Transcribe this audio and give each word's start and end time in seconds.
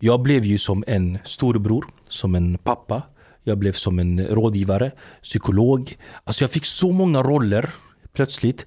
Jag 0.00 0.22
blev 0.22 0.44
ju 0.44 0.58
som 0.58 0.84
en 0.86 1.18
storebror, 1.24 1.84
som 2.08 2.34
en 2.34 2.58
pappa. 2.58 3.02
Jag 3.42 3.58
blev 3.58 3.72
som 3.72 3.98
en 3.98 4.26
rådgivare, 4.26 4.92
psykolog. 5.22 5.96
Alltså 6.24 6.44
jag 6.44 6.50
fick 6.50 6.64
så 6.64 6.92
många 6.92 7.22
roller 7.22 7.70
plötsligt. 8.12 8.66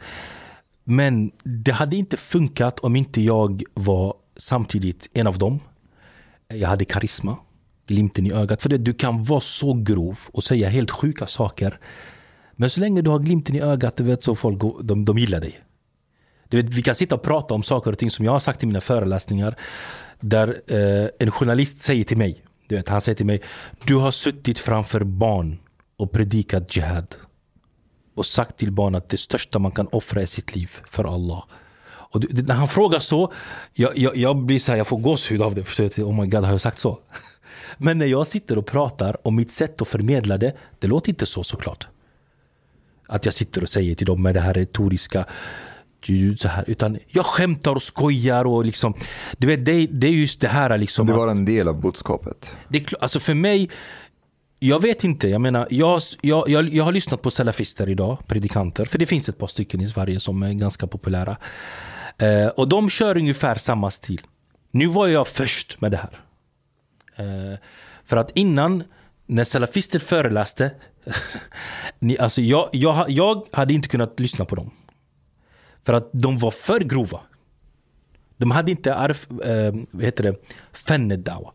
Men 0.84 1.32
det 1.44 1.72
hade 1.72 1.96
inte 1.96 2.18
funkat 2.18 2.80
om 2.80 2.96
inte 2.96 3.22
jag 3.22 3.64
var 3.74 4.14
samtidigt 4.38 5.10
en 5.14 5.28
av 5.28 5.38
dem. 5.38 5.60
Jag 6.48 6.70
hade 6.70 6.86
karisma, 6.86 7.38
glimten 7.88 8.26
i 8.26 8.32
ögat. 8.32 8.62
För 8.62 8.70
det, 8.70 8.78
du 8.78 8.94
kan 8.94 9.24
vara 9.24 9.42
så 9.42 9.74
grov 9.74 10.20
och 10.32 10.44
säga 10.44 10.70
helt 10.70 10.92
sjuka 10.92 11.28
saker. 11.28 11.80
Men 12.52 12.70
så 12.70 12.80
länge 12.80 13.02
du 13.02 13.10
har 13.10 13.20
glimten 13.20 13.56
i 13.56 13.62
ögat, 13.62 13.98
du 13.98 14.04
vet 14.04 14.24
så 14.24 14.36
folk 14.36 14.62
de, 14.84 15.06
de 15.06 15.18
gillar 15.18 15.40
dig. 15.40 15.60
Du 16.50 16.62
vet, 16.62 16.74
vi 16.74 16.82
kan 16.82 16.96
sitta 16.96 17.16
och 17.16 17.22
prata 17.22 17.54
om 17.54 17.64
saker 17.64 17.92
och 17.92 17.98
ting 17.98 18.12
som 18.12 18.26
jag 18.26 18.32
har 18.32 18.40
sagt 18.40 18.64
i 18.64 18.68
mina 18.68 18.82
föreläsningar. 18.82 19.56
Där 20.22 20.62
eh, 20.68 21.10
en 21.20 21.32
journalist 21.32 21.82
säger 21.82 22.04
till 22.04 22.18
mig, 22.18 22.44
du 22.68 22.76
vet, 22.76 22.90
han 22.90 23.02
säger 23.02 23.16
till 23.16 23.26
mig, 23.26 23.42
du 23.86 23.96
har 23.96 24.12
suttit 24.12 24.60
framför 24.60 25.04
barn 25.04 25.60
och 25.98 26.12
predikat 26.12 26.76
jihad. 26.76 27.16
Och 28.16 28.26
sagt 28.26 28.58
till 28.58 28.72
barn 28.72 28.96
att 28.96 29.10
det 29.10 29.18
största 29.18 29.60
man 29.60 29.72
kan 29.72 29.88
offra 29.88 30.22
är 30.22 30.26
sitt 30.26 30.56
liv 30.56 30.72
för 30.90 31.14
Allah. 31.14 31.44
Och 32.12 32.20
det, 32.20 32.48
när 32.48 32.56
han 32.56 32.68
frågar 32.68 33.00
så, 33.00 33.34
jag, 33.74 33.98
jag, 33.98 34.18
jag 34.18 34.38
blir 34.38 34.60
så 34.60 34.72
här, 34.72 34.78
jag 34.78 34.88
får 34.88 34.98
gåshud 34.98 35.42
av 35.42 35.56
det. 35.56 35.64
Förstår 35.64 36.04
Oh 36.04 36.22
my 36.22 36.28
god, 36.28 36.44
har 36.44 36.52
jag 36.52 36.62
sagt 36.62 36.80
så? 36.80 37.00
Men 37.78 37.98
när 37.98 38.06
jag 38.06 38.28
sitter 38.28 38.58
och 38.58 38.66
pratar 38.66 39.28
om 39.28 39.36
mitt 39.36 39.52
sätt 39.52 39.82
att 39.82 39.88
förmedla 39.88 40.38
det, 40.38 40.54
det 40.80 40.88
låter 40.88 41.10
inte 41.10 41.26
så 41.26 41.44
såklart. 41.44 41.88
Att 43.08 43.26
jag 43.26 43.34
sitter 43.34 43.62
och 43.62 43.70
säger 43.70 43.96
till 43.96 44.08
dem 44.08 44.22
med 44.22 44.34
det 44.34 44.40
här 44.40 44.54
retoriska 44.54 45.26
så 46.38 46.48
här, 46.48 46.64
utan 46.68 46.98
jag 47.08 47.26
skämtar 47.26 47.72
och 47.76 47.82
skojar 47.82 48.46
och 48.46 48.66
liksom, 48.66 48.94
du 49.38 49.48
vet, 49.48 49.66
det, 49.66 49.86
det 49.86 50.08
är 50.08 50.12
just 50.12 50.42
det 50.42 50.48
här 50.48 50.78
liksom. 50.78 51.08
Det 51.08 51.14
var 51.14 51.28
en 51.28 51.46
del 51.46 51.68
av 51.68 51.82
budskapet. 51.82 52.56
Det, 52.68 52.94
alltså 53.00 53.20
för 53.20 53.34
mig, 53.34 53.70
jag 54.60 54.82
vet 54.82 55.04
inte, 55.04 55.28
jag 55.28 55.42
menar, 55.42 55.68
jag, 55.70 56.02
jag, 56.22 56.50
jag, 56.50 56.70
jag 56.70 56.84
har 56.84 56.92
lyssnat 56.92 57.22
på 57.22 57.32
salafister 57.32 57.90
idag, 57.90 58.18
predikanter, 58.28 58.86
för 58.86 59.00
det 59.00 59.06
finns 59.06 59.30
ett 59.30 59.38
par 59.38 59.48
stycken 59.48 59.82
i 59.82 59.88
Sverige 59.88 60.20
som 60.20 60.44
är 60.44 60.54
ganska 60.54 60.88
populära. 60.88 61.38
Eh, 62.18 62.48
och 62.48 62.68
de 62.68 62.90
kör 62.90 63.18
ungefär 63.18 63.56
samma 63.56 63.92
stil. 63.92 64.22
Nu 64.72 64.88
var 64.88 65.08
jag 65.08 65.28
först 65.28 65.82
med 65.82 65.92
det 65.92 65.98
här. 65.98 66.20
Eh, 67.16 67.58
för 68.06 68.18
att 68.18 68.32
innan, 68.38 68.84
när 69.26 69.44
salafister 69.44 70.00
föreläste, 70.00 70.72
ni, 72.00 72.18
alltså 72.18 72.42
jag, 72.42 72.70
jag, 72.72 73.10
jag 73.10 73.48
hade 73.52 73.74
inte 73.74 73.88
kunnat 73.88 74.20
lyssna 74.20 74.46
på 74.46 74.56
dem. 74.56 74.72
För 75.86 75.94
att 75.94 76.10
de 76.14 76.38
var 76.38 76.52
för 76.52 76.80
grova. 76.80 77.20
De 78.38 78.52
hade 78.52 78.72
inte 78.72 78.96
arf, 78.96 79.28
eh, 79.32 79.74
vad 79.92 80.04
heter 80.04 80.24
det, 80.24 80.36
fennedawa. 80.74 81.52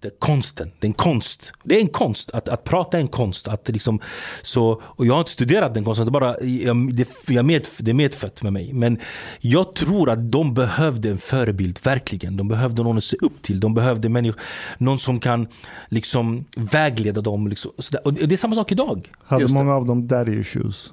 Det 0.00 0.18
konsten, 0.18 0.70
det 0.78 0.86
är 0.86 0.88
en 0.88 0.94
konst. 0.94 1.52
Det 1.64 1.76
är 1.76 1.80
en 1.80 1.88
konst, 1.88 2.30
att, 2.30 2.48
att 2.48 2.64
prata 2.64 2.96
är 2.96 3.00
en 3.00 3.08
konst. 3.08 3.48
Att 3.48 3.68
liksom, 3.68 4.00
så, 4.42 4.82
och 4.84 5.06
jag 5.06 5.12
har 5.12 5.20
inte 5.20 5.30
studerat 5.30 5.74
den 5.74 5.84
konsten, 5.84 6.06
det 6.06 6.08
är, 6.08 6.12
bara, 6.12 6.40
jag, 6.40 6.94
det, 6.94 7.08
jag 7.26 7.44
med, 7.44 7.66
det 7.78 7.90
är 7.90 7.94
medfött 7.94 8.42
med 8.42 8.52
mig. 8.52 8.72
Men 8.72 8.98
jag 9.40 9.74
tror 9.74 10.10
att 10.10 10.32
de 10.32 10.54
behövde 10.54 11.10
en 11.10 11.18
förebild, 11.18 11.78
verkligen. 11.82 12.36
De 12.36 12.48
behövde 12.48 12.82
någon 12.82 12.96
att 12.96 13.04
se 13.04 13.16
upp 13.20 13.42
till. 13.42 13.60
De 13.60 13.74
behövde 13.74 14.08
människor, 14.08 14.40
någon 14.78 14.98
som 14.98 15.20
kan 15.20 15.48
liksom 15.88 16.44
vägleda 16.56 17.20
dem. 17.20 17.48
Liksom, 17.48 17.70
och, 17.76 18.06
och 18.06 18.14
det 18.14 18.32
är 18.32 18.36
samma 18.36 18.54
sak 18.54 18.72
idag. 18.72 19.12
Hade 19.24 19.48
många 19.48 19.74
av 19.74 19.86
dem 19.86 20.06
daddy 20.06 20.40
issues? 20.40 20.92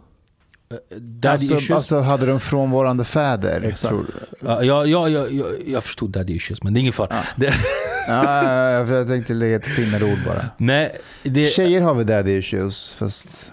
Daddy 0.90 1.28
alltså, 1.28 1.56
issues. 1.56 1.72
alltså 1.72 2.00
hade 2.00 2.26
de 2.26 2.40
frånvarande 2.40 3.06
fäder? 3.06 3.62
Exakt. 3.62 3.96
Ja, 4.40 4.64
ja, 4.64 4.86
ja, 4.86 5.10
ja, 5.10 5.28
jag 5.66 5.84
förstod 5.84 6.10
daddy 6.10 6.34
issues, 6.36 6.64
men 6.64 6.74
det 6.74 6.78
är 6.78 6.82
ingen 6.82 6.94
fara. 6.94 7.24
Ja. 7.38 7.52
ja, 8.08 8.72
jag 8.72 9.08
tänkte 9.08 9.34
lägga 9.34 9.56
ett 9.56 9.76
pinnade 9.76 10.06
ord 10.06 10.20
bara. 10.26 10.46
Nej, 10.58 10.98
det... 11.24 11.46
Tjejer 11.46 11.82
har 11.82 11.94
väl 11.94 12.06
daddy 12.06 12.38
issues, 12.38 12.94
fast 12.94 13.52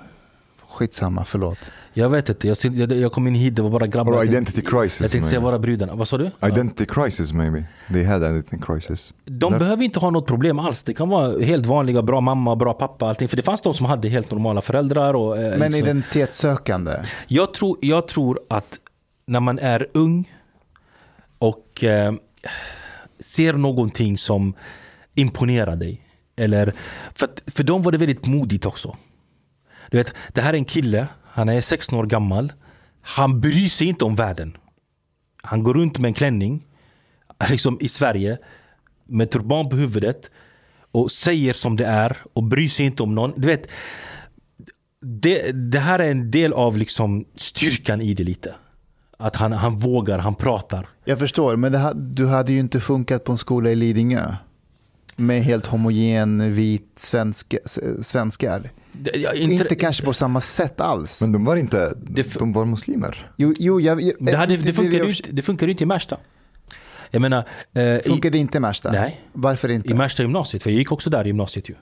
skitsamma, 0.68 1.24
förlåt. 1.24 1.70
Jag 1.96 2.08
vet 2.08 2.28
inte, 2.28 2.48
jag, 2.48 2.56
jag, 2.62 2.92
jag 2.92 3.12
kom 3.12 3.26
in 3.26 3.34
hit, 3.34 3.56
det 3.56 3.62
var 3.62 3.70
bara 3.70 3.86
grabbar. 3.86 4.12
Or 4.12 4.24
identity 4.24 4.62
crisis. 4.62 5.00
Jag 5.00 5.10
tänkte 5.10 5.30
säga 5.30 5.40
bara 5.40 5.58
brudarna. 5.58 5.94
Vad 5.94 6.08
sa 6.08 6.18
du? 6.18 6.30
Identity 6.42 6.84
ja. 6.88 6.94
crisis 6.94 7.32
maybe. 7.32 7.64
They 7.92 8.04
had 8.04 8.22
identity 8.22 8.56
crisis. 8.66 9.14
De 9.24 9.52
Där. 9.52 9.58
behöver 9.58 9.84
inte 9.84 10.00
ha 10.00 10.10
något 10.10 10.26
problem 10.26 10.58
alls. 10.58 10.82
Det 10.82 10.94
kan 10.94 11.08
vara 11.08 11.40
helt 11.40 11.66
vanliga, 11.66 12.02
bra 12.02 12.20
mamma, 12.20 12.56
bra 12.56 12.72
pappa, 12.72 13.08
allting. 13.08 13.28
För 13.28 13.36
det 13.36 13.42
fanns 13.42 13.60
de 13.60 13.74
som 13.74 13.86
hade 13.86 14.08
helt 14.08 14.30
normala 14.30 14.62
föräldrar. 14.62 15.14
Och, 15.14 15.38
eh, 15.38 15.58
Men 15.58 15.72
liksom. 15.72 15.88
identitetssökande? 15.88 16.92
Jag 17.26 17.54
tror, 17.54 17.78
jag 17.80 18.08
tror 18.08 18.40
att 18.48 18.78
när 19.26 19.40
man 19.40 19.58
är 19.58 19.86
ung 19.94 20.32
och 21.38 21.84
eh, 21.84 22.12
ser 23.20 23.52
någonting 23.52 24.18
som 24.18 24.54
imponerar 25.14 25.76
dig. 25.76 26.00
Eller, 26.36 26.72
för, 27.14 27.28
för 27.46 27.64
dem 27.64 27.82
var 27.82 27.92
det 27.92 27.98
väldigt 27.98 28.26
modigt 28.26 28.66
också. 28.66 28.96
Du 29.90 29.96
vet, 29.96 30.14
det 30.32 30.40
här 30.40 30.52
är 30.52 30.56
en 30.56 30.64
kille 30.64 31.06
han 31.34 31.48
är 31.48 31.60
16 31.60 31.98
år 31.98 32.06
gammal. 32.06 32.52
Han 33.00 33.40
bryr 33.40 33.68
sig 33.68 33.86
inte 33.86 34.04
om 34.04 34.14
världen. 34.14 34.56
Han 35.42 35.62
går 35.62 35.74
runt 35.74 35.98
med 35.98 36.08
en 36.08 36.14
klänning 36.14 36.66
liksom 37.50 37.78
i 37.80 37.88
Sverige 37.88 38.38
med 39.04 39.30
turban 39.30 39.68
på 39.68 39.76
huvudet 39.76 40.30
och 40.92 41.10
säger 41.10 41.52
som 41.52 41.76
det 41.76 41.86
är 41.86 42.16
och 42.32 42.42
bryr 42.42 42.68
sig 42.68 42.86
inte 42.86 43.02
om 43.02 43.14
någon. 43.14 43.32
Du 43.36 43.48
vet, 43.48 43.66
det, 45.00 45.52
det 45.52 45.78
här 45.78 45.98
är 45.98 46.10
en 46.10 46.30
del 46.30 46.52
av 46.52 46.76
liksom 46.76 47.24
styrkan 47.36 48.00
i 48.00 48.14
det 48.14 48.24
lite. 48.24 48.54
Att 49.18 49.36
han, 49.36 49.52
han 49.52 49.76
vågar, 49.76 50.18
han 50.18 50.34
pratar. 50.34 50.88
Jag 51.04 51.18
förstår, 51.18 51.56
men 51.56 51.72
det, 51.72 51.92
du 51.94 52.26
hade 52.26 52.52
ju 52.52 52.58
inte 52.58 52.80
funkat 52.80 53.24
på 53.24 53.32
en 53.32 53.38
skola 53.38 53.70
i 53.70 53.74
Lidingö. 53.74 54.34
Med 55.16 55.42
helt 55.42 55.66
homogen 55.66 56.54
vit 56.54 56.92
svenska, 56.96 57.58
svenskar. 58.02 58.70
Det- 59.02 59.16
jag- 59.18 59.36
Inte, 59.36 59.74
kanske 59.74 60.02
på 60.04 60.12
samma 60.12 60.40
sätt 60.40 60.80
alls. 60.80 61.20
Men 61.20 61.32
de 61.32 61.44
var 61.44 61.56
inte, 61.56 61.92
Det- 62.02 62.34
de 62.38 62.52
var 62.52 62.64
muslimer. 62.64 63.30
jo, 63.36 63.54
jo, 63.58 63.80
jag, 63.80 64.02
jag, 64.02 64.14
Det, 64.20 64.36
hade, 64.36 64.56
det, 64.56 64.72
funkar 64.72 65.04
ju 65.04 65.08
inte, 65.16 65.32
det 65.32 65.42
funkar 65.42 65.68
inte 65.68 65.82
i 65.84 65.86
Märsta. 65.86 66.16
Jag 67.10 67.20
menar... 67.22 67.44
Eh, 67.74 67.98
Funkar 68.06 68.30
det 68.30 68.38
inte 68.38 68.58
i 68.58 68.60
Märsta? 68.60 68.92
Nej. 68.92 69.20
Varför 69.32 69.68
inte? 69.68 69.90
I 69.90 69.94
Märsta 69.94 70.22
gymnasiet, 70.22 70.62
för 70.62 70.70
jag 70.70 70.78
gick 70.78 70.92
också 70.92 71.10
där 71.10 71.24
i 71.24 71.26
gymnasiet 71.26 71.68
ju. 71.68 71.74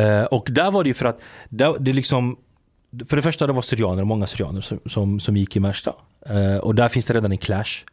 Eh, 0.00 0.24
och 0.24 0.48
där 0.50 0.70
var 0.70 0.84
det 0.84 0.88
ju 0.90 0.94
för 0.94 1.04
att, 1.06 1.20
där, 1.48 1.76
det 1.80 1.92
liksom, 1.92 2.36
för 3.08 3.16
det 3.16 3.22
första 3.22 3.46
det 3.46 3.52
var 3.52 3.62
syrianer, 3.62 4.04
många 4.04 4.26
syrianer 4.26 4.60
som, 4.60 4.80
som, 4.86 5.20
som 5.20 5.36
gick 5.36 5.56
i 5.56 5.60
Märsta. 5.60 5.94
Eh, 6.26 6.56
och 6.56 6.74
där 6.74 6.88
finns 6.88 7.06
det 7.06 7.14
redan 7.14 7.32
en 7.32 7.38
clash. 7.38 7.84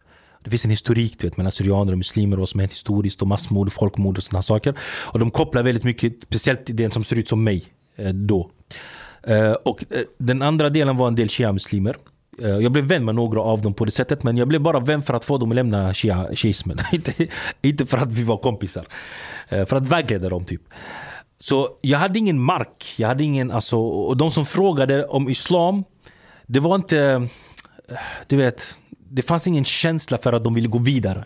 Det 0.44 0.50
finns 0.50 0.66
en 0.66 0.72
historik 0.72 1.16
du 1.20 1.28
vet, 1.28 1.38
mellan 1.38 1.52
syrianer 1.52 1.92
och 1.92 1.98
muslimer 1.98 2.36
och 2.38 2.40
vad 2.40 2.50
som 2.50 2.60
hänt 2.60 2.72
historiskt 2.72 3.22
och 3.22 3.28
massmord, 3.28 3.72
folkmord 3.72 4.18
och 4.18 4.24
sådana 4.24 4.42
saker. 4.42 4.78
Och 5.14 5.20
de 5.20 5.32
kopplar 5.32 5.64
väldigt 5.64 5.84
mycket, 5.84 6.14
speciellt 6.24 6.66
till 6.66 6.76
den 6.76 6.92
som 6.92 7.04
ser 7.04 7.16
ut 7.16 7.28
som 7.28 7.44
mig 7.44 7.66
Eh, 7.98 8.14
då. 8.14 8.50
Eh, 9.24 9.52
och 9.52 9.84
eh, 9.90 10.02
den 10.18 10.42
andra 10.42 10.70
delen 10.70 10.98
var 10.98 11.08
en 11.08 11.16
del 11.16 11.30
shia-muslimer. 11.30 11.96
Jag 12.62 12.72
blev 12.72 12.86
vän 12.86 13.06
med 13.06 13.16
några 13.16 13.42
av 13.42 13.62
dem 13.62 13.74
på 13.74 13.86
det 13.86 13.92
sättet 13.92 14.24
men 14.24 14.38
jag 14.38 14.48
blev 14.48 14.62
bara 14.62 14.80
vän 14.80 15.04
för 15.04 15.14
att 15.14 15.26
få 15.26 15.38
dem 15.38 15.52
att 15.52 15.56
lämna 15.56 15.92
shia- 15.94 16.36
shiismen. 16.36 16.78
inte, 16.92 17.28
inte 17.62 17.86
för 17.86 17.98
att 17.98 18.12
vi 18.12 18.24
var 18.24 18.38
kompisar. 18.38 18.88
För 19.50 19.76
att 19.76 19.88
vägleda 19.88 20.30
dem 20.30 20.46
typ. 20.46 20.62
Så 21.40 21.70
jag 21.82 22.00
hade 22.00 22.20
ingen 22.20 22.40
mark. 22.40 22.94
Jag 22.98 23.08
hade 23.08 23.24
ingen, 23.24 23.52
alltså, 23.52 23.78
och 23.78 24.18
de 24.18 24.32
som 24.32 24.46
frågade 24.46 25.06
om 25.06 25.30
islam, 25.30 25.84
det 26.46 26.60
var 26.60 26.76
inte, 26.76 27.28
du 28.28 28.36
vet, 28.38 28.78
det 28.90 29.22
fanns 29.22 29.48
ingen 29.48 29.66
känsla 29.66 30.18
för 30.18 30.34
att 30.34 30.44
de 30.44 30.54
ville 30.54 30.68
gå 30.68 30.78
vidare. 30.78 31.26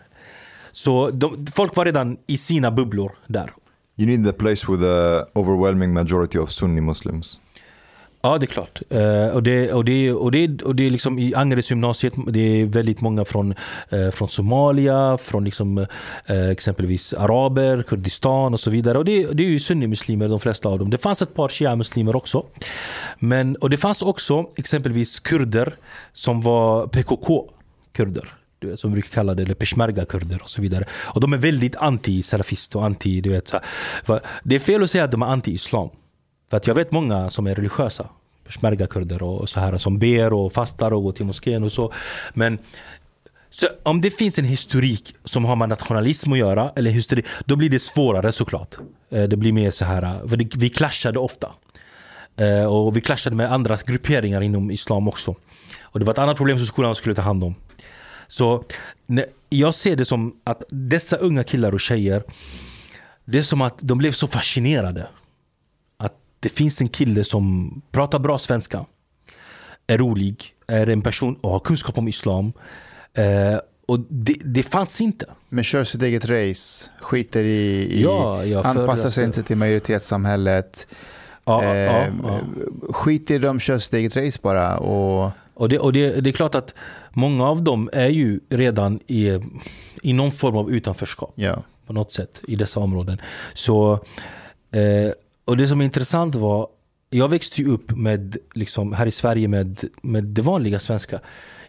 Så 0.71 1.09
de, 1.09 1.47
folk 1.53 1.75
var 1.75 1.85
redan 1.85 2.17
i 2.27 2.37
sina 2.37 2.71
bubblor 2.71 3.11
där. 3.27 3.53
You 4.01 4.07
need 4.07 4.27
a 4.27 4.33
place 4.33 4.71
with 4.71 4.83
a 4.83 5.25
overwhelming 5.35 5.93
majority 5.93 6.39
of 6.39 6.51
Sunni 6.51 6.81
Muslims. 6.81 7.39
Ja, 8.21 8.37
det 8.37 8.45
är 8.45 8.47
klart. 8.47 8.81
Uh, 8.93 9.27
och, 9.27 9.43
det, 9.43 9.73
och, 9.73 9.85
det, 9.85 10.13
och, 10.13 10.31
det, 10.31 10.61
och 10.61 10.75
det 10.75 10.85
är 10.85 10.89
liksom 10.89 11.19
i 11.19 11.35
Angereds 11.35 11.69
gymnasiet, 11.69 12.13
det 12.27 12.39
är 12.39 12.65
väldigt 12.65 13.01
många 13.01 13.25
från, 13.25 13.53
uh, 13.93 14.09
från 14.11 14.29
Somalia, 14.29 15.17
från 15.17 15.43
liksom, 15.43 15.77
uh, 15.77 15.85
exempelvis 16.51 17.13
araber, 17.13 17.83
Kurdistan 17.83 18.53
och 18.53 18.59
så 18.59 18.69
vidare. 18.69 18.97
Och 18.97 19.05
det, 19.05 19.33
det 19.33 19.43
är 19.43 19.47
ju 19.47 19.59
sunnimuslimer 19.59 20.27
de 20.27 20.39
flesta 20.39 20.69
av 20.69 20.79
dem. 20.79 20.89
Det 20.89 20.97
fanns 20.97 21.21
ett 21.21 21.35
par 21.35 21.49
shia-muslimer 21.49 22.15
också. 22.15 22.45
Men, 23.19 23.55
och 23.55 23.69
det 23.69 23.77
fanns 23.77 24.01
också 24.01 24.45
exempelvis 24.55 25.19
kurder 25.19 25.73
som 26.13 26.41
var 26.41 26.87
PKK-kurder. 26.87 28.40
Du 28.61 28.67
vet, 28.69 28.79
som 28.79 28.91
brukar 28.91 29.09
kalla 29.09 29.33
det, 29.35 29.43
eller 29.43 29.53
peshmerga-kurder 29.53 30.41
och 30.43 30.49
så 30.49 30.61
vidare. 30.61 30.83
Och 30.93 31.21
de 31.21 31.33
är 31.33 31.37
väldigt 31.37 31.75
anti-salafist 31.75 32.75
och 32.75 32.85
anti, 32.85 33.21
du 33.21 33.29
vet. 33.29 33.47
Så, 33.47 33.59
här. 34.07 34.19
det 34.43 34.55
är 34.55 34.59
fel 34.59 34.83
att 34.83 34.91
säga 34.91 35.03
att 35.03 35.11
de 35.11 35.21
är 35.21 35.25
anti-islam. 35.25 35.89
För 36.49 36.57
att 36.57 36.67
jag 36.67 36.75
vet 36.75 36.91
många 36.91 37.29
som 37.29 37.47
är 37.47 37.55
religiösa. 37.55 38.05
Peshmerga-kurder 38.47 39.23
och 39.23 39.49
så 39.49 39.59
här 39.59 39.77
som 39.77 39.99
ber 39.99 40.33
och 40.33 40.53
fastar 40.53 40.93
och 40.93 41.03
går 41.03 41.11
till 41.11 41.25
moskén 41.25 41.63
och 41.63 41.71
så. 41.71 41.93
Men 42.33 42.57
så 43.49 43.67
om 43.83 44.01
det 44.01 44.11
finns 44.11 44.39
en 44.39 44.45
historik 44.45 45.15
som 45.23 45.45
har 45.45 45.55
med 45.55 45.69
nationalism 45.69 46.31
att 46.33 46.39
göra, 46.39 46.71
eller 46.75 46.91
historik, 46.91 47.25
då 47.45 47.55
blir 47.55 47.69
det 47.69 47.79
svårare 47.79 48.31
såklart. 48.31 48.75
Eh, 49.11 49.23
det 49.23 49.37
blir 49.37 49.51
mer 49.51 49.71
så 49.71 49.85
här, 49.85 50.03
eh, 50.03 50.27
för 50.27 50.37
det- 50.37 50.55
vi 50.55 50.69
clashade 50.69 51.19
ofta. 51.19 51.51
Eh, 52.37 52.65
och 52.65 52.97
vi 52.97 53.01
clashade 53.01 53.35
med 53.35 53.51
andra 53.53 53.77
grupperingar 53.85 54.41
inom 54.41 54.71
islam 54.71 55.07
också. 55.07 55.35
Och 55.81 55.99
det 55.99 56.05
var 56.05 56.13
ett 56.13 56.19
annat 56.19 56.37
problem 56.37 56.57
som 56.57 56.67
skolan 56.67 56.95
skulle 56.95 57.15
ta 57.15 57.21
hand 57.21 57.43
om. 57.43 57.55
Så 58.31 58.63
jag 59.49 59.75
ser 59.75 59.95
det 59.95 60.05
som 60.05 60.35
att 60.43 60.63
dessa 60.69 61.17
unga 61.17 61.43
killar 61.43 61.71
och 61.73 61.79
tjejer, 61.79 62.23
det 63.25 63.37
är 63.37 63.41
som 63.41 63.61
att 63.61 63.77
de 63.81 63.97
blev 63.97 64.11
så 64.11 64.27
fascinerade. 64.27 65.07
Att 65.97 66.13
det 66.39 66.49
finns 66.49 66.81
en 66.81 66.87
kille 66.89 67.23
som 67.23 67.71
pratar 67.91 68.19
bra 68.19 68.37
svenska, 68.37 68.85
är 69.87 69.97
rolig, 69.97 70.53
är 70.67 70.89
en 70.89 71.01
person 71.01 71.35
och 71.35 71.51
har 71.51 71.59
kunskap 71.59 71.97
om 71.97 72.07
islam. 72.07 72.53
Eh, 73.13 73.59
och 73.85 73.99
det, 74.09 74.35
det 74.45 74.63
fanns 74.63 75.01
inte. 75.01 75.25
Men 75.49 75.63
kör 75.63 75.83
sitt 75.83 76.03
eget 76.03 76.25
race, 76.25 76.89
skiter 77.01 77.43
i, 77.43 77.87
i 77.91 78.01
Ja, 78.03 78.45
ja, 78.45 78.63
anpassar 78.63 79.09
sig 79.09 79.13
förra- 79.13 79.25
inte 79.25 79.43
till 79.43 79.57
majoritetssamhället. 79.57 80.87
Ja, 81.45 81.63
ja, 81.63 81.75
eh, 81.75 82.13
ja. 82.23 82.39
Skiter 82.93 83.35
i 83.35 83.39
dem, 83.39 83.59
kör 83.59 83.77
sitt 83.77 83.93
eget 83.93 84.15
race 84.17 84.39
bara. 84.41 84.77
Och, 84.77 85.31
Och, 85.61 85.69
det, 85.69 85.79
och 85.79 85.93
det, 85.93 86.21
det 86.21 86.29
är 86.29 86.31
klart 86.31 86.55
att 86.55 86.75
många 87.13 87.47
av 87.47 87.63
dem 87.63 87.89
är 87.93 88.09
ju 88.09 88.39
redan 88.49 88.99
i, 89.07 89.39
i 90.01 90.13
någon 90.13 90.31
form 90.31 90.55
av 90.55 90.71
utanförskap. 90.71 91.33
ja. 91.35 91.63
på 91.87 91.93
något 91.93 92.11
sätt 92.11 92.41
i 92.47 92.55
dessa 92.55 92.79
områden. 92.79 93.21
Så, 93.53 93.93
eh, 94.71 95.11
och 95.45 95.57
det 95.57 95.67
som 95.67 95.81
är 95.81 95.85
intressant 95.85 96.35
var, 96.35 96.67
jag 97.09 97.29
växte 97.29 97.61
ju 97.61 97.67
upp 97.67 97.91
med, 97.91 98.37
liksom, 98.53 98.93
här 98.93 99.05
i 99.05 99.11
Sverige 99.11 99.47
med, 99.47 99.83
med 100.01 100.23
det 100.23 100.41
vanliga 100.41 100.79
svenska. 100.79 101.19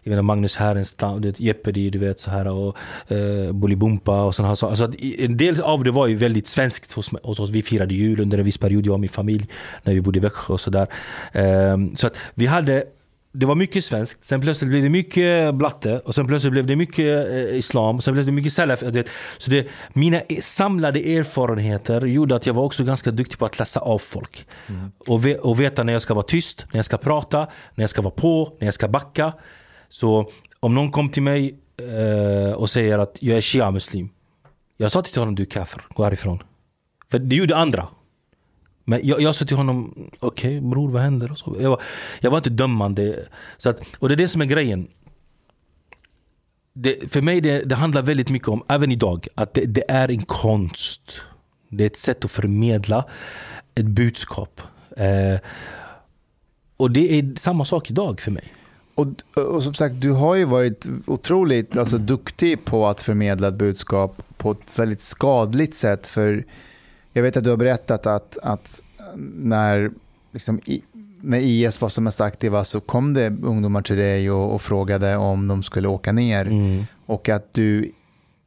Jag 0.03 0.11
menar 0.11 0.23
Magnus 0.23 0.55
Härenstam, 0.55 1.33
Jeopardy, 1.37 1.89
du 1.89 1.99
vet 1.99 2.19
så 2.19 2.29
här 2.29 2.47
och 2.47 2.77
eh, 3.07 3.51
Bolibompa 3.51 4.23
och 4.23 4.35
sådana 4.35 4.49
här 4.49 4.55
saker. 4.55 4.83
Alltså, 4.83 5.05
en 5.17 5.37
del 5.37 5.61
av 5.61 5.83
det 5.83 5.91
var 5.91 6.07
ju 6.07 6.15
väldigt 6.15 6.47
svenskt 6.47 6.91
hos, 6.91 7.09
hos 7.23 7.39
oss. 7.39 7.49
Vi 7.49 7.61
firade 7.61 7.93
jul 7.93 8.19
under 8.19 8.37
en 8.37 8.45
viss 8.45 8.57
period, 8.57 8.85
jag 8.85 8.93
och 8.93 8.99
min 8.99 9.09
familj, 9.09 9.47
när 9.83 9.93
vi 9.93 10.01
bodde 10.01 10.19
i 10.19 10.21
Växjö 10.21 10.53
och 10.53 10.61
sådär. 10.61 10.87
Eh, 11.31 11.77
så 11.95 12.07
att 12.07 12.17
vi 12.33 12.45
hade 12.45 12.83
det 13.35 13.45
var 13.45 13.55
mycket 13.55 13.85
svenskt, 13.85 14.25
sen 14.25 14.41
plötsligt 14.41 14.69
blev 14.69 14.83
det 14.83 14.89
mycket 14.89 15.55
blatte 15.55 15.99
och 15.99 16.15
sen 16.15 16.27
plötsligt 16.27 16.51
blev 16.51 16.65
det 16.65 16.75
mycket 16.75 17.29
eh, 17.29 17.57
islam, 17.57 18.01
sen 18.01 18.13
blev 18.13 18.25
det 18.25 18.31
mycket 18.31 18.53
salaf. 18.53 18.79
du 18.79 18.91
vet. 18.91 19.09
Så 19.37 19.51
det, 19.51 19.67
mina 19.93 20.21
e- 20.21 20.41
samlade 20.41 20.99
erfarenheter 20.99 22.05
gjorde 22.05 22.35
att 22.35 22.45
jag 22.45 22.53
var 22.53 22.63
också 22.63 22.83
ganska 22.83 23.11
duktig 23.11 23.39
på 23.39 23.45
att 23.45 23.59
läsa 23.59 23.79
av 23.79 23.99
folk. 23.99 24.47
Och, 25.07 25.25
ve, 25.25 25.37
och 25.37 25.59
veta 25.59 25.83
när 25.83 25.93
jag 25.93 26.01
ska 26.01 26.13
vara 26.13 26.25
tyst, 26.25 26.65
när 26.71 26.77
jag 26.77 26.85
ska 26.85 26.97
prata, 26.97 27.39
när 27.75 27.83
jag 27.83 27.89
ska 27.89 28.01
vara 28.01 28.13
på, 28.13 28.57
när 28.59 28.67
jag 28.67 28.73
ska 28.73 28.87
backa. 28.87 29.33
Så 29.89 30.31
om 30.59 30.75
någon 30.75 30.91
kom 30.91 31.09
till 31.09 31.23
mig 31.23 31.59
eh, 31.77 32.53
och 32.53 32.69
säger 32.69 32.99
att 32.99 33.17
jag 33.19 33.37
är 33.37 33.41
shia-muslim. 33.41 34.09
Jag 34.77 34.91
sa 34.91 35.01
till 35.01 35.19
honom 35.21 35.35
du 35.35 35.43
är 35.43 35.47
kafir, 35.47 35.81
gå 35.93 36.03
härifrån. 36.03 36.43
För 37.11 37.19
det 37.19 37.35
gjorde 37.35 37.55
andra. 37.55 37.87
Men 38.85 38.99
jag, 39.03 39.21
jag 39.21 39.35
sa 39.35 39.45
till 39.45 39.57
honom, 39.57 40.09
okej 40.19 40.61
bror 40.61 40.89
vad 40.91 41.01
händer? 41.01 41.31
Och 41.31 41.37
så. 41.37 41.55
Jag, 41.59 41.69
var, 41.69 41.81
jag 42.19 42.31
var 42.31 42.37
inte 42.37 42.49
dömande. 42.49 43.25
Så 43.57 43.69
att, 43.69 43.79
och 43.99 44.09
det 44.09 44.15
är 44.15 44.17
det 44.17 44.27
som 44.27 44.41
är 44.41 44.45
grejen. 44.45 44.87
Det, 46.73 47.11
för 47.11 47.21
mig 47.21 47.41
det, 47.41 47.63
det 47.63 47.75
handlar 47.75 48.01
väldigt 48.01 48.29
mycket 48.29 48.47
om, 48.47 48.63
även 48.69 48.91
idag, 48.91 49.27
att 49.35 49.53
det, 49.53 49.65
det 49.65 49.91
är 49.91 50.11
en 50.11 50.25
konst. 50.25 51.01
Det 51.69 51.83
är 51.83 51.87
ett 51.87 51.97
sätt 51.97 52.25
att 52.25 52.31
förmedla 52.31 53.05
ett 53.75 53.85
budskap. 53.85 54.61
Eh, 54.97 55.39
och 56.77 56.91
det 56.91 57.19
är 57.19 57.39
samma 57.39 57.65
sak 57.65 57.91
idag 57.91 58.21
för 58.21 58.31
mig. 58.31 58.53
Och, 58.95 59.07
och 59.33 59.63
som 59.63 59.73
sagt, 59.73 60.01
du 60.01 60.11
har 60.11 60.35
ju 60.35 60.45
varit 60.45 60.85
otroligt 61.05 61.77
alltså, 61.77 61.97
duktig 61.97 62.65
på 62.65 62.87
att 62.87 63.01
förmedla 63.01 63.47
ett 63.47 63.53
budskap 63.53 64.21
på 64.37 64.51
ett 64.51 64.79
väldigt 64.79 65.01
skadligt 65.01 65.75
sätt. 65.75 66.07
För 66.07 66.45
jag 67.13 67.23
vet 67.23 67.37
att 67.37 67.43
du 67.43 67.49
har 67.49 67.57
berättat 67.57 68.07
att, 68.07 68.37
att 68.43 68.81
när, 69.35 69.91
liksom, 70.31 70.59
i, 70.65 70.83
när 71.21 71.39
IS 71.39 71.81
var 71.81 71.89
som 71.89 72.03
mest 72.03 72.21
aktiva 72.21 72.63
så 72.63 72.79
kom 72.79 73.13
det 73.13 73.27
ungdomar 73.27 73.81
till 73.81 73.95
dig 73.95 74.31
och, 74.31 74.53
och 74.53 74.61
frågade 74.61 75.17
om 75.17 75.47
de 75.47 75.63
skulle 75.63 75.87
åka 75.87 76.11
ner. 76.11 76.45
Mm. 76.45 76.85
Och 77.05 77.29
att 77.29 77.53
du, 77.53 77.91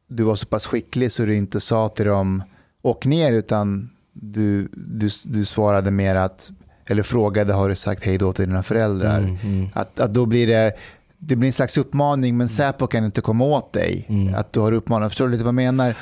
du 0.07 0.23
var 0.23 0.35
så 0.35 0.45
pass 0.45 0.65
skicklig 0.65 1.11
så 1.11 1.25
du 1.25 1.35
inte 1.35 1.59
sa 1.59 1.89
till 1.89 2.05
dem 2.05 2.43
åk 2.81 3.05
ner 3.05 3.33
utan 3.33 3.89
du, 4.13 4.67
du, 4.73 5.09
du 5.23 5.45
svarade 5.45 5.91
mer 5.91 6.15
att, 6.15 6.51
eller 6.85 7.03
frågade 7.03 7.53
har 7.53 7.69
du 7.69 7.75
sagt 7.75 8.03
hej 8.03 8.17
då 8.17 8.33
till 8.33 8.47
dina 8.47 8.63
föräldrar. 8.63 9.19
Mm, 9.19 9.37
mm. 9.43 9.69
Att, 9.73 9.99
att 9.99 10.13
då 10.13 10.25
blir 10.25 10.47
det, 10.47 10.73
det 11.17 11.35
blir 11.35 11.47
en 11.47 11.53
slags 11.53 11.77
uppmaning 11.77 12.37
men 12.37 12.49
Säpo 12.49 12.87
kan 12.87 13.05
inte 13.05 13.21
komma 13.21 13.45
åt 13.45 13.73
dig. 13.73 14.05
Mm. 14.09 14.35
Att 14.35 14.53
du 14.53 14.59
har 14.59 14.71
uppmanat, 14.71 15.11
förstår 15.11 15.25
du 15.25 15.31
lite 15.31 15.43
vad 15.43 15.49
jag 15.49 15.55
menar? 15.55 15.95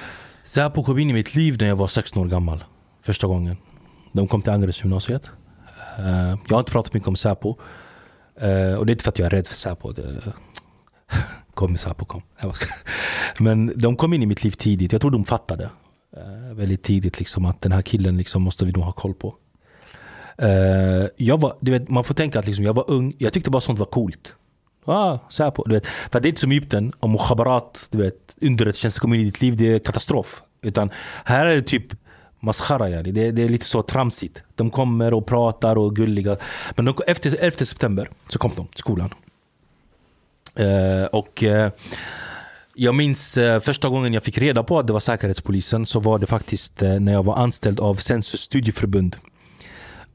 Säpo 0.46 0.84
kom 0.84 1.00
in 1.00 1.10
i 1.10 1.14
mitt 1.14 1.36
liv 1.36 1.58
när 1.60 1.68
jag 1.68 1.76
var 1.76 1.88
16 1.88 2.24
år 2.24 2.28
gammal. 2.28 2.64
Första 3.02 3.28
gången. 3.28 3.58
De 4.12 4.28
kom 4.28 4.42
till 4.42 4.52
Angereds 4.52 4.84
gymnasiet. 4.84 5.30
Eh, 6.00 6.30
jag 6.48 6.56
har 6.56 6.60
inte 6.60 6.72
pratat 6.72 6.94
mycket 6.94 7.08
om 7.08 7.16
Säpo. 7.16 7.56
Eh, 8.40 8.74
och 8.74 8.86
det 8.86 8.90
är 8.90 8.94
inte 8.94 9.04
för 9.04 9.12
att 9.12 9.20
jag 9.20 9.26
är 9.26 9.30
rädd 9.30 9.48
för 9.48 9.56
Säpo. 9.56 9.92
Det... 9.92 10.34
Kom 11.54 11.78
Säpo, 11.78 12.06
kom. 12.06 12.22
Men 13.40 13.74
de 13.76 13.96
kom 13.96 14.14
in 14.14 14.24
i 14.24 14.26
mitt 14.26 14.44
liv 14.44 14.52
tidigt. 14.52 14.92
Jag 14.92 15.02
tror 15.02 15.12
de 15.12 15.26
fattade 15.26 15.70
eh, 16.18 16.54
väldigt 16.54 16.84
tidigt 16.84 17.20
liksom, 17.20 17.46
att 17.46 17.62
den 17.62 17.72
här 17.72 17.82
killen 17.82 18.18
liksom, 18.18 18.42
måste 18.42 18.66
vi 18.66 18.72
nog 18.72 18.84
ha 18.84 18.92
koll 18.92 19.14
på. 19.14 19.36
Jag 21.16 21.42
var, 21.42 21.58
du 21.60 21.72
vet, 21.72 21.90
man 21.90 22.04
får 22.04 22.16
tänka 22.16 22.40
att 22.40 22.46
liksom, 22.46 22.66
jag 22.66 22.74
var 22.74 22.92
ung. 22.92 23.14
Jag 23.18 23.34
tyckte 23.34 23.52
bara 23.52 23.62
sånt 23.62 23.80
var 23.80 23.86
coolt. 23.86 24.36
Ah, 24.86 25.20
Säpo, 25.30 25.64
du 25.64 25.76
vet. 25.76 25.86
För 25.86 26.20
det 26.20 26.28
är 26.28 26.30
inte 26.30 26.42
som 26.42 26.52
Egypten, 26.52 26.94
och 27.00 27.10
mukhabarat, 27.10 27.88
du 27.90 27.98
vet, 27.98 28.36
i 28.42 29.24
ditt 29.24 29.42
liv, 29.42 29.58
det 29.58 29.74
är 29.74 29.80
katastrof. 29.80 30.42
Utan 30.62 30.90
här 31.26 31.46
är 31.46 31.56
det 31.56 31.62
typ 31.62 31.94
maskhara 32.40 32.90
yani. 32.90 33.12
det, 33.12 33.32
det 33.32 33.44
är 33.44 33.50
lite 33.50 33.66
så 33.66 33.82
tramsigt. 33.82 34.44
De 34.56 34.70
kommer 34.70 35.14
och 35.14 35.26
pratar 35.26 35.76
och 35.76 35.92
är 35.92 35.96
gulliga. 35.96 36.38
Men 36.76 36.86
de, 36.86 36.96
efter 37.08 37.38
11 37.40 37.58
september 37.58 38.10
så 38.30 38.40
kom 38.40 38.52
de 38.56 38.68
till 38.68 38.80
skolan. 38.80 39.14
Uh, 40.60 41.06
och 41.06 41.44
uh, 41.44 41.68
jag 42.74 42.96
minns 42.96 43.38
uh, 43.38 43.60
första 43.60 43.90
gången 43.90 44.14
jag 44.14 44.24
fick 44.24 44.38
reda 44.38 44.64
på 44.64 44.80
att 44.80 44.88
det 44.88 44.94
var 44.94 45.00
Säkerhetspolisen 45.00 45.86
så 45.86 46.00
var 46.00 46.20
det 46.20 46.28
faktiskt 46.28 46.82
när 46.82 47.14
jag 47.14 47.24
var 47.24 47.36
anställd 47.36 47.80
av 47.80 47.96
Sensus 47.96 48.42
studieförbund. 48.42 49.16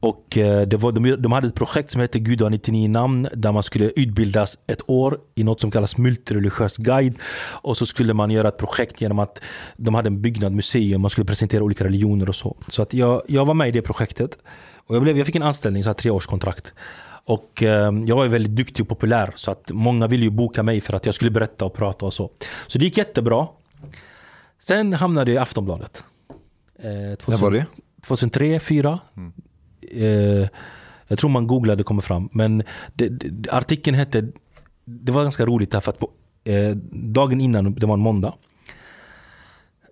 Och 0.01 0.37
eh, 0.37 0.67
det 0.67 0.77
var, 0.77 0.91
de, 0.91 1.15
de 1.21 1.31
hade 1.31 1.47
ett 1.47 1.55
projekt 1.55 1.91
som 1.91 2.01
hette 2.01 2.19
Gud 2.19 2.41
har 2.41 2.49
99 2.49 2.89
namn 2.89 3.27
där 3.33 3.51
man 3.51 3.63
skulle 3.63 3.85
utbildas 3.85 4.57
ett 4.67 4.89
år 4.89 5.19
i 5.35 5.43
något 5.43 5.61
som 5.61 5.71
kallas 5.71 5.97
multireligiös 5.97 6.77
guide. 6.77 7.15
Och 7.61 7.77
så 7.77 7.85
skulle 7.85 8.13
man 8.13 8.31
göra 8.31 8.47
ett 8.47 8.57
projekt 8.57 9.01
genom 9.01 9.19
att 9.19 9.41
de 9.77 9.95
hade 9.95 10.07
en 10.07 10.21
byggnad, 10.21 10.53
museum, 10.53 11.01
man 11.01 11.09
skulle 11.09 11.25
presentera 11.25 11.63
olika 11.63 11.83
religioner 11.83 12.29
och 12.29 12.35
så. 12.35 12.57
Så 12.67 12.81
att 12.81 12.93
jag, 12.93 13.21
jag 13.27 13.45
var 13.45 13.53
med 13.53 13.67
i 13.67 13.71
det 13.71 13.81
projektet. 13.81 14.37
Och 14.75 14.95
jag, 14.95 15.03
blev, 15.03 15.17
jag 15.17 15.25
fick 15.25 15.35
en 15.35 15.43
anställning, 15.43 15.83
så 15.83 15.89
här, 15.89 15.93
treårskontrakt. 15.93 16.73
Och 17.25 17.63
eh, 17.63 17.93
jag 18.05 18.15
var 18.15 18.27
väldigt 18.27 18.55
duktig 18.55 18.83
och 18.83 18.89
populär 18.89 19.31
så 19.35 19.51
att 19.51 19.71
många 19.71 20.07
ville 20.07 20.23
ju 20.23 20.29
boka 20.29 20.63
mig 20.63 20.81
för 20.81 20.93
att 20.93 21.05
jag 21.05 21.15
skulle 21.15 21.31
berätta 21.31 21.65
och 21.65 21.73
prata 21.73 22.05
och 22.05 22.13
så. 22.13 22.31
Så 22.67 22.79
det 22.79 22.85
gick 22.85 22.97
jättebra. 22.97 23.47
Sen 24.59 24.93
hamnade 24.93 25.31
jag 25.31 25.35
i 25.35 25.41
Aftonbladet. 25.41 26.03
Eh, 26.79 27.15
2000, 27.15 27.17
När 27.27 27.37
var 27.37 27.51
det? 27.51 27.65
2003, 28.07 28.59
2004. 28.59 28.99
Eh, 29.93 30.47
jag 31.07 31.19
tror 31.19 31.29
man 31.29 31.47
googlade 31.47 31.83
kommer 31.83 32.01
fram. 32.01 32.29
Men 32.31 32.63
det, 32.93 33.09
det, 33.09 33.51
artikeln 33.53 33.95
hette, 33.95 34.27
det 34.85 35.11
var 35.11 35.23
ganska 35.23 35.45
roligt 35.45 35.71
därför 35.71 35.91
att 35.91 35.99
på, 35.99 36.11
eh, 36.43 36.75
dagen 36.91 37.41
innan, 37.41 37.73
det 37.73 37.85
var 37.85 37.93
en 37.93 37.99
måndag. 37.99 38.33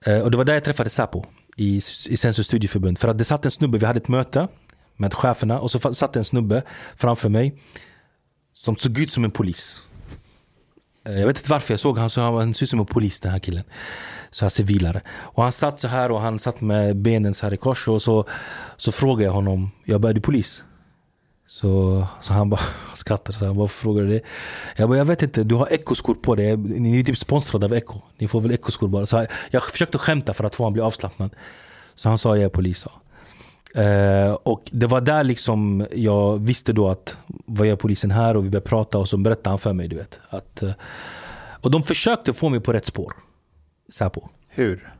Eh, 0.05 0.19
och 0.19 0.31
det 0.31 0.37
var 0.37 0.45
där 0.45 0.53
jag 0.53 0.63
träffade 0.63 0.89
Säpo 0.89 1.25
i, 1.55 1.75
i 2.09 2.17
Sensus 2.17 2.47
studieförbund. 2.47 2.99
För 2.99 3.07
att 3.07 3.17
det 3.17 3.23
satt 3.23 3.45
en 3.45 3.51
snubbe, 3.51 3.77
vi 3.77 3.85
hade 3.85 3.97
ett 3.97 4.07
möte 4.07 4.47
med 4.95 5.13
cheferna 5.13 5.59
och 5.59 5.71
så 5.71 5.93
satt 5.93 6.15
en 6.15 6.23
snubbe 6.23 6.63
framför 6.97 7.29
mig 7.29 7.61
som 8.53 8.75
såg 8.75 8.99
ut 8.99 9.11
som 9.11 9.23
en 9.23 9.31
polis. 9.31 9.81
Eh, 11.05 11.19
jag 11.19 11.27
vet 11.27 11.37
inte 11.37 11.51
varför 11.51 11.73
jag 11.73 11.79
såg 11.79 11.97
han 11.97 12.09
så 12.09 12.21
han 12.21 12.33
han 12.33 12.53
såg 12.53 12.63
ut 12.63 12.69
som 12.69 12.79
en 12.79 12.85
polis 12.85 13.19
den 13.19 13.31
här 13.31 13.39
killen. 13.39 13.63
Så 14.31 14.45
här 14.45 14.49
civilare. 14.49 15.01
Och 15.09 15.43
han 15.43 15.51
satt 15.51 15.79
så 15.79 15.87
här 15.87 16.11
och 16.11 16.21
han 16.21 16.39
satt 16.39 16.61
med 16.61 16.95
benen 16.95 17.33
så 17.33 17.45
här 17.45 17.53
i 17.53 17.57
kors 17.57 17.87
och 17.87 18.01
så, 18.01 18.25
så 18.77 18.91
frågade 18.91 19.23
jag 19.23 19.31
honom, 19.31 19.71
jag 19.85 20.01
bara 20.01 20.09
är 20.09 20.13
du 20.13 20.21
polis? 20.21 20.63
Så, 21.47 22.05
så 22.21 22.33
han 22.33 22.49
bara 22.49 22.61
skrattade 22.95 23.37
så 23.37 23.45
här, 23.45 23.53
varför 23.53 23.81
frågar 23.81 24.03
du 24.03 24.09
det? 24.09 24.21
Jag 24.75 24.89
bara, 24.89 24.97
jag 24.97 25.05
vet 25.05 25.21
inte, 25.21 25.43
du 25.43 25.55
har 25.55 25.73
ekoskor 25.73 26.13
på 26.13 26.35
dig, 26.35 26.57
ni 26.57 26.99
är 26.99 27.03
typ 27.03 27.17
sponsrade 27.17 27.65
av 27.65 27.73
Eko. 27.73 28.01
Ni 28.17 28.27
får 28.27 28.41
väl 28.41 28.51
ekoskor 28.51 28.87
bara. 28.87 29.05
Så 29.05 29.15
jag, 29.15 29.27
jag 29.51 29.63
försökte 29.63 29.97
skämta 29.97 30.33
för 30.33 30.43
att 30.43 30.55
få 30.55 30.63
honom 30.63 30.71
att 30.71 30.73
bli 30.73 30.81
avslappnad. 30.81 31.35
Så 31.95 32.09
han 32.09 32.17
sa, 32.17 32.35
jag 32.35 32.45
är 32.45 32.49
polis. 32.49 32.85
Ja. 32.85 33.01
Eh, 33.75 34.33
och 34.33 34.69
det 34.71 34.87
var 34.87 35.01
där 35.01 35.23
liksom 35.23 35.87
jag 35.91 36.39
visste 36.39 36.73
då 36.73 36.89
att 36.89 37.17
vad 37.27 37.67
gör 37.67 37.75
polisen 37.75 38.11
här 38.11 38.37
och 38.37 38.45
vi 38.45 38.49
började 38.49 38.69
prata 38.69 38.97
och 38.97 39.07
så 39.07 39.17
berättade 39.17 39.49
han 39.49 39.59
för 39.59 39.73
mig 39.73 39.87
du 39.87 39.95
vet. 39.95 40.19
Att, 40.29 40.63
eh, 40.63 40.71
och 41.61 41.71
de 41.71 41.83
försökte 41.83 42.33
få 42.33 42.49
mig 42.49 42.59
på 42.59 42.73
rätt 42.73 42.85
spår. 42.85 43.13
Säpo. 43.91 44.29
Hur? 44.47 44.93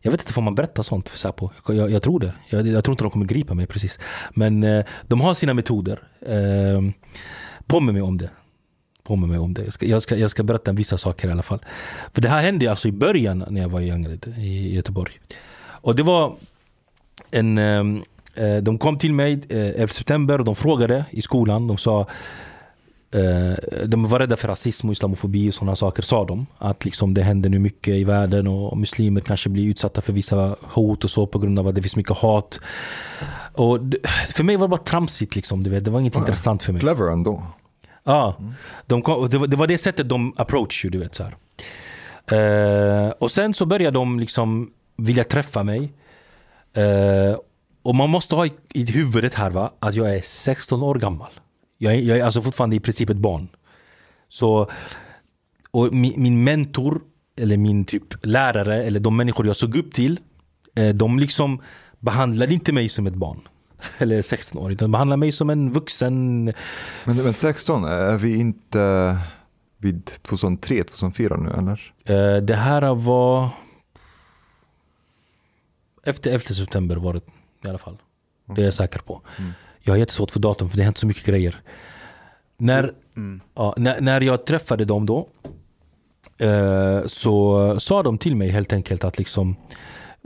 Jag 0.00 0.10
vet 0.10 0.20
inte, 0.20 0.32
får 0.32 0.42
man 0.42 0.54
berätta 0.54 0.82
sånt 0.82 1.08
för 1.08 1.18
Säpo? 1.18 1.50
Jag, 1.66 1.90
jag, 1.90 2.02
tror 2.02 2.20
det. 2.20 2.34
Jag, 2.48 2.66
jag 2.66 2.84
tror 2.84 2.92
inte 2.92 3.04
de 3.04 3.10
kommer 3.10 3.26
gripa 3.26 3.54
mig 3.54 3.66
precis. 3.66 3.98
Men 4.30 4.62
eh, 4.62 4.84
de 5.06 5.20
har 5.20 5.34
sina 5.34 5.54
metoder. 5.54 6.02
Eh, 6.20 6.82
påminn 7.66 7.92
mig 7.92 8.02
om 8.02 8.18
det. 8.18 8.30
Påminn 9.02 9.30
mig 9.30 9.38
om 9.38 9.54
det. 9.54 9.64
Jag 9.64 9.72
ska, 9.72 9.86
jag, 9.86 10.02
ska, 10.02 10.16
jag 10.16 10.30
ska 10.30 10.42
berätta 10.42 10.72
vissa 10.72 10.98
saker 10.98 11.28
i 11.28 11.32
alla 11.32 11.42
fall. 11.42 11.64
För 12.12 12.22
det 12.22 12.28
här 12.28 12.42
hände 12.42 12.70
alltså 12.70 12.88
i 12.88 12.92
början 12.92 13.44
när 13.48 13.60
jag 13.60 13.68
var 13.68 13.80
i 13.80 13.90
Angered 13.90 14.34
i 14.38 14.74
Göteborg. 14.74 15.20
Och 15.60 15.96
det 15.96 16.02
var 16.02 16.36
en... 17.30 17.58
ehm, 17.58 18.02
eh, 18.34 18.56
de 18.56 18.78
kom 18.78 18.98
till 18.98 19.14
mig 19.14 19.40
eh, 19.48 19.68
11 19.68 19.88
september 19.88 20.38
och 20.38 20.44
de 20.44 20.54
frågade 20.54 21.04
i 21.10 21.22
skolan. 21.22 21.66
De 21.66 21.78
sa 21.78 22.06
Eh, 23.14 23.86
de 23.86 24.08
var 24.08 24.18
rädda 24.18 24.36
för 24.36 24.48
rasism 24.48 24.88
och 24.88 24.92
islamofobi 24.92 25.50
och 25.50 25.54
sådana 25.54 25.76
saker 25.76 26.02
sa 26.02 26.24
de. 26.24 26.46
Att 26.58 26.84
liksom 26.84 27.14
det 27.14 27.22
händer 27.22 27.50
nu 27.50 27.58
mycket 27.58 27.94
i 27.94 28.04
världen 28.04 28.46
och 28.46 28.78
muslimer 28.78 29.20
kanske 29.20 29.48
blir 29.48 29.66
utsatta 29.68 30.00
för 30.00 30.12
vissa 30.12 30.56
hot 30.62 31.04
och 31.04 31.10
så 31.10 31.26
på 31.26 31.38
grund 31.38 31.58
av 31.58 31.68
att 31.68 31.74
det 31.74 31.82
finns 31.82 31.96
mycket 31.96 32.16
hat. 32.16 32.60
Och 33.52 33.80
det, 33.80 33.98
för 34.34 34.44
mig 34.44 34.56
var 34.56 34.66
det 34.66 34.70
bara 34.70 34.80
tramsigt 34.80 35.36
liksom, 35.36 35.62
du 35.62 35.70
vet. 35.70 35.84
Det 35.84 35.90
var 35.90 36.00
inget 36.00 36.16
intressant 36.16 36.62
för 36.62 36.72
mig. 36.72 36.80
Clever 36.80 37.12
ändå. 37.12 37.42
Ja, 38.04 38.36
de 38.86 39.02
kom, 39.02 39.28
det, 39.28 39.38
var, 39.38 39.46
det 39.46 39.56
var 39.56 39.66
det 39.66 39.78
sättet 39.78 40.08
de 40.08 40.34
approach 40.36 40.86
du 40.90 40.98
vet 40.98 41.14
så. 41.14 41.24
Eh, 42.34 43.10
och 43.18 43.30
sen 43.30 43.54
så 43.54 43.66
började 43.66 43.98
de 43.98 44.20
liksom 44.20 44.70
vilja 44.96 45.24
träffa 45.24 45.62
mig. 45.62 45.92
Eh, 46.72 47.38
och 47.82 47.94
man 47.94 48.10
måste 48.10 48.34
ha 48.34 48.46
i, 48.46 48.52
i 48.68 48.92
huvudet 48.92 49.34
här 49.34 49.50
va, 49.50 49.72
att 49.78 49.94
jag 49.94 50.14
är 50.14 50.20
16 50.24 50.82
år 50.82 50.94
gammal. 50.94 51.30
Jag 51.82 51.94
är, 51.94 51.98
jag 51.98 52.18
är 52.18 52.24
alltså 52.24 52.42
fortfarande 52.42 52.76
i 52.76 52.80
princip 52.80 53.10
ett 53.10 53.16
barn. 53.16 53.48
Så, 54.28 54.70
och 55.70 55.94
min, 55.94 56.22
min 56.22 56.44
mentor, 56.44 57.00
eller 57.36 57.56
min 57.56 57.84
typ 57.84 58.26
lärare, 58.26 58.84
eller 58.84 59.00
de 59.00 59.16
människor 59.16 59.46
jag 59.46 59.56
såg 59.56 59.76
upp 59.76 59.92
till, 59.92 60.20
eh, 60.74 60.88
de 60.88 61.18
liksom 61.18 61.62
behandlade 61.98 62.54
inte 62.54 62.72
mig 62.72 62.88
som 62.88 63.06
ett 63.06 63.14
barn. 63.14 63.40
Eller 63.98 64.22
16 64.22 64.62
år, 64.62 64.72
utan 64.72 64.86
de 64.86 64.92
behandlade 64.92 65.16
mig 65.16 65.32
som 65.32 65.50
en 65.50 65.72
vuxen 65.72 66.44
Men, 67.04 67.16
men 67.16 67.34
16, 67.34 67.84
är 67.84 68.16
vi 68.16 68.36
inte 68.36 69.18
vid 69.76 70.10
2003, 70.22 70.84
2004 70.84 71.36
nu 71.36 71.50
eller? 71.50 71.92
Eh, 72.04 72.42
det 72.42 72.56
här 72.56 72.94
var... 72.94 73.48
Efter 76.02 76.30
11 76.30 76.40
september 76.40 76.96
var 76.96 77.12
det 77.14 77.20
i 77.64 77.68
alla 77.68 77.78
fall. 77.78 77.98
Det 78.54 78.60
är 78.60 78.64
jag 78.64 78.74
säker 78.74 79.00
på. 79.00 79.22
Jag 79.82 79.92
har 79.92 79.98
jättesvårt 79.98 80.30
för 80.30 80.40
datum 80.40 80.68
för 80.68 80.76
det 80.76 80.82
har 80.82 80.84
hänt 80.84 80.98
så 80.98 81.06
mycket 81.06 81.26
grejer. 81.26 81.60
När, 82.56 82.92
ja, 83.54 83.74
när, 83.76 84.00
när 84.00 84.20
jag 84.20 84.46
träffade 84.46 84.84
dem 84.84 85.06
då 85.06 85.28
eh, 86.38 87.06
så 87.06 87.80
sa 87.80 88.02
de 88.02 88.18
till 88.18 88.36
mig 88.36 88.48
helt 88.48 88.72
enkelt 88.72 89.04
att 89.04 89.18
liksom 89.18 89.56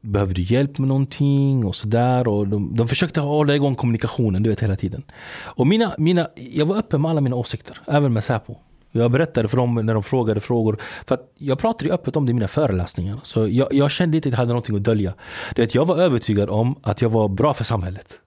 Behöver 0.07 0.35
du 0.35 0.43
hjälp 0.43 0.79
med 0.79 0.89
någonting 0.89 1.65
och 1.65 1.77
sådär 1.77 2.29
och 2.29 2.49
de, 2.49 2.77
de 2.77 2.89
försökte 2.89 3.21
hålla 3.21 3.55
igång 3.55 3.75
kommunikationen 3.75 4.43
du 4.43 4.51
vet 4.51 4.61
hela 4.61 4.77
tiden. 4.77 5.03
Och 5.43 5.67
mina, 5.67 5.95
mina, 5.99 6.29
jag 6.37 6.67
var 6.67 6.77
öppen 6.77 7.03
med 7.03 7.11
alla 7.11 7.21
mina 7.21 7.37
åsikter, 7.37 7.81
även 7.87 8.13
med 8.13 8.25
Säpo. 8.25 8.57
Jag 8.93 9.11
berättade 9.11 9.49
för 9.49 9.57
dem 9.57 9.75
när 9.75 9.95
de 9.95 10.03
frågade 10.03 10.41
frågor. 10.41 10.79
För 11.07 11.15
att 11.15 11.33
jag 11.39 11.59
pratade 11.59 11.85
ju 11.85 11.95
öppet 11.95 12.17
om 12.17 12.27
det 12.27 12.31
i 12.31 12.35
mina 12.35 12.49
föreläsningar. 12.49 13.21
Så 13.23 13.49
jag, 13.49 13.75
jag 13.75 13.91
kände 13.91 14.17
inte 14.17 14.29
att 14.29 14.33
jag 14.33 14.39
hade 14.39 14.49
någonting 14.49 14.77
att 14.77 14.85
dölja. 14.85 15.15
Det 15.55 15.63
att 15.63 15.75
jag 15.75 15.87
var 15.87 15.97
övertygad 15.97 16.51
om 16.51 16.75
att 16.83 17.03
jag 17.03 17.11
var 17.11 17.29
bra 17.29 17.55
för 17.55 17.65
samhället. 17.65 18.19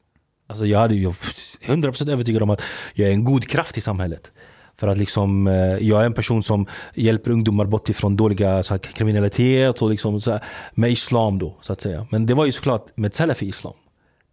Alltså 0.48 0.66
jag 0.66 0.80
hade 0.80 0.96
100% 0.96 2.12
övertygad 2.12 2.44
om 2.44 2.50
att 2.50 2.62
jag 2.94 3.10
är 3.10 3.14
en 3.14 3.24
god 3.24 3.48
kraft 3.48 3.78
i 3.78 3.82
samhället. 3.82 4.32
För 4.78 4.88
att 4.88 4.98
liksom, 4.98 5.48
eh, 5.48 5.78
jag 5.78 6.02
är 6.02 6.06
en 6.06 6.14
person 6.14 6.44
som 6.44 6.66
hjälper 6.94 7.32
ungdomar 7.32 7.66
bort 7.66 7.90
ifrån 7.90 8.16
dåliga 8.16 8.64
så 8.64 8.74
här, 8.74 8.80
kriminalitet 8.80 9.82
och 9.82 9.90
liksom, 9.90 10.22
så 10.22 10.32
här, 10.32 10.44
med 10.74 10.92
islam 10.92 11.40
då 11.40 11.58
så 11.62 11.74
att 11.74 11.82
säga. 11.82 12.08
Men 12.10 12.26
det 12.26 12.34
var 12.34 12.46
ju 12.46 12.52
såklart 12.52 12.98
med 12.98 13.14
salafi-islam. 13.14 13.74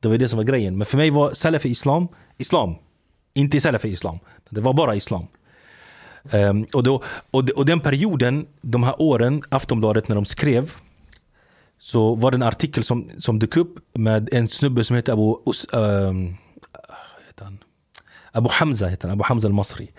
Det 0.01 0.09
var 0.09 0.19
det 0.19 0.29
som 0.29 0.37
var 0.37 0.45
grejen. 0.45 0.79
Men 0.79 0.87
för 0.87 0.97
mig 0.97 1.11
var 1.11 1.31
salafi-islam, 1.35 2.09
islam. 2.39 2.75
Inte 3.35 3.61
salafi-islam. 3.61 4.19
Det 4.51 4.61
var 4.61 4.73
bara 4.73 4.95
islam. 4.95 5.27
Um, 6.33 6.67
och, 6.73 6.83
då, 6.83 7.03
och, 7.31 7.51
och 7.51 7.67
den 7.67 7.81
perioden, 7.81 8.47
de 8.61 8.83
här 8.83 8.95
åren, 9.03 9.43
Aftonbladet 9.49 10.09
när 10.09 10.17
de 10.17 10.25
skrev 10.25 10.73
så 11.85 12.15
var 12.15 12.31
det 12.31 12.37
en 12.37 12.43
artikel 12.43 12.85
som, 12.85 13.11
som 13.19 13.39
dök 13.39 13.57
upp 13.57 13.79
med 13.95 14.29
en 14.33 14.49
snubbe 14.49 14.85
som 14.85 14.97
heter 14.97 15.13
Abu, 15.13 15.37
Us, 15.47 15.65
äh, 15.65 16.13
heter 17.27 17.45
han? 17.45 17.59
Abu 18.33 18.49
Hamza 18.53 18.87
heter 18.87 19.09
han, 19.09 19.19
Abu 19.19 19.25
Hamza 19.25 19.49
al-Masri. 19.49 19.91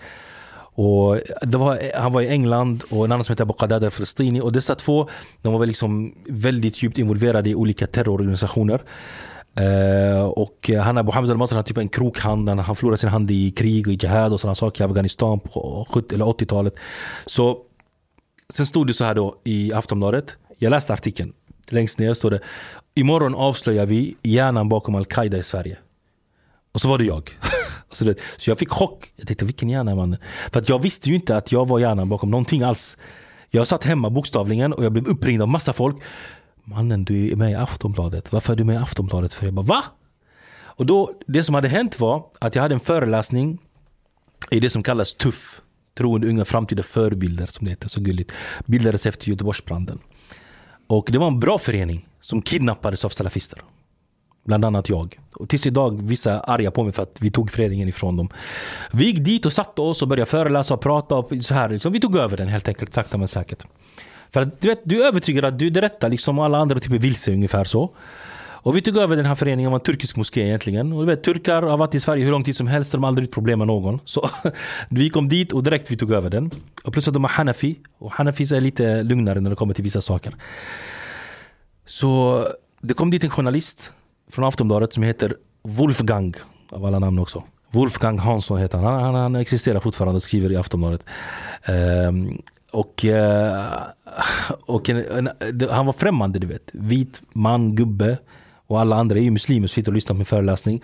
Och 0.78 1.20
det 1.42 1.58
var, 1.58 1.78
han 1.94 2.12
var 2.12 2.22
i 2.22 2.28
England 2.28 2.82
och 2.90 3.04
en 3.04 3.12
annan 3.12 3.24
som 3.24 3.32
heter 3.32 3.44
Abu 3.44 3.54
Qadada 3.58 3.86
al-Frestini. 3.86 4.40
Och 4.40 4.52
dessa 4.52 4.74
två 4.74 5.08
de 5.42 5.52
var 5.52 5.60
väl 5.60 5.68
liksom 5.68 6.14
väldigt 6.28 6.82
djupt 6.82 6.98
involverade 6.98 7.50
i 7.50 7.54
olika 7.54 7.86
terrororganisationer. 7.86 8.82
Uh, 9.60 10.24
och 10.24 10.70
han 10.82 10.98
Abu 10.98 11.12
Hamza 11.12 11.32
al-Masri 11.32 11.56
har 11.56 11.62
typ 11.62 11.78
en 11.78 11.88
krokhand. 11.88 12.48
Han, 12.48 12.58
han 12.58 12.76
förlorade 12.76 12.98
sin 12.98 13.10
hand 13.10 13.30
i 13.30 13.50
krig 13.50 13.86
och 13.86 13.92
i 13.92 13.98
jihad 14.02 14.32
och 14.32 14.40
sådana 14.40 14.54
saker 14.54 14.84
i 14.84 14.86
Afghanistan 14.86 15.40
på 15.40 15.86
70 15.90 16.14
eller 16.14 16.24
80-talet. 16.24 16.74
Så 17.26 17.58
Sen 18.48 18.66
stod 18.66 18.86
det 18.86 18.94
så 18.94 19.04
här 19.04 19.14
då 19.14 19.40
i 19.44 19.72
Aftonbladet. 19.72 20.36
Jag 20.58 20.70
läste 20.70 20.92
artikeln. 20.92 21.32
Längst 21.68 21.98
ner 21.98 22.14
står 22.14 22.30
det 22.30 22.40
Imorgon 22.94 23.34
avslöjar 23.34 23.86
vi 23.86 24.16
hjärnan 24.22 24.68
bakom 24.68 24.94
Al-Qaida 24.94 25.38
i 25.38 25.42
Sverige. 25.42 25.78
Och 26.72 26.80
så 26.80 26.88
var 26.88 26.98
det 26.98 27.04
jag. 27.04 27.38
så, 27.92 28.04
det, 28.04 28.18
så 28.36 28.50
jag 28.50 28.58
fick 28.58 28.70
chock. 28.70 29.12
Jag 29.16 29.26
tänkte 29.26 29.44
vilken 29.44 29.68
hjärna 29.68 29.90
är 29.90 29.94
mannen? 29.94 30.18
För 30.52 30.60
att 30.60 30.68
jag 30.68 30.82
visste 30.82 31.08
ju 31.08 31.14
inte 31.14 31.36
att 31.36 31.52
jag 31.52 31.68
var 31.68 31.78
hjärnan 31.78 32.08
bakom 32.08 32.30
någonting 32.30 32.62
alls. 32.62 32.96
Jag 33.50 33.68
satt 33.68 33.84
hemma 33.84 34.10
bokstavligen 34.10 34.72
och 34.72 34.84
jag 34.84 34.92
blev 34.92 35.06
uppringd 35.08 35.42
av 35.42 35.48
massa 35.48 35.72
folk. 35.72 35.96
Mannen 36.64 37.04
du 37.04 37.32
är 37.32 37.36
med 37.36 37.50
i 37.50 37.54
Aftonbladet. 37.54 38.32
Varför 38.32 38.52
är 38.52 38.56
du 38.56 38.64
med 38.64 38.74
i 38.74 38.78
Aftonbladet? 38.78 39.32
För 39.32 39.46
jag 39.46 39.54
bara 39.54 39.66
va? 39.66 39.84
Och 40.58 40.86
då, 40.86 41.12
det 41.26 41.44
som 41.44 41.54
hade 41.54 41.68
hänt 41.68 42.00
var 42.00 42.26
att 42.38 42.54
jag 42.54 42.62
hade 42.62 42.74
en 42.74 42.80
föreläsning 42.80 43.58
i 44.50 44.60
det 44.60 44.70
som 44.70 44.82
kallas 44.82 45.14
TUFF. 45.14 45.60
Troende 45.98 46.28
unga 46.28 46.44
framtida 46.44 46.82
förebilder 46.82 47.46
som 47.46 47.64
det 47.64 47.70
heter 47.70 47.88
så 47.88 48.00
gulligt. 48.00 48.32
Bildades 48.66 49.06
efter 49.06 49.28
Göteborgsbranden. 49.28 49.98
Och 50.86 51.08
det 51.12 51.18
var 51.18 51.26
en 51.26 51.40
bra 51.40 51.58
förening 51.58 52.08
som 52.20 52.42
kidnappades 52.42 53.04
av 53.04 53.08
salafister. 53.08 53.62
Bland 54.44 54.64
annat 54.64 54.88
jag. 54.88 55.18
Och 55.34 55.48
tills 55.48 55.66
idag 55.66 56.02
vissa 56.02 56.32
är 56.32 56.50
arga 56.50 56.70
på 56.70 56.84
mig 56.84 56.92
för 56.92 57.02
att 57.02 57.16
vi 57.20 57.30
tog 57.30 57.50
föreningen 57.50 57.88
ifrån 57.88 58.16
dem. 58.16 58.28
Vi 58.92 59.04
gick 59.04 59.24
dit 59.24 59.46
och 59.46 59.52
satte 59.52 59.82
oss 59.82 60.02
och 60.02 60.08
började 60.08 60.30
föreläsa 60.30 60.74
och 60.74 60.80
prata. 60.80 61.14
Och 61.14 61.32
så 61.40 61.54
här, 61.54 61.68
liksom. 61.68 61.92
Vi 61.92 62.00
tog 62.00 62.16
över 62.16 62.36
den 62.36 62.48
helt 62.48 62.68
enkelt, 62.68 62.94
sakta 62.94 63.18
men 63.18 63.28
säkert. 63.28 63.64
För 64.30 64.40
att, 64.40 64.60
du, 64.60 64.68
vet, 64.68 64.80
du 64.84 65.02
är 65.02 65.06
övertygad 65.06 65.44
att 65.44 65.58
du 65.58 65.66
är 65.66 65.70
det 65.70 65.80
rätta, 65.80 66.08
liksom 66.08 66.38
alla 66.38 66.58
andra 66.58 66.80
typ 66.80 66.92
är 66.92 66.98
vilse 66.98 67.32
ungefär 67.32 67.64
så. 67.64 67.90
Och 68.66 68.76
vi 68.76 68.82
tog 68.82 68.96
över 68.96 69.16
den 69.16 69.26
här 69.26 69.34
föreningen, 69.34 69.68
det 69.68 69.70
var 69.70 69.78
en 69.78 69.84
turkisk 69.84 70.16
moské 70.16 70.40
egentligen. 70.40 70.92
Och 70.92 71.00
du 71.00 71.06
vet, 71.06 71.22
turkar 71.22 71.62
har 71.62 71.76
varit 71.76 71.94
i 71.94 72.00
Sverige 72.00 72.24
hur 72.24 72.30
lång 72.30 72.44
tid 72.44 72.56
som 72.56 72.66
helst, 72.66 72.92
de 72.92 73.02
har 73.02 73.08
aldrig 73.08 73.30
problem 73.30 73.58
med 73.58 73.66
någon. 73.66 74.00
Så 74.04 74.30
vi 74.88 75.10
kom 75.10 75.28
dit 75.28 75.52
och 75.52 75.62
direkt 75.62 75.90
vi 75.90 75.96
tog 75.96 76.12
över 76.12 76.30
den. 76.30 76.50
Och 76.84 76.92
plus 76.92 77.08
att 77.08 77.14
de 77.14 77.24
är 77.24 77.28
hanafi, 77.28 77.76
och 77.98 78.12
hanafis 78.12 78.52
är 78.52 78.60
lite 78.60 79.02
lugnare 79.02 79.40
när 79.40 79.50
det 79.50 79.56
kommer 79.56 79.74
till 79.74 79.84
vissa 79.84 80.00
saker. 80.00 80.34
Så 81.86 82.44
det 82.80 82.94
kom 82.94 83.10
dit 83.10 83.24
en 83.24 83.30
journalist 83.30 83.92
från 84.30 84.44
Aftonbladet 84.44 84.92
som 84.92 85.02
heter 85.02 85.36
Wolfgang, 85.62 86.34
av 86.70 86.84
alla 86.84 86.98
namn 86.98 87.18
också. 87.18 87.42
Wolfgang 87.70 88.18
Hansson 88.18 88.58
heter 88.58 88.78
han. 88.78 89.02
Han, 89.02 89.14
han 89.14 89.36
existerar 89.36 89.80
fortfarande 89.80 90.16
och 90.16 90.22
skriver 90.22 90.52
i 90.52 90.56
Aftonbladet. 90.56 91.04
Um, 92.08 92.42
och, 92.72 93.04
eh, 93.04 93.64
och 94.66 94.90
en, 94.90 95.28
en, 95.40 95.68
han 95.70 95.86
var 95.86 95.92
främmande 95.92 96.38
du 96.38 96.46
vet. 96.46 96.70
Vit 96.72 97.22
man, 97.32 97.76
gubbe. 97.76 98.18
Och 98.66 98.80
alla 98.80 98.96
andra 98.96 99.18
är 99.18 99.22
ju 99.22 99.30
muslimer 99.30 99.68
som 99.68 99.74
sitter 99.74 99.90
och 99.90 99.94
lyssnar 99.94 100.14
på 100.14 100.18
min 100.18 100.26
föreläsning. 100.26 100.82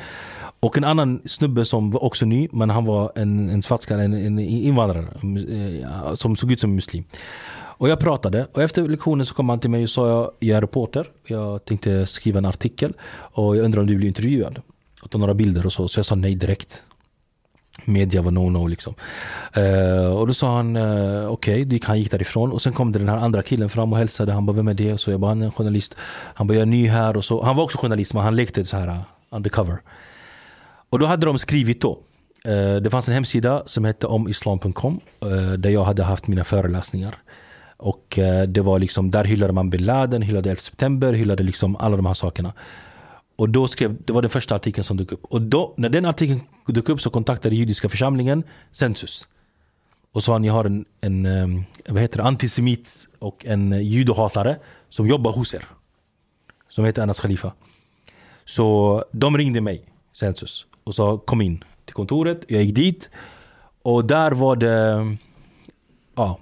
Och 0.61 0.79
en 0.79 0.85
annan 0.85 1.21
snubbe 1.25 1.65
som 1.65 1.91
var 1.91 2.05
också 2.05 2.27
ny, 2.27 2.49
men 2.53 2.71
han 2.71 2.85
var 2.85 3.13
en, 3.15 3.49
en 3.49 3.63
svartskalle, 3.63 4.03
en, 4.03 4.15
en 4.15 4.39
invandrare. 4.39 5.07
Mm, 5.23 5.83
eh, 5.85 6.15
som 6.15 6.37
såg 6.37 6.53
ut 6.53 6.61
som 6.61 6.71
en 6.71 6.75
muslim. 6.75 7.05
Och 7.55 7.89
jag 7.89 8.01
pratade 8.01 8.47
och 8.53 8.63
efter 8.63 8.89
lektionen 8.89 9.27
så 9.27 9.35
kom 9.35 9.49
han 9.49 9.61
till 9.61 9.71
mig 9.71 9.83
och 9.83 9.91
sa 9.91 10.09
jag, 10.09 10.31
jag 10.39 10.57
är 10.57 10.61
reporter. 10.61 11.07
Jag 11.27 11.65
tänkte 11.65 12.07
skriva 12.07 12.39
en 12.39 12.45
artikel 12.45 12.93
och 13.13 13.57
jag 13.57 13.65
undrar 13.65 13.81
om 13.81 13.87
du 13.87 13.97
blir 13.97 14.09
intervjuad. 14.09 14.63
Och 15.03 15.11
ta 15.11 15.19
några 15.19 15.35
bilder 15.35 15.67
och 15.67 15.73
så. 15.73 15.89
Så 15.89 15.99
jag 15.99 16.07
sa 16.07 16.15
nej 16.15 16.35
direkt. 16.35 16.83
Media 17.85 18.23
var 18.23 18.31
no-no 18.31 18.69
liksom. 18.69 18.95
Eh, 19.53 20.07
och 20.07 20.27
då 20.27 20.35
sa 20.35 20.57
han 20.57 20.77
uh, 20.77 21.29
okej, 21.29 21.67
okay. 21.67 21.81
han 21.85 21.99
gick 21.99 22.11
därifrån. 22.11 22.53
Och 22.53 22.63
sen 22.63 22.73
kom 22.73 22.93
det 22.93 22.99
den 22.99 23.09
här 23.09 23.17
andra 23.17 23.43
killen 23.43 23.69
fram 23.69 23.93
och 23.93 23.99
hälsade. 23.99 24.33
Han 24.33 24.47
bara, 24.47 24.53
vem 24.53 24.69
är 24.69 24.75
det? 24.75 24.99
Så 24.99 25.11
jag 25.11 25.21
bara, 25.21 25.31
han 25.31 25.43
är 25.43 25.47
en 25.47 25.53
journalist. 25.53 25.97
Han 26.35 26.47
bara, 26.47 26.55
jag 26.55 26.63
är 26.63 26.67
ny 26.67 26.89
här. 26.89 27.17
Och 27.17 27.25
så. 27.25 27.43
Han 27.43 27.57
var 27.57 27.65
också 27.65 27.79
journalist 27.79 28.15
men 28.15 28.23
han 28.23 28.37
lekte 28.37 28.65
så 28.65 28.77
här 28.77 28.89
uh, 28.89 29.01
undercover. 29.31 29.79
Och 30.91 30.99
då 30.99 31.07
hade 31.07 31.27
de 31.27 31.39
skrivit 31.39 31.81
då. 31.81 31.99
Eh, 32.45 32.77
det 32.77 32.91
fanns 32.91 33.09
en 33.09 33.15
hemsida 33.15 33.63
som 33.67 33.85
hette 33.85 34.07
omislam.com. 34.07 35.01
där 35.59 35.71
jag 35.71 35.85
hade 35.85 36.03
haft 36.03 36.27
mina 36.27 36.45
föreläsningar. 36.45 37.19
Och 37.77 38.19
det 38.49 38.61
var 38.61 38.79
liksom, 38.79 39.11
där 39.11 39.25
hyllade 39.25 39.53
man 39.53 39.71
bin 39.71 39.85
Laden, 39.85 40.23
hyllade 40.23 40.51
11 40.51 40.61
september, 40.61 41.13
hyllade 41.13 41.43
liksom 41.43 41.77
alla 41.77 41.97
de 41.97 42.07
här 42.07 42.15
sakerna. 42.15 42.53
Och 43.37 43.49
då 43.49 43.69
skrev, 43.69 43.97
det 44.05 44.13
var 44.13 44.23
den 44.23 44.31
första 44.31 44.55
artikeln 44.55 44.85
som 44.85 44.97
dök 44.97 45.13
upp. 45.13 45.25
Och 45.25 45.43
då, 45.43 45.75
när 45.77 45.89
den 45.89 46.05
artikeln 46.05 46.41
dök 46.67 46.89
upp 46.89 47.01
så 47.01 47.11
kontaktade 47.11 47.57
judiska 47.57 47.89
församlingen 47.89 48.45
Census. 48.71 49.29
Och 50.13 50.23
sa 50.23 50.35
att 50.35 50.41
ni 50.41 50.49
har 50.49 50.65
en, 50.65 50.85
en 51.01 51.27
ehm, 51.27 51.65
vad 51.89 52.03
heter 52.03 52.19
det, 52.19 52.25
antisemit 52.25 53.09
och 53.19 53.47
en 53.47 53.73
eh, 53.73 53.81
judohatare 53.81 54.59
som 54.89 55.07
jobbar 55.07 55.33
hos 55.33 55.55
er. 55.55 55.69
Som 56.69 56.85
heter 56.85 57.03
Anas 57.03 57.21
Khalifa. 57.21 57.53
Så 58.45 59.05
de 59.13 59.39
ringde 59.39 59.61
mig, 59.61 59.85
Census, 60.13 60.67
och 60.85 60.95
sa 60.95 61.19
kom 61.19 61.41
in 61.41 61.65
till 61.85 61.95
kontoret. 61.95 62.45
Jag 62.49 62.63
gick 62.63 62.75
dit. 62.75 63.11
Och 63.83 64.05
där 64.05 64.31
var 64.31 64.57
det 64.57 65.17
ja, 66.15 66.39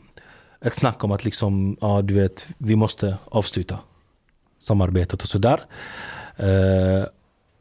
ett 0.61 0.75
snack 0.75 1.05
om 1.05 1.13
att 1.13 1.25
liksom, 1.25 1.77
ja 1.81 2.03
du 2.03 2.15
vet, 2.15 2.47
vi 2.59 2.77
måste 2.77 3.19
avsluta 3.25 3.79
samarbetet 4.59 5.23
och 5.23 5.29
sådär. 5.29 5.61
Uh, 6.43 7.05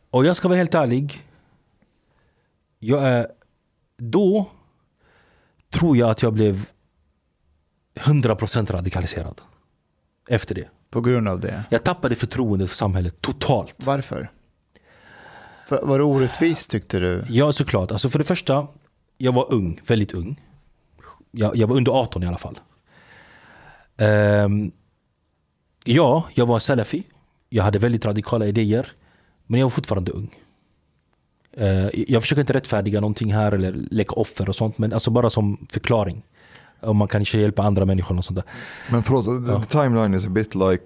och 0.09 0.25
jag 0.25 0.35
ska 0.35 0.47
vara 0.47 0.57
helt 0.57 0.75
ärlig. 0.75 1.23
Jag 2.79 3.07
är, 3.07 3.27
då 3.97 4.51
tror 5.69 5.97
jag 5.97 6.09
att 6.09 6.21
jag 6.21 6.33
blev 6.33 6.69
100% 7.95 8.71
radikaliserad. 8.71 9.41
Efter 10.27 10.55
det. 10.55 10.69
På 10.89 11.01
grund 11.01 11.27
av 11.27 11.39
det? 11.39 11.63
Jag 11.69 11.83
tappade 11.83 12.15
förtroendet 12.15 12.69
för 12.69 12.75
samhället 12.75 13.21
totalt. 13.21 13.75
Varför? 13.77 14.29
För, 15.67 15.81
var 15.81 15.97
det 15.97 16.03
orättvist 16.03 16.71
tyckte 16.71 16.99
du? 16.99 17.23
Ja 17.29 17.53
såklart. 17.53 17.91
Alltså 17.91 18.09
för 18.09 18.19
det 18.19 18.25
första, 18.25 18.67
jag 19.17 19.31
var 19.31 19.53
ung, 19.53 19.81
väldigt 19.87 20.13
ung. 20.13 20.41
Jag, 21.31 21.55
jag 21.55 21.67
var 21.67 21.75
under 21.75 21.91
18 21.91 22.23
i 22.23 22.27
alla 22.27 22.37
fall. 22.37 22.59
Um, 23.97 24.71
ja, 25.83 26.29
jag 26.33 26.45
var 26.45 26.59
salafi. 26.59 27.03
Jag 27.49 27.63
hade 27.63 27.79
väldigt 27.79 28.05
radikala 28.05 28.47
idéer. 28.47 28.91
Men 29.45 29.59
jag 29.59 29.65
var 29.65 29.69
fortfarande 29.69 30.11
ung. 30.11 30.35
Uh, 31.59 31.87
jag 32.07 32.21
försöker 32.21 32.41
inte 32.41 32.53
rättfärdiga 32.53 32.99
någonting 33.01 33.33
här 33.33 33.51
eller 33.51 33.71
leka 33.91 34.13
offer 34.13 34.49
och 34.49 34.55
sånt. 34.55 34.77
Men 34.77 34.93
alltså 34.93 35.11
bara 35.11 35.29
som 35.29 35.67
förklaring. 35.71 36.21
Om 36.81 36.97
man 36.97 37.07
kanske 37.07 37.39
hjälpa 37.39 37.63
andra 37.63 37.85
människor 37.85 38.17
och 38.17 38.25
sånt 38.25 38.35
där. 38.35 38.45
Men 38.91 39.03
förlåt, 39.03 39.25
the, 39.25 39.51
Ja. 39.51 39.61
the 39.61 39.67
timeline 39.67 40.13
is 40.13 40.25
a 40.25 40.29
bit 40.29 40.55
like 40.55 40.83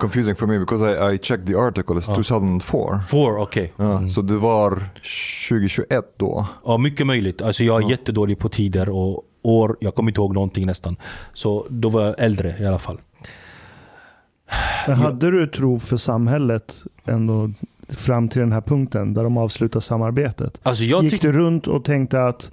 confusing 0.00 0.34
for 0.36 0.46
me 0.46 0.58
because 0.58 0.84
I, 1.10 1.14
I 1.14 1.18
checked 1.18 1.46
the 1.46 1.54
article, 1.54 1.94
it's 1.94 2.04
Ja. 2.08 2.14
2004. 2.14 3.00
Four, 3.08 3.38
okej. 3.38 3.72
Ja, 3.76 3.84
Mm. 3.96 4.08
Så 4.08 4.22
det 4.22 4.36
var 4.36 4.70
2021 5.48 6.04
då? 6.16 6.46
Ja, 6.64 6.78
mycket 6.78 7.06
möjligt. 7.06 7.42
Alltså 7.42 7.64
jag 7.64 7.78
är 7.78 7.82
Ja. 7.84 7.90
jättedålig 7.90 8.38
på 8.38 8.48
tider 8.48 8.88
och 8.88 9.22
år. 9.42 9.76
Jag 9.80 9.94
kommer 9.94 10.10
inte 10.10 10.20
ihåg 10.20 10.34
någonting 10.34 10.66
nästan. 10.66 10.96
Så 11.32 11.66
då 11.70 11.88
var 11.88 12.02
jag 12.04 12.14
äldre 12.18 12.56
i 12.60 12.66
alla 12.66 12.78
fall. 12.78 13.00
Men 14.86 14.96
hade 14.96 15.30
du 15.30 15.46
tro 15.46 15.78
för 15.78 15.96
samhället 15.96 16.82
ändå 17.04 17.50
fram 17.94 18.28
till 18.28 18.40
den 18.40 18.52
här 18.52 18.60
punkten 18.60 19.14
där 19.14 19.24
de 19.24 19.36
avslutar 19.36 19.80
samarbetet? 19.80 20.60
Alltså 20.62 20.84
Gick 20.84 21.22
du 21.22 21.32
runt 21.32 21.66
och 21.68 21.84
tänkte 21.84 22.24
att 22.24 22.50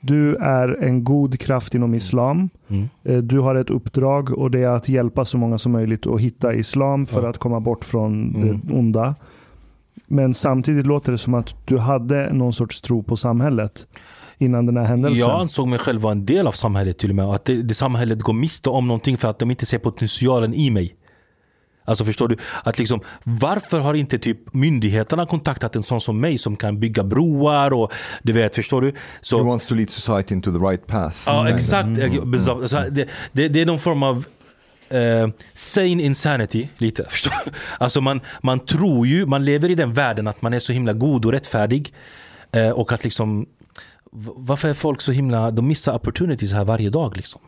du 0.00 0.36
är 0.36 0.82
en 0.82 1.04
god 1.04 1.40
kraft 1.40 1.74
inom 1.74 1.94
islam. 1.94 2.48
Mm. 2.68 2.88
Eh, 3.04 3.16
Du 3.16 3.38
har 3.40 3.54
ett 3.54 3.70
uppdrag 3.70 4.30
och 4.38 4.50
det 4.50 4.58
är 4.62 4.68
att 4.68 4.88
hjälpa 4.88 5.24
så 5.24 5.38
många 5.38 5.58
som 5.58 5.72
möjligt 5.72 6.06
att 6.06 6.20
hitta 6.20 6.54
islam 6.54 7.06
för 7.06 7.22
Ja. 7.22 7.28
att 7.30 7.38
komma 7.38 7.60
bort 7.60 7.84
från 7.84 8.34
Mm. 8.36 8.60
det 8.64 8.74
onda. 8.74 9.14
Men 10.06 10.34
samtidigt 10.34 10.86
låter 10.86 11.12
det 11.12 11.18
som 11.18 11.34
att 11.34 11.54
du 11.64 11.78
hade 11.78 12.32
någon 12.32 12.52
sorts 12.52 12.80
tro 12.80 13.02
på 13.02 13.16
samhället 13.16 13.86
innan 14.38 14.66
den 14.66 14.76
här 14.76 14.84
händelsen. 14.84 15.18
Jag 15.28 15.40
ansåg 15.40 15.68
mig 15.68 15.78
själv 15.78 16.00
vara 16.00 16.12
en 16.12 16.26
del 16.26 16.46
av 16.46 16.52
samhället 16.52 16.98
till 16.98 17.10
och 17.10 17.16
med. 17.16 17.24
Att 17.24 17.44
det, 17.44 17.62
det 17.62 17.74
samhället 17.74 18.20
går 18.20 18.32
miste 18.32 18.70
om 18.70 18.86
någonting 18.88 19.16
för 19.16 19.28
att 19.28 19.38
de 19.38 19.50
inte 19.50 19.66
ser 19.66 19.78
potentialen 19.78 20.54
i 20.54 20.70
mig. 20.70 20.94
Alltså 21.84 22.04
förstår 22.04 22.28
du? 22.28 22.36
Att 22.64 22.78
liksom, 22.78 23.00
varför 23.24 23.80
har 23.80 23.94
inte 23.94 24.18
typ 24.18 24.54
myndigheterna 24.54 25.26
kontaktat 25.26 25.76
en 25.76 25.82
sån 25.82 26.00
som 26.00 26.20
mig 26.20 26.38
som 26.38 26.56
kan 26.56 26.80
bygga 26.80 27.04
broar 27.04 27.72
och 27.72 27.92
du 28.22 28.32
vet, 28.32 28.54
förstår 28.54 28.80
du? 28.82 28.94
Så, 29.20 29.36
He 29.38 29.44
wants 29.44 29.66
to 29.66 29.74
lead 29.74 29.90
society 29.90 30.34
into 30.34 30.52
the 30.52 30.58
right 30.58 30.86
path. 30.86 31.16
Ja 31.26 31.40
Mm. 31.40 31.54
exakt. 31.56 31.84
Mm. 31.98 32.68
Så 32.68 32.84
det, 32.90 33.08
det, 33.32 33.48
det 33.48 33.60
är 33.60 33.66
någon 33.66 33.78
form 33.78 34.02
av 34.02 34.24
eh, 34.88 35.28
sane 35.54 36.02
insanity 36.02 36.68
lite. 36.78 37.04
Förstår 37.10 37.32
du? 37.44 37.50
Alltså 37.78 38.00
man, 38.00 38.20
man 38.42 38.60
tror 38.60 39.06
ju, 39.06 39.26
man 39.26 39.44
lever 39.44 39.70
i 39.70 39.74
den 39.74 39.92
världen 39.92 40.26
att 40.28 40.42
man 40.42 40.54
är 40.54 40.58
så 40.58 40.72
himla 40.72 40.92
god 40.92 41.24
och 41.24 41.32
rättfärdig. 41.32 41.92
Eh, 42.52 42.70
och 42.70 42.92
att 42.92 43.04
liksom, 43.04 43.46
varför 44.36 44.68
är 44.68 44.74
folk 44.74 45.00
så 45.00 45.12
himla, 45.12 45.50
de 45.50 45.68
missar 45.68 45.94
opportunities 45.94 46.52
här 46.52 46.64
varje 46.64 46.90
dag 46.90 47.16
liksom. 47.16 47.40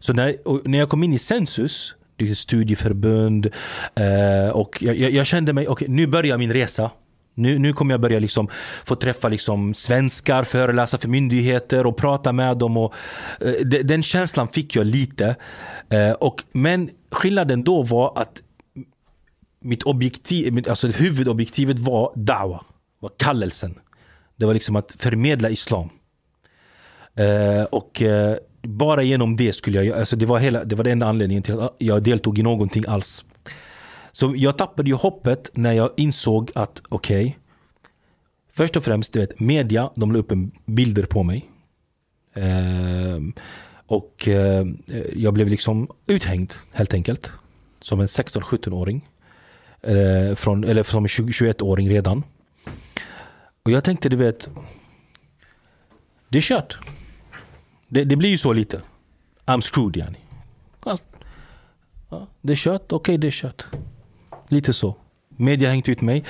Så 0.00 0.12
när, 0.12 0.36
när 0.68 0.78
jag 0.78 0.88
kom 0.88 1.02
in 1.02 1.12
i 1.12 1.18
Census, 1.18 1.94
studieförbund 2.36 3.46
eh, 3.94 4.50
och 4.50 4.82
jag, 4.82 4.96
jag, 4.96 5.26
kände 5.26 5.52
mig, 5.52 5.68
okej 5.68 5.88
nu 5.88 6.06
börjar 6.06 6.38
min 6.38 6.52
resa. 6.52 6.90
Nu, 7.34 7.58
nu 7.58 7.72
kommer 7.72 7.94
jag 7.94 8.00
börja 8.00 8.18
liksom 8.18 8.48
få 8.84 8.94
träffa 8.94 9.28
liksom 9.28 9.74
svenskar, 9.74 10.44
föreläsa 10.44 10.98
för 10.98 11.08
myndigheter 11.08 11.86
och 11.86 11.96
prata 11.96 12.32
med 12.32 12.56
dem. 12.58 12.76
Och, 12.76 12.94
eh, 13.40 13.52
de- 13.64 13.82
den 13.82 14.02
känslan 14.02 14.48
fick 14.48 14.76
jag 14.76 14.86
lite. 14.86 15.36
Eh, 15.90 16.12
och, 16.12 16.44
men 16.52 16.90
skillnaden 17.10 17.64
då 17.64 17.82
var 17.82 18.18
att 18.18 18.42
mitt 19.60 19.82
objektiv, 19.82 20.52
mitt, 20.52 20.68
alltså 20.68 20.88
huvudobjektivet 20.88 21.78
var 21.78 22.12
dawa, 22.16 22.64
var 23.00 23.10
kallelsen. 23.16 23.74
Det 24.36 24.46
var 24.46 24.54
liksom 24.54 24.76
att 24.76 24.96
förmedla 24.98 25.50
islam. 25.50 25.88
Eh, 27.14 27.62
och 27.62 28.02
eh, 28.02 28.36
bara 28.62 29.02
genom 29.02 29.36
det 29.36 29.52
skulle 29.52 29.82
jag, 29.84 29.98
alltså 29.98 30.16
det 30.16 30.26
var, 30.26 30.38
hela, 30.38 30.64
det 30.64 30.76
var 30.76 30.84
den 30.84 30.92
enda 30.92 31.06
anledningen 31.06 31.42
till 31.42 31.60
att 31.60 31.76
jag 31.78 32.02
deltog 32.02 32.38
i 32.38 32.42
någonting 32.42 32.84
alls. 32.88 33.24
Så 34.12 34.34
jag 34.36 34.58
tappade 34.58 34.90
ju 34.90 34.94
hoppet 34.94 35.50
när 35.54 35.72
jag 35.72 35.90
insåg 35.96 36.50
att 36.54 36.82
okej, 36.88 37.38
först 38.52 38.76
och 38.76 38.84
främst, 38.84 39.12
du 39.12 39.18
vet, 39.18 39.40
media, 39.40 39.90
de 39.94 40.12
la 40.12 40.18
upp 40.18 40.32
en 40.32 40.50
bilder 40.66 41.02
på 41.02 41.22
mig. 41.22 41.50
Eh, 42.34 43.44
och 43.86 44.28
eh, 44.28 44.66
jag 45.12 45.34
blev 45.34 45.48
liksom 45.48 45.88
uthängd 46.06 46.54
helt 46.72 46.94
enkelt. 46.94 47.32
Som 47.80 48.00
en 48.00 48.06
16-17-åring. 48.06 49.08
Eh, 49.82 50.34
från, 50.34 50.64
eller 50.64 50.82
som 50.82 51.04
en 51.04 51.08
21-åring 51.08 51.90
redan. 51.90 52.22
Och 53.62 53.70
jag 53.70 53.84
tänkte, 53.84 54.08
du 54.08 54.16
vet, 54.16 54.48
det 56.28 56.38
är 56.38 56.42
kört. 56.42 56.78
Det, 57.88 58.04
det 58.04 58.16
blir 58.16 58.30
ju 58.30 58.38
så 58.38 58.52
lite. 58.52 58.82
I'm 59.46 59.60
screwed 59.60 59.96
yani. 59.96 60.18
Ja, 62.10 62.26
det 62.40 62.52
är 62.52 62.56
kört, 62.56 62.92
okej 62.92 63.18
det 63.18 63.26
är 63.26 63.30
kört. 63.30 63.66
Lite 64.48 64.72
så. 64.72 64.96
Media 65.28 65.68
hängt 65.70 65.88
ut 65.88 66.00
mig. 66.00 66.24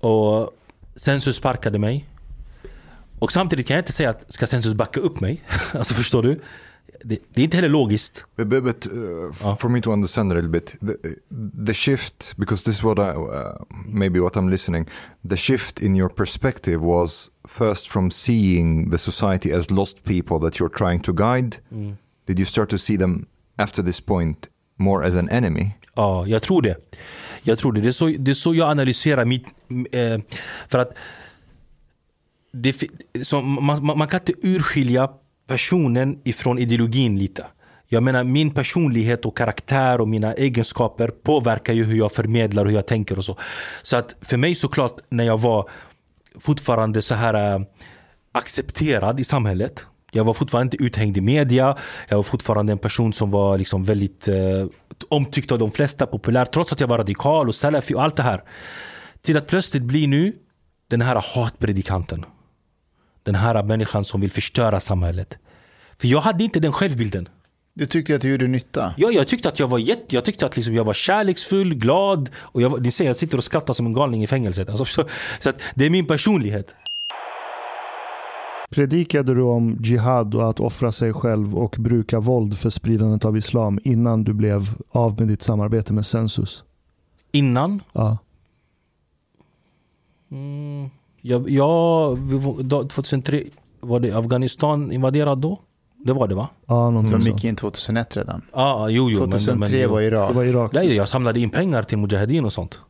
Och 0.00 0.50
Sensus 0.96 1.36
sparkade 1.36 1.78
mig. 1.78 2.08
Och 3.18 3.32
samtidigt 3.32 3.66
kan 3.66 3.74
jag 3.74 3.82
inte 3.82 3.92
säga 3.92 4.10
att 4.10 4.32
ska 4.32 4.46
sensus 4.46 4.74
backa 4.74 5.00
upp 5.00 5.20
mig? 5.20 5.42
alltså 5.72 5.94
förstår 5.94 6.22
du? 6.22 6.40
Det, 7.04 7.18
det 7.34 7.40
är 7.40 7.44
inte 7.44 7.56
heller 7.56 7.68
logiskt. 7.68 8.24
But, 8.36 8.48
but, 8.48 8.64
but 8.64 8.86
uh, 8.86 9.34
Ah. 9.44 9.56
for 9.56 9.68
me 9.68 9.80
to 9.80 9.92
understand 9.92 10.32
a 10.32 10.34
little 10.34 10.50
bit, 10.50 10.76
the, 10.80 10.94
the 11.66 11.74
shift, 11.74 12.34
because 12.36 12.64
this 12.64 12.76
is 12.78 12.82
what 12.84 12.98
I, 12.98 13.10
uh, 13.18 13.64
maybe 13.86 14.20
what 14.20 14.36
I'm 14.36 14.48
listening, 14.50 14.86
the 15.28 15.36
shift 15.36 15.82
in 15.82 15.96
your 15.96 16.08
perspective 16.08 16.78
was 16.80 17.30
first 17.48 17.88
from 17.88 18.10
seeing 18.10 18.90
the 18.90 18.98
society 18.98 19.52
as 19.52 19.70
lost 19.70 20.02
people 20.04 20.38
that 20.40 20.58
you're 20.58 20.78
trying 20.78 21.00
to 21.02 21.12
guide. 21.12 21.56
Did 22.26 22.38
you 22.38 22.46
start 22.46 22.68
to 22.70 22.78
see 22.78 22.96
them 22.98 23.26
after 23.56 23.82
this 23.84 24.00
point 24.00 24.48
more 24.76 25.06
as 25.06 25.16
an 25.16 25.28
enemy? 25.28 25.70
Ja, 25.94 26.26
jag 26.26 26.42
tror 26.42 26.62
det. 26.62 26.76
Jag 27.42 27.58
tror 27.58 27.72
det. 27.72 27.80
Det 27.80 27.88
är 27.88 27.92
så, 27.92 28.06
det 28.18 28.30
är 28.30 28.34
så 28.34 28.54
jag 28.54 28.70
analyserar 28.70 29.24
mitt... 29.24 29.44
Eh, 29.92 30.18
för 30.68 30.78
att 30.78 30.92
det, 32.52 32.82
så 33.22 33.42
man, 33.42 33.84
man, 33.84 33.98
man 33.98 34.08
kan 34.08 34.20
inte 34.20 34.32
urskilja 34.42 35.08
personen 35.48 36.20
ifrån 36.24 36.58
ideologin 36.58 37.18
lite. 37.18 37.46
Jag 37.86 38.02
menar 38.02 38.24
min 38.24 38.50
personlighet 38.50 39.26
och 39.26 39.36
karaktär 39.36 40.00
och 40.00 40.08
mina 40.08 40.34
egenskaper 40.34 41.08
påverkar 41.08 41.72
ju 41.72 41.84
hur 41.84 41.98
jag 41.98 42.12
förmedlar 42.12 42.64
och 42.64 42.70
hur 42.70 42.76
jag 42.76 42.86
tänker 42.86 43.18
och 43.18 43.24
så. 43.24 43.36
Så 43.82 43.96
att 43.96 44.16
för 44.20 44.36
mig 44.36 44.54
såklart 44.54 45.00
när 45.08 45.24
jag 45.24 45.40
var 45.40 45.70
fortfarande 46.40 47.02
så 47.02 47.14
här 47.14 47.54
eh, 47.54 47.60
accepterad 48.32 49.20
i 49.20 49.24
samhället. 49.24 49.86
Jag 50.12 50.24
var 50.24 50.34
fortfarande 50.34 50.76
inte 50.76 50.84
uthängd 50.84 51.16
i 51.16 51.20
media. 51.20 51.76
Jag 52.08 52.16
var 52.16 52.22
fortfarande 52.22 52.72
en 52.72 52.78
person 52.78 53.12
som 53.12 53.30
var 53.30 53.58
liksom 53.58 53.84
väldigt 53.84 54.28
eh, 54.28 54.66
omtyckt 55.08 55.52
av 55.52 55.58
de 55.58 55.70
flesta, 55.70 56.06
populär. 56.06 56.44
Trots 56.44 56.72
att 56.72 56.80
jag 56.80 56.88
var 56.88 56.98
radikal 56.98 57.48
och 57.48 57.54
salafi 57.54 57.94
och 57.94 58.02
allt 58.02 58.16
det 58.16 58.22
här. 58.22 58.42
Till 59.22 59.36
att 59.36 59.46
plötsligt 59.46 59.82
bli 59.82 60.06
nu 60.06 60.32
den 60.88 61.00
här 61.00 61.22
hatpredikanten. 61.34 62.24
Den 63.28 63.34
här 63.34 63.62
människan 63.62 64.04
som 64.04 64.20
vill 64.20 64.30
förstöra 64.30 64.80
samhället. 64.80 65.38
För 65.98 66.08
jag 66.08 66.20
hade 66.20 66.44
inte 66.44 66.60
den 66.60 66.72
självbilden. 66.72 67.28
Du 67.74 67.86
tyckte 67.86 68.14
att 68.14 68.20
du 68.22 68.30
gjorde 68.30 68.46
nytta? 68.46 68.94
Ja, 68.96 69.10
jag 69.10 69.28
tyckte 69.28 69.48
att 69.48 69.58
jag 69.58 69.68
var 69.68 69.78
jätte, 69.78 70.14
jag 70.14 70.24
tyckte 70.24 70.46
att 70.46 70.56
liksom 70.56 70.74
jag 70.74 70.84
var 70.84 70.94
kärleksfull, 70.94 71.74
glad 71.74 72.30
och 72.36 72.62
jag, 72.62 72.82
ni 72.82 72.90
ser 72.90 73.04
jag 73.06 73.16
sitter 73.16 73.38
och 73.38 73.44
skrattar 73.44 73.74
som 73.74 73.86
en 73.86 73.92
galning 73.92 74.22
i 74.22 74.26
fängelset. 74.26 74.68
Alltså, 74.68 74.84
så, 74.84 75.04
så 75.40 75.48
att 75.50 75.56
det 75.74 75.86
är 75.86 75.90
min 75.90 76.06
personlighet. 76.06 76.74
Predikade 78.70 79.34
du 79.34 79.42
om 79.42 79.78
jihad 79.80 80.34
och 80.34 80.50
att 80.50 80.60
offra 80.60 80.92
sig 80.92 81.12
själv 81.12 81.56
och 81.56 81.76
bruka 81.78 82.20
våld 82.20 82.58
för 82.58 82.70
spridandet 82.70 83.24
av 83.24 83.36
islam 83.36 83.78
innan 83.84 84.24
du 84.24 84.32
blev 84.32 84.62
av 84.90 85.18
med 85.20 85.28
ditt 85.28 85.42
samarbete 85.42 85.92
med 85.92 86.06
Sensus? 86.06 86.64
Innan, 87.32 87.82
Ja. 87.92 88.18
mm, 90.30 90.90
jag, 91.28 91.50
jag, 91.50 92.16
vi 92.20 92.38
var- 92.38 92.62
då- 92.62 92.88
2003, 92.88 93.42
var 93.80 94.00
det 94.00 94.12
Afghanistan 94.12 94.92
invaderat 94.92 95.42
då? 95.42 95.58
Det 96.04 96.12
var 96.12 96.28
det 96.28 96.34
va? 96.34 96.48
Ja, 96.66 96.90
någonting 96.90 97.12
De 97.12 97.22
så. 97.22 97.28
gick 97.28 97.44
in 97.44 97.56
2001 97.56 98.16
redan. 98.16 98.42
Ja, 98.52 98.58
ah, 98.62 98.88
jo, 98.88 99.10
jo. 99.10 99.20
men- 99.20 99.30
2003 99.30 99.78
men, 99.80 99.90
var 99.90 100.00
Irak. 100.00 100.28
Det 100.30 100.34
var 100.36 100.44
Irak. 100.44 100.72
Nej, 100.72 100.96
jag 100.96 101.08
samlade 101.08 101.40
in 101.40 101.50
pengar 101.50 101.82
till 101.82 101.98
Mujahedin 101.98 102.44
och 102.44 102.52
sånt. 102.52 102.80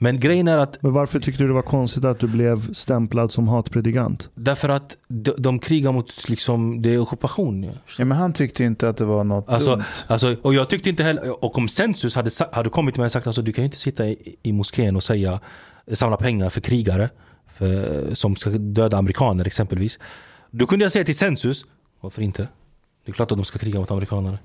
Men 0.00 0.20
grejen 0.20 0.48
är 0.48 0.58
att 0.58 0.82
Men 0.82 0.92
varför 0.92 1.20
tyckte 1.20 1.42
du 1.42 1.48
det 1.48 1.54
var 1.54 1.62
konstigt 1.62 2.04
att 2.04 2.18
du 2.18 2.26
blev 2.26 2.72
stämplad 2.72 3.30
som 3.32 3.48
hatpredikant? 3.48 4.30
därför 4.34 4.68
att 4.68 4.96
de, 5.08 5.32
de 5.38 5.58
krigar 5.58 5.92
mot 5.92 6.28
liksom, 6.28 6.82
det 6.82 6.94
är 6.94 6.98
ockupation. 6.98 7.62
Ja. 7.64 7.72
Ja, 7.98 8.04
men 8.04 8.18
han 8.18 8.32
tyckte 8.32 8.64
inte 8.64 8.88
att 8.88 8.96
det 8.96 9.04
var 9.04 9.24
något 9.24 9.48
Alltså, 9.48 9.70
dumt. 9.70 9.82
alltså, 10.06 10.36
och 10.42 10.54
jag 10.54 10.70
tyckte 10.70 10.90
inte 10.90 11.02
heller, 11.02 11.44
och 11.44 11.58
om 11.58 11.68
Sensus 11.68 12.14
hade, 12.14 12.30
hade 12.52 12.70
kommit 12.70 12.94
till 12.94 13.00
mig 13.00 13.06
och 13.06 13.12
sagt 13.12 13.26
alltså, 13.26 13.42
du 13.42 13.52
kan 13.52 13.62
ju 13.62 13.66
inte 13.66 13.78
sitta 13.78 14.06
i, 14.08 14.36
i 14.42 14.52
moskén 14.52 14.96
och 14.96 15.02
säga, 15.02 15.40
samla 15.92 16.16
pengar 16.16 16.50
för 16.50 16.60
krigare 16.60 17.10
för, 17.58 18.14
som 18.14 18.36
ska 18.36 18.50
döda 18.50 18.96
amerikaner 18.96 19.46
exempelvis. 19.46 19.98
Då 20.50 20.66
kunde 20.66 20.84
jag 20.84 20.92
säga 20.92 21.04
till 21.04 21.18
Sensus, 21.18 21.64
varför 22.00 22.22
inte? 22.22 22.48
Det 23.04 23.10
är 23.10 23.14
klart 23.14 23.32
att 23.32 23.38
de 23.38 23.44
ska 23.44 23.58
kriga 23.58 23.80
mot 23.80 23.90
amerikaner. 23.90 24.38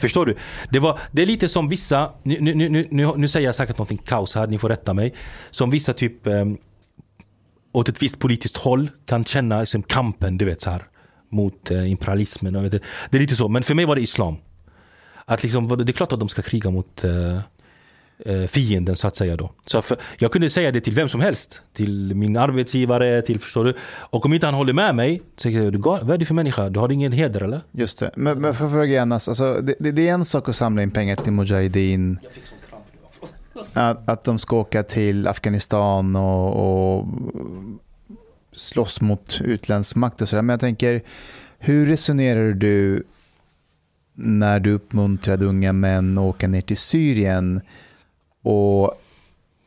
Förstår 0.00 0.26
du? 0.26 0.36
Det, 0.70 0.78
var, 0.78 0.98
det 1.12 1.22
är 1.22 1.26
lite 1.26 1.48
som 1.48 1.68
vissa, 1.68 2.12
nu, 2.22 2.40
nu, 2.40 2.54
nu, 2.54 2.88
nu, 2.90 3.12
nu 3.16 3.28
säger 3.28 3.46
jag 3.48 3.54
säkert 3.54 3.78
någonting 3.78 3.98
kaos 3.98 4.34
här, 4.34 4.46
ni 4.46 4.58
får 4.58 4.68
rätta 4.68 4.94
mig. 4.94 5.14
Som 5.50 5.70
vissa 5.70 5.92
typ 5.92 6.26
eh, 6.26 6.44
åt 7.72 7.88
ett 7.88 8.02
visst 8.02 8.18
politiskt 8.18 8.56
håll 8.56 8.90
kan 9.06 9.24
känna 9.24 9.60
liksom, 9.60 9.82
kampen, 9.82 10.38
du 10.38 10.44
vet 10.44 10.60
så 10.60 10.70
här 10.70 10.86
mot 11.28 11.70
eh, 11.70 11.90
imperialismen. 11.90 12.56
Och, 12.56 12.64
vet, 12.64 12.82
det 13.10 13.16
är 13.16 13.20
lite 13.20 13.36
så, 13.36 13.48
men 13.48 13.62
för 13.62 13.74
mig 13.74 13.84
var 13.84 13.96
det 13.96 14.02
islam. 14.02 14.36
Att 15.24 15.42
liksom, 15.42 15.68
det 15.68 15.90
är 15.90 15.92
klart 15.92 16.12
att 16.12 16.20
de 16.20 16.28
ska 16.28 16.42
kriga 16.42 16.70
mot 16.70 17.04
eh, 17.04 17.40
fienden 18.48 18.96
så 18.96 19.08
att 19.08 19.16
säga 19.16 19.36
då. 19.36 19.50
Så 19.66 19.82
för, 19.82 19.96
jag 20.18 20.32
kunde 20.32 20.50
säga 20.50 20.72
det 20.72 20.80
till 20.80 20.94
vem 20.94 21.08
som 21.08 21.20
helst. 21.20 21.60
Till 21.72 22.14
min 22.14 22.36
arbetsgivare, 22.36 23.22
till 23.22 23.40
förstår 23.40 23.64
du. 23.64 23.74
Och 23.88 24.26
om 24.26 24.32
inte 24.32 24.46
han 24.46 24.54
håller 24.54 24.72
med 24.72 24.94
mig, 24.94 25.22
så 25.36 25.42
säger 25.42 25.62
jag, 25.62 25.72
"Du 25.72 25.78
gal- 25.78 26.04
vad 26.04 26.14
är 26.14 26.18
du 26.18 26.24
för 26.24 26.34
människa? 26.34 26.68
Du 26.68 26.80
har 26.80 26.92
ingen 26.92 27.12
heder 27.12 27.42
eller? 27.42 27.60
Just 27.72 27.98
det. 27.98 28.10
Men, 28.16 28.40
men 28.40 28.54
för 28.54 28.64
att 28.64 28.72
fråga 28.72 29.02
Anas, 29.02 29.28
alltså, 29.28 29.60
det, 29.60 29.74
det, 29.78 29.92
det 29.92 30.08
är 30.08 30.14
en 30.14 30.24
sak 30.24 30.48
att 30.48 30.56
samla 30.56 30.82
in 30.82 30.90
pengar 30.90 31.16
till 31.16 31.32
Mujahedin. 31.32 32.18
Att, 33.72 34.08
att 34.08 34.24
de 34.24 34.38
ska 34.38 34.56
åka 34.56 34.82
till 34.82 35.26
Afghanistan 35.26 36.16
och, 36.16 36.98
och 36.98 37.06
slåss 38.52 39.00
mot 39.00 39.40
utländsk 39.44 39.96
makt 39.96 40.22
och 40.22 40.28
sådär. 40.28 40.42
Men 40.42 40.54
jag 40.54 40.60
tänker, 40.60 41.02
hur 41.58 41.86
resonerar 41.86 42.52
du 42.52 43.02
när 44.14 44.60
du 44.60 44.72
uppmuntrade 44.72 45.44
unga 45.46 45.72
män 45.72 46.18
att 46.18 46.22
åka 46.24 46.48
ner 46.48 46.60
till 46.60 46.76
Syrien? 46.76 47.60
Och 48.50 49.02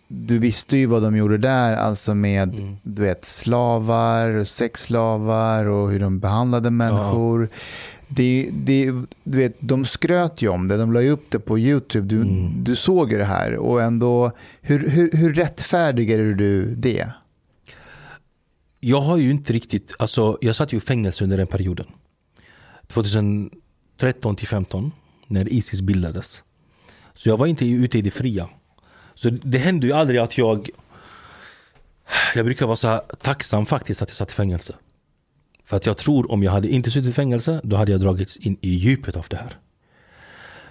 du 0.07 0.37
visste 0.37 0.77
ju 0.77 0.85
vad 0.85 1.01
de 1.03 1.17
gjorde 1.17 1.37
där, 1.37 1.75
alltså 1.75 2.15
med 2.15 2.77
du 2.83 3.01
vet, 3.01 3.25
slavar, 3.25 4.43
sexslavar 4.43 5.65
och 5.65 5.91
hur 5.91 5.99
de 5.99 6.19
behandlade 6.19 6.71
människor. 6.71 7.49
Det, 8.07 8.49
det, 8.53 8.91
du 9.23 9.37
vet, 9.37 9.55
de 9.59 9.85
skröt 9.85 10.41
ju 10.41 10.47
om 10.49 10.67
det, 10.67 10.77
de 10.77 10.93
la 10.93 11.01
ju 11.01 11.09
upp 11.09 11.31
det 11.31 11.39
på 11.39 11.59
YouTube. 11.59 12.07
Du, 12.07 12.15
Mm. 12.21 12.63
du 12.63 12.75
såg 12.75 13.11
ju 13.11 13.17
det 13.17 13.25
här 13.25 13.55
och 13.55 13.81
ändå, 13.81 14.31
hur, 14.61 14.89
hur, 14.89 15.11
hur 15.11 15.33
rättfärdigar 15.33 16.17
du 16.17 16.75
det? 16.75 17.07
Jag 18.79 19.01
har 19.01 19.17
ju 19.17 19.31
inte 19.31 19.53
riktigt, 19.53 19.95
alltså 19.99 20.37
jag 20.41 20.55
satt 20.55 20.73
ju 20.73 20.77
i 20.77 20.81
fängelse 20.81 21.23
under 21.23 21.37
den 21.37 21.47
perioden. 21.47 21.85
2013 22.87 24.35
till 24.35 24.47
15 24.47 24.91
när 25.27 25.53
Isis 25.53 25.81
bildades. 25.81 26.43
Så 27.13 27.29
jag 27.29 27.37
var 27.37 27.47
inte 27.47 27.65
ute 27.65 27.97
i 27.97 28.01
det 28.01 28.11
fria. 28.11 28.49
Så 29.21 29.29
det 29.29 29.57
hände 29.57 29.87
ju 29.87 29.93
aldrig 29.93 30.19
att 30.19 30.37
jag 30.37 30.69
Jag 32.35 32.45
brukar 32.45 32.65
vara 32.65 32.75
så 32.75 32.87
här 32.87 33.01
tacksam 33.21 33.65
faktiskt 33.65 34.01
att 34.01 34.09
jag 34.09 34.15
satt 34.15 34.31
i 34.31 34.33
fängelse. 34.33 34.75
För 35.65 35.77
att 35.77 35.85
jag 35.85 35.97
tror 35.97 36.31
om 36.31 36.43
jag 36.43 36.51
hade 36.51 36.67
inte 36.67 36.91
suttit 36.91 37.09
i 37.09 37.13
fängelse 37.13 37.61
då 37.63 37.75
hade 37.75 37.91
jag 37.91 38.01
dragits 38.01 38.37
in 38.37 38.57
i 38.61 38.69
djupet 38.69 39.15
av 39.15 39.25
det 39.29 39.35
här. 39.37 39.57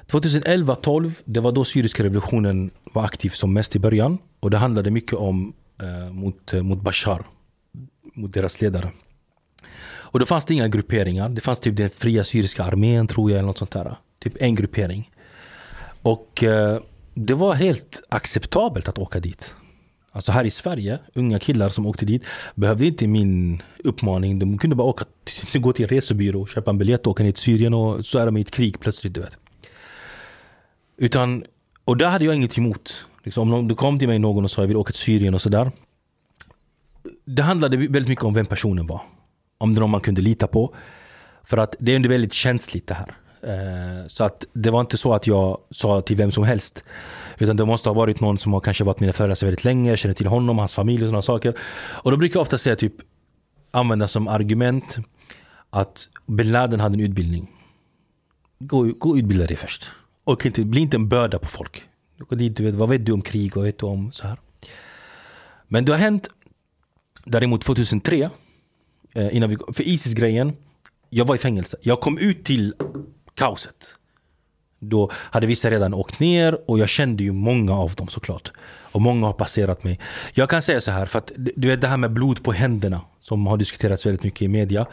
2011-12, 0.06 1.12
det 1.24 1.40
var 1.40 1.52
då 1.52 1.64
syriska 1.64 2.02
revolutionen 2.02 2.70
var 2.92 3.04
aktiv 3.04 3.30
som 3.30 3.52
mest 3.52 3.76
i 3.76 3.78
början. 3.78 4.18
Och 4.40 4.50
det 4.50 4.58
handlade 4.58 4.90
mycket 4.90 5.14
om 5.14 5.52
eh, 5.82 6.12
mot, 6.12 6.52
eh, 6.52 6.62
mot 6.62 6.80
Bashar 6.80 7.24
mot 8.14 8.32
deras 8.32 8.60
ledare. 8.60 8.90
Och 9.82 10.18
då 10.18 10.26
fanns 10.26 10.44
det 10.44 10.54
inga 10.54 10.68
grupperingar. 10.68 11.28
Det 11.28 11.40
fanns 11.40 11.60
typ 11.60 11.76
den 11.76 11.90
fria 11.90 12.24
syriska 12.24 12.64
armén 12.64 13.06
tror 13.06 13.30
jag 13.30 13.38
eller 13.38 13.46
något 13.46 13.58
sånt 13.58 13.70
där. 13.70 13.96
Typ 14.18 14.42
en 14.42 14.54
gruppering. 14.54 15.10
Och 16.02 16.44
eh, 16.44 16.80
det 17.26 17.34
var 17.34 17.54
helt 17.54 18.02
acceptabelt 18.08 18.88
att 18.88 18.98
åka 18.98 19.20
dit. 19.20 19.54
Alltså 20.12 20.32
här 20.32 20.44
i 20.44 20.50
Sverige, 20.50 20.98
unga 21.14 21.38
killar 21.38 21.68
som 21.68 21.86
åkte 21.86 22.06
dit 22.06 22.22
behövde 22.54 22.86
inte 22.86 23.06
min 23.06 23.62
uppmaning. 23.84 24.38
De 24.38 24.58
kunde 24.58 24.76
bara 24.76 24.88
åka, 24.88 25.04
gå 25.54 25.72
till 25.72 25.84
en 25.84 25.88
resebyrå, 25.88 26.46
köpa 26.46 26.70
en 26.70 26.78
biljett 26.78 27.06
och 27.06 27.10
åka 27.10 27.22
ner 27.22 27.32
till 27.32 27.42
Syrien 27.42 27.74
och 27.74 28.04
så 28.06 28.18
är 28.18 28.26
de 28.26 28.36
i 28.36 28.40
ett 28.40 28.50
krig 28.50 28.80
plötsligt, 28.80 29.14
du 29.14 29.20
vet. 29.20 29.36
Utan, 30.96 31.44
och 31.84 31.96
där 31.96 32.08
hade 32.08 32.24
jag 32.24 32.34
inget 32.34 32.58
emot. 32.58 33.04
Liksom, 33.24 33.42
om 33.42 33.48
någon- 33.50 33.68
det 33.68 33.74
kom 33.74 33.98
till 33.98 34.08
mig 34.08 34.18
någon 34.18 34.44
och 34.44 34.50
sa 34.50 34.62
jag 34.62 34.68
vill 34.68 34.76
åka 34.76 34.92
till 34.92 35.00
Syrien 35.02 35.34
och 35.34 35.42
sådär 35.42 35.70
det 37.24 37.42
handlade 37.42 37.76
väldigt 37.76 38.08
mycket 38.08 38.24
om 38.24 38.34
vem 38.34 38.46
personen 38.46 38.86
var. 38.86 39.00
Om 39.58 39.74
det 39.74 39.80
var 39.80 39.82
någon 39.84 39.90
man 39.90 40.00
kunde 40.00 40.22
lita 40.22 40.46
på. 40.46 40.74
För 41.44 41.58
att 41.58 41.74
det 41.78 41.94
är 41.94 42.08
väldigt 42.08 42.32
känsligt 42.32 42.86
det 42.86 42.94
här. 42.94 43.14
Eh, 43.42 44.06
så 44.08 44.24
att 44.24 44.46
det 44.52 44.70
var 44.70 44.80
inte 44.80 44.96
så 44.96 45.12
att 45.12 45.26
jag 45.26 45.58
sa 45.70 46.00
till 46.00 46.16
vem 46.16 46.32
som 46.32 46.44
helst. 46.44 46.84
Utan 47.38 47.56
det 47.56 47.64
måste 47.64 47.88
ha 47.88 47.94
varit 47.94 48.20
någon 48.20 48.38
som 48.38 48.52
har 48.52 48.60
kanske 48.60 48.84
varit 48.84 49.00
mina 49.00 49.12
föräldrar 49.12 49.46
väldigt 49.46 49.64
länge, 49.64 49.96
känner 49.96 50.14
till 50.14 50.26
honom, 50.26 50.58
hans 50.58 50.74
familj 50.74 51.02
och 51.02 51.08
sådana 51.08 51.22
saker. 51.22 51.58
Och 52.02 52.10
då 52.10 52.16
brukar 52.16 52.36
jag 52.36 52.42
ofta 52.42 52.58
säga 52.58 52.76
typ, 52.76 52.94
använda 53.70 54.08
som 54.08 54.28
argument 54.28 54.98
att 55.70 56.08
bin 56.26 56.52
Laden 56.52 56.80
hade 56.80 56.94
en 56.94 57.00
utbildning. 57.00 57.50
Gå, 58.58 58.82
gå 58.82 59.10
och 59.10 59.16
utbilda 59.16 59.46
dig 59.46 59.56
först. 59.56 59.90
Och 60.24 60.46
inte, 60.46 60.64
bli 60.64 60.80
inte 60.80 60.96
en 60.96 61.08
börda 61.08 61.38
på 61.38 61.48
folk. 61.48 61.82
Dit, 62.30 62.56
du 62.56 62.64
vet, 62.64 62.74
vad 62.74 62.88
vet 62.88 63.06
du 63.06 63.12
om 63.12 63.22
krig? 63.22 63.56
Vad 63.56 63.64
vet 63.64 63.78
du 63.78 63.86
om 63.86 64.12
så 64.12 64.26
här? 64.26 64.38
Men 65.68 65.84
det 65.84 65.92
har 65.92 65.98
hänt 65.98 66.28
Däremot 67.24 67.62
2003, 67.62 68.30
eh, 69.12 69.36
innan 69.36 69.50
vi, 69.50 69.56
för 69.72 69.88
Isis-grejen, 69.88 70.52
jag 71.10 71.24
var 71.24 71.34
i 71.34 71.38
fängelse. 71.38 71.76
Jag 71.82 72.00
kom 72.00 72.18
ut 72.18 72.44
till 72.44 72.74
kaoset. 73.34 73.94
Då 74.78 75.10
hade 75.14 75.46
vissa 75.46 75.70
redan 75.70 75.94
åkt 75.94 76.20
ner 76.20 76.70
och 76.70 76.78
jag 76.78 76.88
kände 76.88 77.22
ju 77.22 77.32
många 77.32 77.74
av 77.74 77.94
dem 77.94 78.08
såklart. 78.08 78.52
Och 78.92 79.00
många 79.00 79.26
har 79.26 79.32
passerat 79.32 79.84
mig. 79.84 80.00
Jag 80.32 80.50
kan 80.50 80.62
säga 80.62 80.80
så 80.80 80.90
här, 80.90 81.06
för 81.06 81.18
att 81.18 81.32
du 81.36 81.68
vet 81.68 81.80
det 81.80 81.88
här 81.88 81.96
med 81.96 82.12
blod 82.12 82.42
på 82.42 82.52
händerna 82.52 83.00
som 83.20 83.46
har 83.46 83.56
diskuterats 83.56 84.06
väldigt 84.06 84.22
mycket 84.22 84.42
i 84.42 84.48
media. 84.48 84.86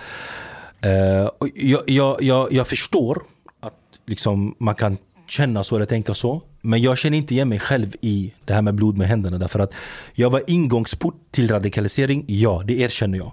Uh, 0.85 1.29
jag, 1.55 1.83
jag, 1.85 2.21
jag, 2.21 2.53
jag 2.53 2.67
förstår 2.67 3.23
att 3.59 3.73
liksom, 4.05 4.55
man 4.59 4.75
kan 4.75 4.97
känna 5.27 5.63
så 5.63 5.75
eller 5.75 5.85
tänka 5.85 6.13
så. 6.13 6.41
Men 6.61 6.81
jag 6.81 6.97
känner 6.97 7.17
inte 7.17 7.33
igen 7.33 7.49
mig 7.49 7.59
själv 7.59 7.95
i 8.01 8.33
det 8.45 8.53
här 8.53 8.61
med 8.61 8.75
blod 8.75 8.97
med 8.97 9.07
händerna. 9.07 9.37
Därför 9.37 9.59
att 9.59 9.73
jag 10.13 10.29
var 10.29 10.43
ingångsport 10.47 11.15
till 11.31 11.47
radikalisering, 11.51 12.25
ja 12.27 12.63
det 12.65 12.79
erkänner 12.79 13.17
jag. 13.17 13.31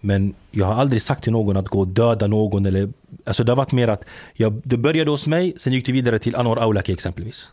Men 0.00 0.34
jag 0.50 0.66
har 0.66 0.74
aldrig 0.74 1.02
sagt 1.02 1.22
till 1.22 1.32
någon 1.32 1.56
att 1.56 1.68
gå 1.68 1.80
och 1.80 1.88
döda 1.88 2.26
någon. 2.26 2.66
Eller, 2.66 2.88
alltså 3.24 3.44
det 3.44 3.52
har 3.52 3.56
varit 3.56 3.72
mer 3.72 3.88
att 3.88 4.04
jag, 4.34 4.60
det 4.64 4.76
började 4.76 5.10
hos 5.10 5.26
mig, 5.26 5.54
sen 5.56 5.72
gick 5.72 5.86
det 5.86 5.92
vidare 5.92 6.18
till 6.18 6.36
Anwar 6.36 6.56
Aulaki 6.56 6.92
exempelvis. 6.92 7.48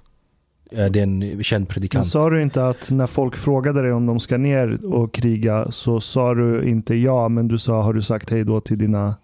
Eh, 0.72 0.86
Det 0.86 1.00
är 1.00 1.04
en 1.04 1.44
känd 1.44 1.62
Men 1.62 1.66
predikant. 1.66 2.06
sa 2.06 2.30
du 2.30 2.42
inte 2.42 2.68
att 2.68 2.92
när 2.92 3.06
folk 3.08 3.38
frågade 3.38 3.82
dig 3.82 3.92
om 3.94 4.06
de 4.06 4.20
ska 4.20 4.38
ner 4.38 4.86
och 4.94 5.14
kriga 5.14 5.72
så 5.72 6.02
sa 6.02 6.34
du 6.34 6.70
inte 6.70 6.96
ja, 6.96 7.30
men 7.30 7.48
du 7.48 7.58
sa 7.58 7.82
har 7.82 7.94
du 7.94 8.02
sagt 8.02 8.30
hej 8.30 8.44
då 8.44 8.62
till 8.62 8.78
dina... 8.78 9.16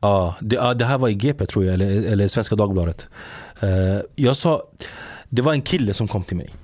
Ja, 0.00 0.34
det, 0.40 0.74
det 0.74 0.84
här 0.84 0.98
var 0.98 1.08
i 1.08 1.14
GP 1.14 1.46
tror 1.46 1.64
jag, 1.64 1.74
eller, 1.74 2.02
eller 2.12 2.28
Svenska 2.28 2.56
Dagbladet. 2.56 3.08
Eh, 3.60 3.68
jag 4.14 4.36
sa, 4.36 4.62
det 5.28 5.42
var 5.42 5.52
en 5.52 5.62
kille 5.62 5.94
som 5.94 6.08
kom 6.08 6.22
till 6.24 6.36
mig. 6.36 6.54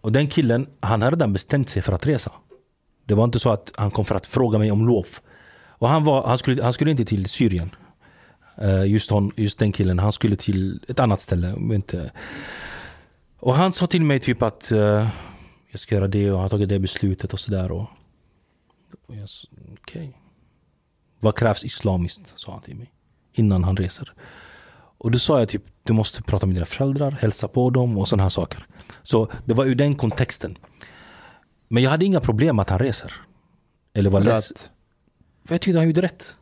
Och 0.00 0.12
den 0.12 0.26
killen, 0.26 0.66
han 0.80 1.02
hade 1.02 1.16
redan 1.16 1.32
bestämt 1.32 1.68
sig 1.70 1.82
för 1.82 1.92
att 1.92 2.06
resa. 2.06 2.32
Det 3.06 3.14
var 3.14 3.24
inte 3.24 3.38
så 3.38 3.50
att 3.50 3.72
han 3.76 3.90
kom 3.90 4.04
för 4.04 4.14
att 4.14 4.26
fråga 4.26 4.58
mig 4.58 4.70
om 4.70 4.86
lov. 4.86 5.06
Och 5.68 5.88
han, 5.88 6.04
var, 6.04 6.26
han, 6.26 6.38
skulle, 6.38 6.62
han 6.62 6.72
skulle 6.72 6.90
inte 6.90 7.04
till 7.04 7.26
Syrien. 7.26 7.70
Eh, 8.56 8.84
just, 8.84 9.10
hon, 9.10 9.32
just 9.36 9.58
den 9.58 9.72
killen, 9.72 9.98
han 9.98 10.12
skulle 10.12 10.36
till 10.36 10.84
ett 10.88 11.00
annat 11.00 11.20
ställe. 11.20 11.56
Inte. 11.56 12.12
Och 13.38 13.54
han 13.54 13.72
sa 13.72 13.86
till 13.86 14.02
mig 14.02 14.20
typ 14.20 14.42
att 14.42 14.72
eh, 14.72 15.08
jag 15.70 15.80
ska 15.80 15.94
göra 15.94 16.08
det 16.08 16.30
och 16.30 16.36
han 16.36 16.42
har 16.42 16.48
tagit 16.48 16.68
det 16.68 16.78
beslutet 16.78 17.32
och 17.32 17.40
sådär. 17.40 17.72
Och, 17.72 17.86
och 19.06 19.16
jag 19.16 19.28
sa, 19.28 19.48
okej. 19.82 20.18
Vad 21.20 21.36
krävs 21.36 21.64
islamiskt? 21.64 22.32
sa 22.36 22.52
han 22.52 22.62
till 22.62 22.76
mig. 22.76 22.92
Innan 23.32 23.64
han 23.64 23.76
reser. 23.76 24.12
Och 24.98 25.10
då 25.10 25.18
sa 25.18 25.38
jag 25.38 25.48
typ, 25.48 25.62
du 25.82 25.92
måste 25.92 26.22
prata 26.22 26.46
med 26.46 26.56
dina 26.56 26.66
föräldrar, 26.66 27.10
hälsa 27.10 27.48
på 27.48 27.70
dem 27.70 27.98
och 27.98 28.08
sådana 28.08 28.22
här 28.22 28.30
saker. 28.30 28.66
Så 29.02 29.30
det 29.44 29.54
var 29.54 29.64
ur 29.64 29.74
den 29.74 29.94
kontexten. 29.94 30.58
Men 31.68 31.82
jag 31.82 31.90
hade 31.90 32.04
inga 32.04 32.20
problem 32.20 32.58
att 32.58 32.70
han 32.70 32.78
reser. 32.78 33.12
Eller 33.94 34.10
var 34.10 34.20
att, 34.20 34.70
För 35.44 35.54
jag 35.54 35.60
tyckte 35.60 35.78
han 35.78 35.86
gjorde 35.86 36.02
rätt. 36.02 36.36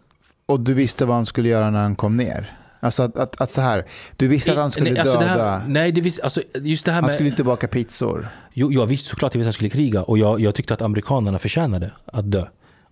Och 0.53 0.61
du 0.61 0.75
visste 0.75 1.05
vad 1.05 1.17
han 1.17 1.27
skulle 1.27 1.49
göra 1.49 1.71
när 1.71 1.83
han 1.83 1.97
kom 1.97 2.17
ner? 2.17 2.59
Alltså 2.81 3.03
att, 3.03 3.17
att, 3.17 3.41
att 3.41 3.51
så 3.51 3.61
här, 3.61 3.85
du 4.17 4.29
visste 4.29 4.53
att 4.53 4.59
han 4.59 4.71
skulle 4.71 4.91
nej, 4.91 5.01
alltså 5.01 5.19
det 5.19 5.25
döda, 5.25 5.51
här, 5.51 5.69
nej, 5.69 5.93
det 5.93 6.01
vis, 6.01 6.21
alltså, 6.21 6.43
just 6.55 6.85
det 6.85 6.91
här 6.93 6.97
han 6.97 7.05
med... 7.05 7.15
skulle 7.15 7.29
inte 7.29 7.45
baka 7.45 7.69
pizzor. 7.69 8.29
Jo, 8.53 8.73
jag 8.73 8.87
visste 8.87 9.09
såklart 9.09 9.31
att 9.31 9.35
jag 9.35 9.38
visste 9.38 9.49
att 9.49 9.55
han 9.55 9.71
skulle 9.71 9.71
kriga. 9.71 10.03
Och 10.03 10.19
jag, 10.19 10.41
jag 10.41 10.55
tyckte 10.55 10.75
att 10.75 10.83
amerikanerna 10.83 11.38
förtjänade 11.38 11.91
att 12.05 12.31
dö. 12.31 12.47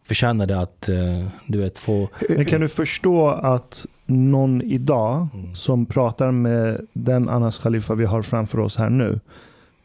Förtjänade 0.05 0.61
att, 0.61 0.89
eh, 0.89 1.27
du 1.47 1.59
vet, 1.59 1.79
få... 1.79 2.09
Men 2.29 2.45
kan 2.45 2.61
du 2.61 2.69
förstå 2.69 3.29
att 3.29 3.87
någon 4.07 4.63
idag 4.63 5.29
som 5.55 5.87
pratar 5.87 6.31
med 6.31 6.87
den 6.93 7.29
Anas 7.29 7.59
Khalifa 7.59 7.95
vi 7.95 8.05
har 8.05 8.23
framför 8.23 8.61
oss 8.61 8.77
här 8.77 8.91
nu 8.91 9.21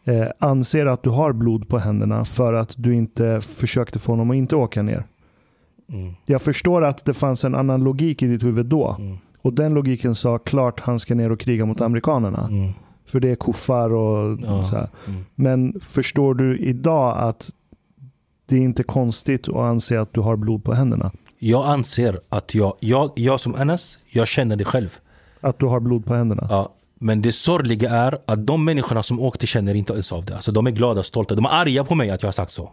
eh, 0.06 0.28
anser 0.40 0.86
att 0.86 1.04
du 1.04 1.10
har 1.10 1.34
blod 1.34 1.70
på 1.70 1.78
händerna 1.78 2.26
för 2.26 2.54
att 2.54 2.74
du 2.78 2.96
inte 2.96 3.42
försökte 3.42 4.00
få 4.00 4.12
honom 4.12 4.32
att 4.32 4.36
inte 4.36 4.56
åka 4.56 4.82
ner. 4.82 5.04
Mm, 5.90 6.14
Jag 6.26 6.42
förstår 6.42 6.86
att 6.86 7.06
det 7.06 7.14
fanns 7.14 7.44
en 7.44 7.56
annan 7.56 7.84
logik 7.84 8.24
i 8.24 8.28
ditt 8.28 8.44
huvud 8.44 8.66
då. 8.66 8.96
mm, 9.00 9.18
Och 9.42 9.54
den 9.54 9.74
logiken 9.74 10.16
sa 10.16 10.38
klart 10.38 10.80
han 10.80 11.00
ska 11.00 11.16
ner 11.16 11.32
och 11.32 11.40
kriga 11.40 11.66
mot 11.66 11.82
amerikanerna. 11.82 12.48
mm, 12.52 12.72
För 13.06 13.20
det 13.20 13.30
är 13.32 13.36
kuffar 13.36 13.94
och 13.94 14.40
Ja. 14.44 14.64
så 14.64 14.76
här. 14.76 14.90
mm. 15.08 15.26
Men 15.36 15.80
förstår 15.82 16.34
du 16.34 16.58
idag 16.60 17.18
att 17.18 17.50
det 18.46 18.56
är 18.56 18.62
inte 18.62 18.84
konstigt 18.84 19.48
att 19.50 19.56
anse 19.56 20.00
att 20.02 20.14
du 20.14 20.22
har 20.22 20.36
blod 20.36 20.64
på 20.64 20.74
händerna? 20.74 21.12
Jag 21.40 21.66
anser 21.66 22.20
att 22.30 22.56
jag, 22.56 22.74
jag, 22.80 23.12
jag 23.16 23.40
som 23.40 23.56
Anas, 23.56 24.00
jag 24.12 24.28
känner 24.28 24.56
det 24.56 24.66
själv. 24.66 25.00
Att 25.42 25.60
du 25.60 25.66
har 25.66 25.80
blod 25.80 26.06
på 26.06 26.14
händerna? 26.16 26.48
Ja, 26.50 26.70
men 27.00 27.22
det 27.22 27.32
sorgliga 27.32 27.90
är 27.90 28.18
att 28.26 28.48
de 28.48 28.66
människorna 28.66 29.04
som 29.04 29.20
åkte 29.20 29.48
känner 29.48 29.74
inte 29.76 29.94
ens 29.94 30.12
av 30.12 30.26
det. 30.26 30.36
Alltså 30.36 30.52
de 30.52 30.68
är 30.68 30.72
glada 30.72 31.00
och 31.00 31.06
stolta. 31.06 31.36
De 31.36 31.46
är 31.46 31.50
arga 31.50 31.84
på 31.84 31.96
mig 31.96 32.10
att 32.12 32.22
jag 32.24 32.28
har 32.28 32.32
sagt 32.34 32.52
så. 32.52 32.72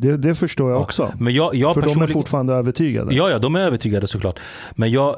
Det, 0.00 0.16
det 0.16 0.34
förstår 0.34 0.70
jag 0.70 0.78
Ja. 0.78 0.82
också. 0.82 1.12
Men 1.20 1.34
jag, 1.34 1.54
jag 1.54 1.74
För 1.74 1.82
de 1.82 2.02
är 2.02 2.06
fortfarande 2.06 2.54
övertygade. 2.54 3.14
Ja, 3.14 3.30
ja, 3.30 3.38
de 3.38 3.54
är 3.54 3.60
övertygade 3.60 4.06
såklart. 4.06 4.38
Men 4.76 4.90
jag, 4.90 5.16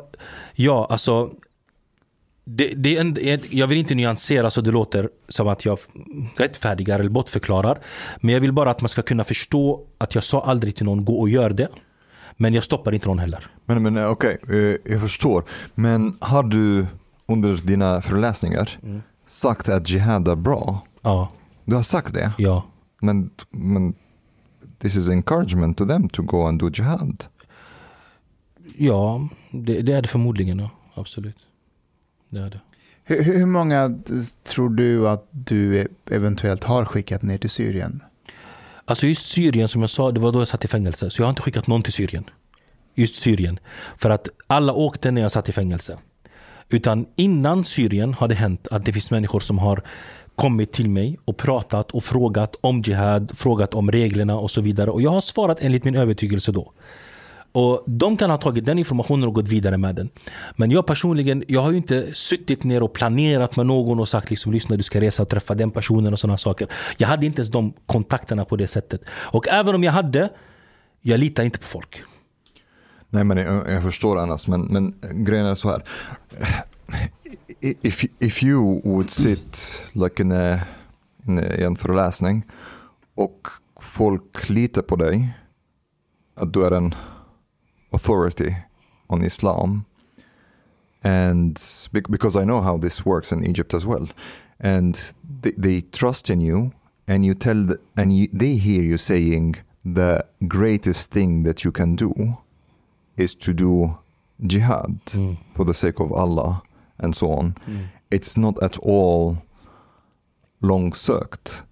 ja, 0.54 0.86
alltså. 0.90 1.30
Det, 2.44 2.72
det 2.76 2.96
är 2.96 3.00
en, 3.00 3.40
jag 3.50 3.66
vill 3.66 3.78
inte 3.78 3.94
nyansera 3.94 4.50
så 4.50 4.60
det 4.60 4.70
låter 4.70 5.08
som 5.28 5.48
att 5.48 5.64
jag 5.64 5.78
rättfärdigar 6.36 7.00
eller 7.00 7.10
bortförklarar. 7.10 7.78
Men 8.20 8.34
jag 8.34 8.40
vill 8.40 8.52
bara 8.52 8.70
att 8.70 8.80
man 8.80 8.88
ska 8.88 9.02
kunna 9.02 9.24
förstå 9.24 9.86
att 9.98 10.14
jag 10.14 10.24
sa 10.24 10.44
aldrig 10.44 10.76
till 10.76 10.84
någon 10.84 11.04
gå 11.04 11.20
och 11.20 11.28
gör 11.28 11.50
det. 11.50 11.68
Men 12.36 12.54
jag 12.54 12.64
stoppar 12.64 12.92
inte 12.94 13.06
någon 13.08 13.18
heller. 13.18 13.46
Men, 13.66 13.82
men 13.82 13.96
eh, 13.96 14.10
okej, 14.10 14.38
eh, 14.48 14.92
jag 14.92 15.00
förstår. 15.00 15.44
Men 15.74 16.16
har 16.20 16.42
du 16.42 16.86
under 17.28 17.54
dina 17.66 18.02
föreläsningar 18.02 18.70
Mm. 18.82 19.02
sagt 19.26 19.68
att 19.68 19.90
jihad 19.90 20.28
är 20.28 20.36
bra? 20.36 20.80
Ja, 21.02 21.28
Du 21.64 21.76
har 21.76 21.82
sagt 21.82 22.14
det, 22.14 22.32
ja. 22.38 22.62
men, 23.00 23.30
men 23.50 23.94
this 24.80 24.96
is 24.96 25.08
encouragement 25.08 25.78
to 25.78 25.86
them 25.86 26.08
to 26.08 26.22
go 26.22 26.46
and 26.46 26.60
do 26.60 26.70
jihad. 26.70 27.24
Ja, 28.76 29.28
det, 29.50 29.82
det 29.82 29.92
är 29.92 30.02
det 30.02 30.08
förmodligen. 30.08 30.58
Ja. 30.58 30.70
Absolut. 30.94 31.36
Det 32.28 32.40
är 32.40 32.50
det. 32.50 32.60
Hur, 33.04 33.22
hur 33.22 33.46
många 33.46 33.98
tror 34.44 34.68
du 34.68 35.08
att 35.08 35.28
du 35.30 35.88
eventuellt 36.10 36.64
har 36.64 36.84
skickat 36.84 37.22
ner 37.22 37.38
till 37.38 37.50
Syrien? 37.50 38.02
Alltså 38.84 39.06
just 39.06 39.26
Syrien 39.26 39.68
som 39.68 39.80
jag 39.80 39.90
sa, 39.90 40.12
det 40.12 40.20
var 40.20 40.32
då 40.32 40.38
jag 40.38 40.48
satt 40.48 40.64
i 40.64 40.68
fängelse. 40.68 41.10
Så 41.10 41.22
jag 41.22 41.26
har 41.26 41.30
inte 41.30 41.42
skickat 41.42 41.66
någon 41.66 41.82
till 41.82 41.92
Syrien. 41.92 42.24
Just 42.94 43.14
Syrien. 43.14 43.58
För 43.98 44.10
att 44.10 44.28
alla 44.46 44.72
åkte 44.72 45.10
när 45.10 45.22
jag 45.22 45.32
satt 45.32 45.48
i 45.48 45.52
fängelse. 45.52 45.98
Utan 46.68 47.06
innan 47.16 47.64
Syrien 47.64 48.14
har 48.14 48.28
det 48.28 48.34
hänt 48.34 48.68
att 48.70 48.84
det 48.84 48.92
finns 48.92 49.10
människor 49.10 49.40
som 49.40 49.58
har 49.58 49.82
kommit 50.34 50.72
till 50.72 50.90
mig 50.90 51.18
och 51.24 51.36
pratat 51.36 51.90
och 51.90 52.04
frågat 52.04 52.56
om 52.60 52.82
jihad, 52.82 53.32
frågat 53.36 53.74
om 53.74 53.90
reglerna 53.90 54.36
och 54.36 54.50
så 54.50 54.60
vidare. 54.60 54.90
Och 54.90 55.02
jag 55.02 55.10
har 55.10 55.20
svarat 55.20 55.58
enligt 55.60 55.84
min 55.84 55.94
övertygelse 55.94 56.52
då. 56.52 56.72
Och 57.52 57.84
de 57.86 58.16
kan 58.16 58.30
ha 58.30 58.38
tagit 58.38 58.66
den 58.66 58.78
informationen 58.78 59.28
och 59.28 59.34
gått 59.34 59.48
vidare 59.48 59.78
med 59.78 59.94
den. 59.94 60.10
Men 60.56 60.70
jag 60.70 60.86
personligen, 60.86 61.44
jag 61.48 61.60
har 61.60 61.70
ju 61.70 61.76
inte 61.76 62.14
suttit 62.14 62.64
ner 62.64 62.82
och 62.82 62.92
planerat 62.92 63.56
med 63.56 63.66
någon 63.66 64.00
och 64.00 64.08
sagt 64.08 64.30
liksom 64.30 64.52
lyssna 64.52 64.76
du 64.76 64.82
ska 64.82 65.00
resa 65.00 65.22
och 65.22 65.28
träffa 65.28 65.54
den 65.54 65.70
personen 65.70 66.12
och 66.12 66.18
sådana 66.18 66.38
saker. 66.38 66.68
Jag 66.96 67.08
hade 67.08 67.26
inte 67.26 67.40
ens 67.40 67.50
de 67.50 67.72
kontakterna 67.86 68.44
på 68.44 68.56
det 68.56 68.66
sättet. 68.66 69.00
Och 69.10 69.48
även 69.48 69.74
om 69.74 69.84
jag 69.84 69.92
hade, 69.92 70.30
jag 71.00 71.20
litar 71.20 71.44
inte 71.44 71.58
på 71.58 71.66
folk. 71.66 72.02
Nej 73.08 73.24
men 73.24 73.36
jag, 73.36 73.70
jag 73.70 73.82
förstår 73.82 74.18
annars, 74.18 74.46
men, 74.46 74.60
men 74.60 74.94
grejen 75.24 75.46
är 75.46 75.54
så 75.54 75.68
här. 75.68 75.82
If, 77.60 78.06
if 78.20 78.42
you 78.42 78.80
would 78.84 79.10
sit 79.10 79.82
like 79.94 80.22
in 80.22 80.32
a, 80.32 80.66
in 81.28 81.38
a, 81.38 81.42
en 81.42 81.76
föreläsning 81.76 82.44
och 83.14 83.48
folk 83.80 84.48
litar 84.48 84.82
på 84.82 84.96
dig, 84.96 85.32
att 86.34 86.52
du 86.52 86.64
är 86.66 86.70
en 86.70 86.94
authority 87.90 88.54
on 89.08 89.24
Islam, 89.24 89.84
and 91.02 91.58
bec- 91.92 92.08
because 92.10 92.36
I 92.42 92.44
know 92.44 92.60
how 92.62 92.78
this 92.78 93.04
works 93.06 93.32
in 93.32 93.44
Egypt 93.44 93.74
as 93.74 93.84
well, 93.84 94.08
and 94.60 94.94
they, 95.42 95.52
they 95.52 95.80
trust 95.80 96.30
in 96.30 96.40
you, 96.40 96.70
and 97.08 97.26
you 97.26 97.34
tell, 97.34 97.66
the, 97.66 97.78
and 97.96 98.12
you, 98.12 98.28
they 98.32 98.56
hear 98.56 98.82
you 98.82 98.98
saying 98.98 99.56
the 99.84 100.24
greatest 100.48 101.10
thing 101.10 101.42
that 101.44 101.64
you 101.64 101.72
can 101.72 101.96
do 101.96 102.12
is 103.16 103.34
to 103.34 103.52
do 103.52 103.96
jihad 104.46 104.98
for 105.54 105.64
the 105.66 105.74
sake 105.74 106.00
of 106.00 106.12
Allah 106.12 106.62
and 107.02 107.16
so 107.16 107.26
on. 107.26 107.54
It's 108.10 108.40
not 108.40 108.62
at 108.62 108.78
all 108.78 109.36
long 110.62 110.94
sökt 110.94 111.64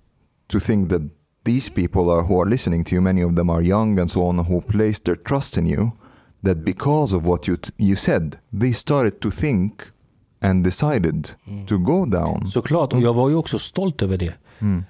to 0.48 0.58
think 0.58 0.88
that 0.88 1.02
these 1.44 1.72
people 1.72 2.02
are 2.10 2.22
who 2.22 2.40
are 2.40 2.50
listening 2.50 2.84
to 2.84 2.94
you, 2.94 3.02
many 3.02 3.24
of 3.24 3.34
them 3.34 3.50
are 3.50 3.62
young 3.62 3.98
and 4.00 4.10
so 4.10 4.22
on, 4.22 4.38
who 4.38 4.60
place 4.60 5.00
their 5.00 5.16
trust 5.16 5.56
in 5.56 5.66
you, 5.66 5.90
that 6.44 6.56
because 6.64 7.16
of 7.16 7.26
what 7.26 7.48
you 7.48 7.56
you 7.76 7.96
said, 7.96 8.36
they 8.60 8.72
started 8.72 9.20
to 9.20 9.30
think 9.30 9.72
and 10.40 10.64
decided 10.64 11.30
to 11.66 11.78
go 11.78 12.06
down. 12.06 12.50
Såklart, 12.50 12.92
och 12.92 13.00
jag 13.00 13.14
var 13.14 13.28
ju 13.28 13.34
också 13.34 13.58
stolt 13.58 14.02
över 14.02 14.18
det. 14.18 14.34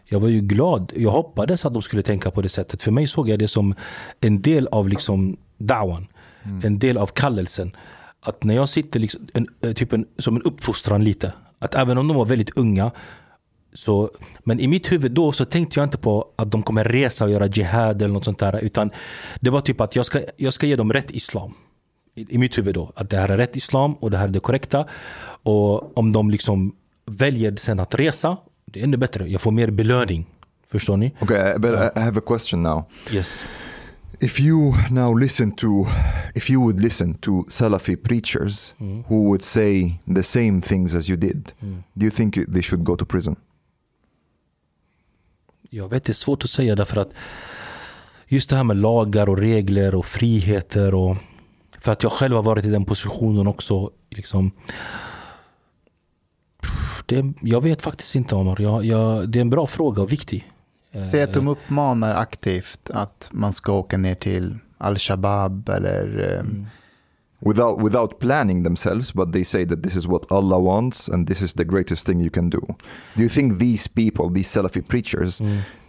Jag 0.05 0.21
var 0.21 0.29
ju 0.29 0.41
glad. 0.41 0.93
Jag 0.97 1.11
hoppades 1.11 1.65
att 1.65 1.73
de 1.73 1.83
skulle 1.83 2.03
tänka 2.03 2.31
på 2.31 2.43
det 2.43 2.49
sättet. 2.49 2.83
För 2.83 2.91
mig 2.93 3.07
såg 3.07 3.29
jag 3.29 3.39
det 3.39 3.49
som 3.49 3.75
en 4.21 4.43
del 4.43 4.67
av 4.67 4.89
liksom 4.89 5.37
dawan. 5.59 6.07
En 6.63 6.79
del 6.79 6.99
av 6.99 7.07
kallelsen. 7.07 7.77
Att 8.21 8.45
när 8.45 8.55
jag 8.55 8.69
sitter 8.69 9.01
liksom, 9.01 9.29
en, 9.35 9.49
eh, 9.61 9.73
typ 9.73 9.93
en, 9.93 10.07
som 10.19 10.37
en 10.37 10.43
uppfostran 10.43 11.05
lite. 11.05 11.33
Att 11.59 11.75
även 11.75 11.99
om 11.99 12.09
de 12.09 12.17
var 12.17 12.25
väldigt 12.25 12.57
unga. 12.57 12.91
Så, 13.75 14.11
men 14.45 14.61
i 14.61 14.69
mitt 14.69 14.93
huvud 14.93 15.13
då 15.13 15.33
så 15.33 15.45
tänkte 15.45 15.81
jag 15.81 15.87
inte 15.87 15.99
på 15.99 16.29
att 16.37 16.51
de 16.51 16.63
kommer 16.63 16.85
resa 16.85 17.25
och 17.25 17.31
göra 17.31 17.47
jihad 17.47 18.03
eller 18.03 18.15
något 18.15 18.25
sånt 18.25 18.39
där. 18.39 18.65
Utan 18.65 18.91
det 19.41 19.51
var 19.51 19.61
typ 19.61 19.81
att 19.81 19.97
jag 19.97 20.07
ska, 20.07 20.21
jag 20.37 20.53
ska 20.53 20.67
ge 20.67 20.77
dem 20.77 20.93
rätt 20.93 21.11
islam. 21.11 21.55
I, 22.15 22.35
I 22.35 22.39
mitt 22.39 22.59
huvud 22.59 22.75
då. 22.75 22.93
Att 22.95 23.11
det 23.11 23.17
här 23.17 23.29
är 23.29 23.37
rätt 23.37 23.57
islam 23.57 23.95
och 23.95 24.11
det 24.11 24.17
här 24.17 24.29
är 24.29 24.33
det 24.33 24.41
korrekta. 24.41 24.87
Och 25.43 25.99
om 25.99 26.13
de 26.13 26.31
liksom 26.31 26.75
väljer 27.07 27.57
sen 27.57 27.81
att 27.81 27.95
resa, 27.95 28.37
det 28.65 28.81
är 28.81 28.85
ännu 28.85 28.97
bättre. 28.97 29.29
Jag 29.29 29.41
får 29.41 29.51
mer 29.51 29.71
belöning. 29.71 30.27
Förstår 30.71 30.97
ni? 30.97 31.15
Okay, 31.21 31.59
but 31.59 31.71
I 31.71 32.01
have 32.01 32.19
a 32.19 32.23
question 32.27 32.63
now. 32.63 32.85
Yes. 33.13 33.33
If 34.21 34.41
you 34.41 34.75
now 34.91 35.15
listen 35.15 35.53
to, 35.53 35.87
if 36.35 36.51
you 36.51 36.61
would 36.61 36.81
listen 36.81 37.15
to 37.15 37.45
Salafi 37.49 37.97
preachers 37.97 38.75
who 38.79 39.23
would 39.29 39.43
say 39.43 40.01
the 40.15 40.23
same 40.23 40.61
things 40.61 40.95
as 40.95 41.09
you 41.09 41.17
did, 41.17 41.53
do 41.97 42.05
you 42.05 42.11
think 42.11 42.35
they 42.35 42.63
should 42.63 42.85
go 42.85 42.97
to 42.97 43.05
prison? 43.05 43.37
Jag 45.71 45.89
vet 45.89 46.05
det 46.05 46.13
är 46.13 46.15
svårt 46.15 46.45
att 46.45 46.51
säga 46.51 46.77
därför 46.77 47.01
att 47.01 47.13
just 48.27 48.51
det 48.51 48.57
här 48.57 48.65
med 48.65 48.77
lagar 48.77 49.29
och 49.29 49.39
regler 49.39 49.95
och 49.95 50.07
friheter 50.07 50.95
och 50.95 51.17
för 51.81 51.93
att 51.93 52.03
jag 52.03 52.13
själv 52.13 52.37
har 52.37 52.43
varit 52.43 52.65
i 52.65 52.71
den 52.71 52.85
positionen 52.85 53.47
också. 53.47 53.91
Liksom, 54.11 54.51
det, 57.07 57.33
jag 57.43 57.63
vet 57.63 57.83
faktiskt 57.83 58.15
inte 58.15 58.35
Omar. 58.35 58.61
Jag, 58.61 58.85
jag, 58.85 59.29
det 59.29 59.39
är 59.39 59.41
en 59.41 59.51
bra 59.51 59.67
fråga 59.67 60.03
och 60.03 60.13
viktig. 60.13 60.53
Säg 61.11 61.23
att 61.23 61.33
de 61.35 61.49
uppmanar 61.49 62.15
aktivt 62.15 62.91
att 62.91 63.29
man 63.33 63.53
ska 63.53 63.73
åka 63.73 63.97
ner 63.99 64.15
till 64.15 64.59
Al-Shabaab 64.79 65.69
eller 65.69 66.35
eh, 66.37 66.45
Without, 67.41 67.81
without 67.87 68.19
planning 68.19 68.65
themselves, 68.65 69.13
but 69.15 69.33
they 69.33 69.45
say 69.45 69.67
that 69.67 69.83
this 69.83 69.97
is 69.97 70.07
what 70.07 70.33
Allah 70.33 70.59
wants 70.59 71.09
and 71.09 71.29
this 71.29 71.43
is 71.43 71.53
the 71.53 71.65
greatest 71.65 72.07
thing 72.07 72.21
you 72.21 72.31
can 72.31 72.51
do. 72.51 72.61
Do 73.15 73.23
you 73.23 73.29
think 73.29 73.59
these 73.59 73.89
people, 73.89 74.35
these 74.35 74.49
Salafi 74.59 74.83
preachers, 74.83 75.41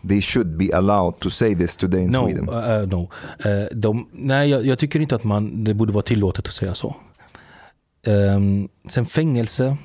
they 0.08 0.22
should 0.22 0.58
be 0.58 0.72
allowed 0.74 1.20
to 1.20 1.30
say 1.30 1.56
this 1.56 1.76
today 1.76 2.04
in 2.04 2.12
No, 2.12 2.28
Sweden? 2.28 2.50
uh, 2.50 2.54
uh, 2.54 2.86
no. 2.86 3.10
Uh, 3.46 3.68
de, 3.76 4.08
nej, 4.12 4.50
jag, 4.50 4.66
jag 4.66 4.80
tycker 4.80 5.00
inte 5.00 5.16
att 5.16 5.24
man, 5.24 5.64
det 5.64 5.74
borde 5.74 5.94
vara 5.94 6.04
tillåtet 6.04 6.48
att 6.48 6.54
säga 6.54 6.76
så. 6.76 6.96
Um, 8.08 8.70
sen 8.90 9.06
fängelse. 9.06 9.78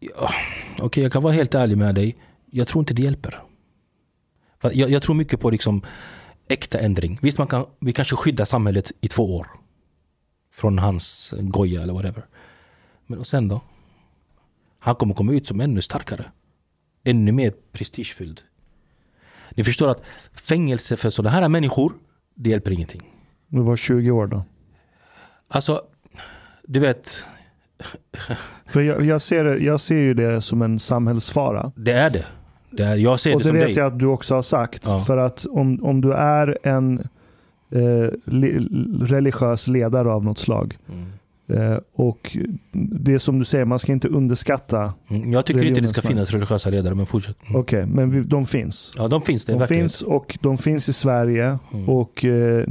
Ja, 0.00 0.30
Okej, 0.78 1.02
jag 1.02 1.12
kan 1.12 1.22
vara 1.22 1.32
helt 1.32 1.54
ärlig 1.54 1.78
med 1.78 1.94
dig. 1.94 2.16
Jag 2.50 2.68
tror 2.68 2.82
inte 2.82 2.94
det 2.94 3.02
hjälper. 3.02 3.42
Jag, 4.62 4.74
jag 4.90 5.02
tror 5.02 5.14
mycket 5.14 5.40
på 5.40 5.50
liksom 5.50 5.82
äkta 6.48 6.78
ändring. 6.78 7.18
Visst, 7.22 7.38
man 7.38 7.46
kan, 7.46 7.66
vi 7.80 7.92
kanske 7.92 8.16
skyddar 8.16 8.44
samhället 8.44 8.92
i 9.00 9.08
två 9.08 9.36
år. 9.36 9.46
Från 10.52 10.78
hans 10.78 11.34
goja 11.40 11.82
eller 11.82 11.92
whatever. 11.92 12.26
Men 13.06 13.18
och 13.18 13.26
sen 13.26 13.48
då? 13.48 13.60
Han 14.78 14.94
kommer 14.94 15.14
komma 15.14 15.32
ut 15.32 15.46
som 15.46 15.60
ännu 15.60 15.82
starkare. 15.82 16.30
Ännu 17.04 17.32
mer 17.32 17.54
prestigefylld. 17.72 18.40
Ni 19.50 19.64
förstår 19.64 19.88
att 19.88 20.02
fängelse 20.32 20.96
för 20.96 21.10
sådana 21.10 21.30
här 21.30 21.48
människor, 21.48 21.92
det 22.34 22.50
hjälper 22.50 22.70
ingenting. 22.70 23.02
Du 23.48 23.60
var 23.60 23.76
20 23.76 24.10
år 24.10 24.26
då. 24.26 24.44
Alltså, 25.48 25.82
du 26.62 26.80
vet, 26.80 27.24
För 28.66 28.80
jag, 28.80 29.04
jag, 29.04 29.22
ser, 29.22 29.44
jag 29.44 29.80
ser 29.80 29.98
ju 29.98 30.14
det 30.14 30.42
som 30.42 30.62
en 30.62 30.78
samhällsfara. 30.78 31.72
det 31.76 31.92
är 31.92 32.10
det. 32.10 32.26
Det 32.70 32.84
är, 32.84 32.96
jag 32.96 33.20
ser 33.20 33.34
Och 33.34 33.38
det 33.40 33.44
det 33.44 33.48
som 33.48 33.56
vet 33.56 33.66
dig. 33.66 33.74
jag 33.76 33.86
att 33.92 33.98
du 33.98 34.06
också 34.06 34.34
har 34.34 34.42
sagt. 34.42 34.84
Ja. 34.86 34.98
För 34.98 35.16
att 35.16 35.46
om, 35.50 35.84
om 35.84 36.00
du 36.00 36.12
är 36.12 36.58
en 36.62 36.98
eh, 37.70 38.08
li, 38.24 38.58
religiös 39.00 39.68
ledare 39.68 40.10
av 40.12 40.24
något 40.24 40.38
slag. 40.38 40.76
Mm. 40.88 41.06
Eh, 41.72 41.78
och 41.94 42.36
det 42.72 43.14
är 43.14 43.18
som 43.18 43.38
du 43.38 43.44
säger, 43.44 43.64
man 43.64 43.78
ska 43.78 43.92
inte 43.92 44.08
underskatta. 44.08 44.94
Mm, 45.08 45.32
Jag 45.32 45.46
tycker 45.46 45.64
inte 45.64 45.80
det 45.80 45.88
ska 45.88 46.02
finnas 46.02 46.30
religiösa 46.30 46.70
ledare, 46.70 46.94
men 46.94 47.06
fortsätt. 47.06 47.36
Mm. 47.48 47.60
Okej, 47.60 47.86
men 47.86 48.10
vi, 48.10 48.20
de 48.20 48.44
finns. 48.44 48.94
Ja, 48.96 49.08
de 49.08 49.22
finns 49.22 49.44
det. 49.44 49.52
De 49.52 49.66
finns 49.66 50.02
och 50.02 50.38
de 50.40 50.58
finns 50.58 50.88
i 50.88 50.92
Sverige. 50.92 51.58
Mm. 51.74 51.88
Och 51.88 52.24
eh, 52.24 52.64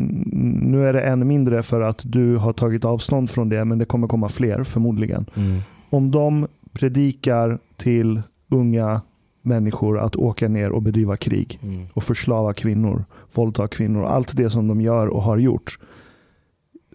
nu 0.62 0.88
är 0.88 0.94
det 0.94 1.02
ännu 1.02 1.26
mindre 1.26 1.64
för 1.64 1.82
att 1.82 2.02
du 2.06 2.36
har 2.36 2.54
tagit 2.54 2.86
avstånd 2.86 3.30
från 3.30 3.50
det. 3.50 3.66
Men 3.66 3.78
det 3.78 3.86
kommer 3.86 4.08
komma 4.08 4.30
fler 4.30 4.64
förmodligen. 4.64 5.26
Mm. 5.36 5.60
Om 5.90 6.12
de 6.12 6.48
predikar 6.74 7.60
till 7.78 8.22
unga 8.50 9.02
människor 9.50 10.00
att 10.00 10.16
åka 10.16 10.48
ner 10.48 10.70
och 10.72 10.82
bedriva 10.82 11.18
krig 11.18 11.60
Mm. 11.64 11.88
och 11.94 12.04
förslava 12.04 12.54
kvinnor, 12.54 13.06
våldta 13.36 13.68
kvinnor, 13.68 14.06
allt 14.06 14.38
det 14.38 14.50
som 14.50 14.68
de 14.68 14.82
gör 14.82 15.08
och 15.08 15.24
har 15.24 15.38
gjort. 15.38 15.80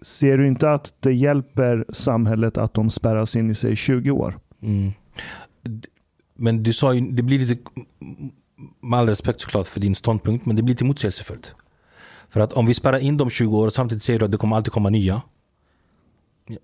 Ser 0.01 0.37
du 0.37 0.47
inte 0.47 0.71
att 0.71 0.93
det 0.99 1.13
hjälper 1.13 1.85
samhället 1.89 2.57
att 2.57 2.73
de 2.73 2.89
spärras 2.89 3.35
in 3.35 3.49
i 3.49 3.55
sig 3.55 3.75
20 3.75 4.11
år? 4.11 4.39
Mm. 4.61 4.91
Men 6.35 6.63
du 6.63 6.73
sa 6.73 6.93
ju, 6.93 7.01
det 7.11 7.23
blir 7.23 7.39
lite, 7.39 7.57
med 8.81 8.99
all 8.99 9.07
respekt 9.09 9.41
såklart 9.41 9.67
för 9.67 9.79
din 9.79 9.95
ståndpunkt, 9.95 10.45
men 10.45 10.55
det 10.55 10.61
blir 10.63 10.73
lite 10.73 10.85
motsägelsefullt. 10.85 11.55
För 12.29 12.39
att 12.39 12.53
om 12.53 12.65
vi 12.65 12.73
spärrar 12.73 12.99
in 12.99 13.17
dem 13.17 13.29
20 13.29 13.57
år 13.57 13.65
och 13.65 13.73
samtidigt 13.73 14.03
säger 14.03 14.19
du 14.19 14.25
att 14.25 14.31
det 14.31 14.37
kommer 14.37 14.55
alltid 14.55 14.73
komma 14.73 14.89
nya. 14.89 15.21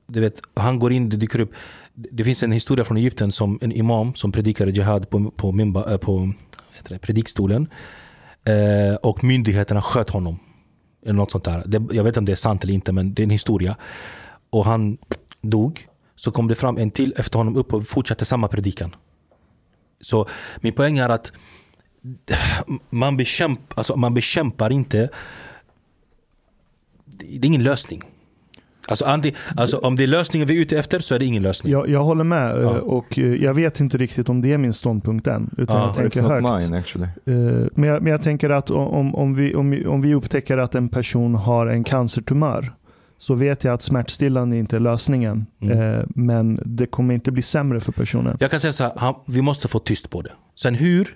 Du 0.08 0.20
vet, 0.22 0.42
han 0.54 0.80
går 0.80 0.92
in, 0.92 1.10
det 1.10 1.18
dyker 1.18 1.42
upp. 1.42 1.52
Det 1.94 2.24
finns 2.24 2.44
en 2.44 2.52
historia 2.52 2.86
från 2.86 2.98
Egypten 2.98 3.32
som 3.32 3.60
en 3.62 3.72
imam 3.72 4.16
som 4.16 4.32
predikade 4.32 4.72
jihad 4.72 5.10
på, 5.10 5.32
på, 5.32 5.52
mimba, 5.52 5.92
eh, 5.92 5.98
på 5.98 6.34
det, 6.88 7.00
predikstolen. 7.00 7.68
Eh, 8.46 8.96
och 8.96 9.24
myndigheterna 9.24 9.82
sköt 9.82 10.10
honom. 10.10 10.40
Eller 11.04 11.14
något 11.14 11.32
sånt 11.32 11.44
där. 11.44 11.64
Det, 11.66 11.96
jag 11.96 12.04
vet 12.04 12.12
inte 12.12 12.20
om 12.20 12.26
det 12.26 12.32
är 12.32 12.36
sant 12.36 12.64
eller 12.64 12.74
inte, 12.74 12.92
men 12.92 13.14
det 13.14 13.22
är 13.22 13.24
en 13.24 13.30
historia. 13.30 13.78
Och 14.50 14.66
han 14.66 14.98
dog. 15.42 15.88
Så 16.16 16.32
kom 16.32 16.48
det 16.48 16.56
fram 16.56 16.78
en 16.78 16.92
till 16.92 17.14
efter 17.18 17.38
honom 17.38 17.56
upp 17.56 17.74
och 17.74 17.88
fortsatte 17.88 18.26
samma 18.26 18.48
predikan. 18.48 18.96
Så 20.02 20.28
min 20.62 20.74
poäng 20.74 20.98
är 20.98 21.10
att 21.10 21.32
man, 22.90 23.18
bekämp, 23.18 23.60
alltså 23.78 23.96
man 23.96 24.14
bekämpar 24.14 24.72
inte 24.72 25.10
Det 27.06 27.36
är 27.36 27.46
ingen 27.46 27.64
lösning. 27.64 28.04
Alltså, 28.92 29.06
anti, 29.06 29.34
alltså 29.58 29.78
om 29.78 29.96
det 29.96 30.04
är 30.04 30.08
lösningen 30.08 30.48
vi 30.48 30.58
är 30.58 30.62
ute 30.62 30.78
efter 30.80 31.00
så 31.00 31.16
är 31.16 31.20
det 31.20 31.26
ingen 31.26 31.44
lösning. 31.44 31.72
Jag, 31.74 31.90
jag 31.90 32.04
håller 32.04 32.24
med 32.24 32.56
eh, 32.56 32.62
Ja. 32.62 32.70
och 32.70 33.20
eh, 33.20 33.26
jag 33.36 33.54
vet 33.54 33.80
inte 33.80 33.98
riktigt 33.98 34.30
om 34.30 34.42
det 34.42 34.54
är 34.54 34.58
min 34.58 34.74
ståndpunkt 34.74 35.28
än. 35.28 35.50
Utan 35.58 35.76
Ja. 35.78 35.86
jag 35.86 35.96
tänker 35.96 36.22
högt. 36.22 36.62
mine 36.62 36.78
actually. 36.80 37.08
Eh, 37.26 37.68
Men 37.76 37.90
jag, 37.90 38.02
men 38.04 38.12
jag 38.12 38.22
tänker 38.24 38.50
att 38.50 38.72
om, 38.72 39.16
om, 39.16 39.36
vi, 39.36 39.56
om, 39.56 39.70
vi, 39.70 39.86
om 39.86 40.02
vi 40.02 40.14
upptäcker 40.16 40.58
att 40.58 40.76
en 40.76 40.90
person 40.90 41.36
har 41.36 41.68
en 41.68 41.84
cancertumör 41.84 42.74
så 43.18 43.34
vet 43.36 43.64
jag 43.64 43.74
att 43.74 43.82
smärtstillande 43.82 44.58
inte 44.58 44.76
är 44.76 44.80
lösningen. 44.80 45.46
Mm. 45.62 45.80
Eh, 45.94 46.04
Men 46.08 46.60
det 46.66 46.86
kommer 46.86 47.14
inte 47.14 47.32
bbli 47.32 47.42
sämre 47.42 47.80
för 47.80 47.92
personen. 47.92 48.38
Jag 48.40 48.52
kan 48.52 48.60
säga 48.60 48.74
så 48.74 48.84
här, 48.84 49.16
vi 49.28 49.42
måste 49.42 49.68
få 49.68 49.80
tyst 49.80 50.10
på 50.10 50.22
det. 50.22 50.32
Sen 50.56 50.76
hur? 50.76 51.16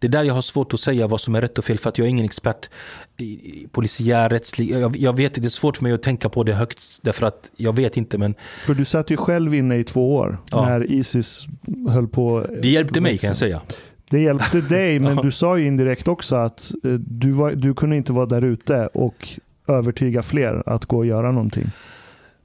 Det 0.00 0.06
är 0.06 0.08
där 0.08 0.24
jag 0.24 0.34
har 0.34 0.42
svårt 0.42 0.74
att 0.74 0.80
säga 0.80 1.06
vad 1.06 1.20
som 1.20 1.34
är 1.34 1.40
rätt 1.40 1.58
och 1.58 1.64
fel 1.64 1.78
för 1.78 1.88
att 1.88 1.98
jag 1.98 2.04
är 2.06 2.08
ingen 2.10 2.24
expert 2.24 2.70
i 3.16 3.66
polisiär, 3.72 4.28
rättslig. 4.28 4.70
Jag, 4.70 4.96
jag 4.96 5.16
vet 5.16 5.34
det 5.34 5.44
är 5.44 5.48
svårt 5.48 5.76
för 5.76 5.82
mig 5.84 5.92
att 5.92 6.02
tänka 6.02 6.28
på 6.28 6.42
det 6.42 6.52
högt 6.54 6.98
därför 7.02 7.26
att 7.26 7.50
jag 7.56 7.76
vet 7.76 7.96
inte 7.96 8.18
men 8.18 8.34
För 8.64 8.74
du 8.74 8.84
satt 8.84 9.10
ju 9.10 9.16
själv 9.16 9.54
inne 9.54 9.76
i 9.76 9.84
två 9.84 10.14
år 10.16 10.38
Ja. 10.50 10.64
när 10.68 10.90
Isis 10.90 11.46
höll 11.88 12.08
på. 12.08 12.46
det 12.62 12.68
hjälpte 12.68 13.00
mig 13.00 13.18
kan 13.18 13.28
jag 13.28 13.36
säga. 13.36 13.60
Det 14.10 14.20
hjälpte 14.20 14.60
dig, 14.60 14.98
men 15.00 15.16
du 15.16 15.30
sa 15.30 15.58
ju 15.58 15.66
indirekt 15.66 16.08
också 16.08 16.36
att 16.36 16.72
eh, 16.84 16.90
du, 16.92 17.30
var, 17.30 17.50
du 17.50 17.74
kunde 17.74 17.96
inte 17.96 18.12
vara 18.12 18.26
där 18.26 18.44
ute 18.44 18.86
och 18.86 19.28
övertyga 19.68 20.22
fler 20.22 20.62
att 20.66 20.84
gå 20.86 20.96
och 20.98 21.06
göra 21.06 21.32
någonting. 21.32 21.66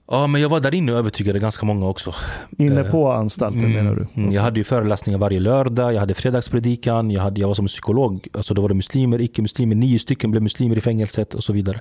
Ja 0.07 0.27
men 0.27 0.41
jag 0.41 0.49
var 0.49 0.59
där 0.59 0.73
inne 0.73 0.91
och 0.91 0.97
övertygade 0.97 1.39
ganska 1.39 1.65
många 1.65 1.87
också. 1.87 2.15
Inne 2.57 2.81
Eh, 2.81 2.91
på 2.91 3.11
anstalten 3.11 3.71
menar 3.73 3.95
du? 3.95 4.21
Mm, 4.21 4.33
jag 4.33 4.41
hade 4.41 4.59
ju 4.59 4.63
föreläsningar 4.63 5.19
varje 5.19 5.39
lördag, 5.39 5.93
jag 5.93 5.99
hade 5.99 6.13
fredagspredikan, 6.13 7.11
jag, 7.11 7.21
hade, 7.21 7.41
jag 7.41 7.47
var 7.47 7.55
som 7.55 7.67
psykolog. 7.67 8.27
Alltså 8.33 8.53
då 8.53 8.61
var 8.61 8.69
det 8.69 8.75
muslimer, 8.75 9.21
icke-muslimer, 9.21 9.75
nio 9.75 9.99
stycken 9.99 10.31
blev 10.31 10.43
muslimer 10.43 10.77
i 10.77 10.81
fängelset 10.81 11.33
och 11.33 11.43
så 11.43 11.53
vidare. 11.53 11.79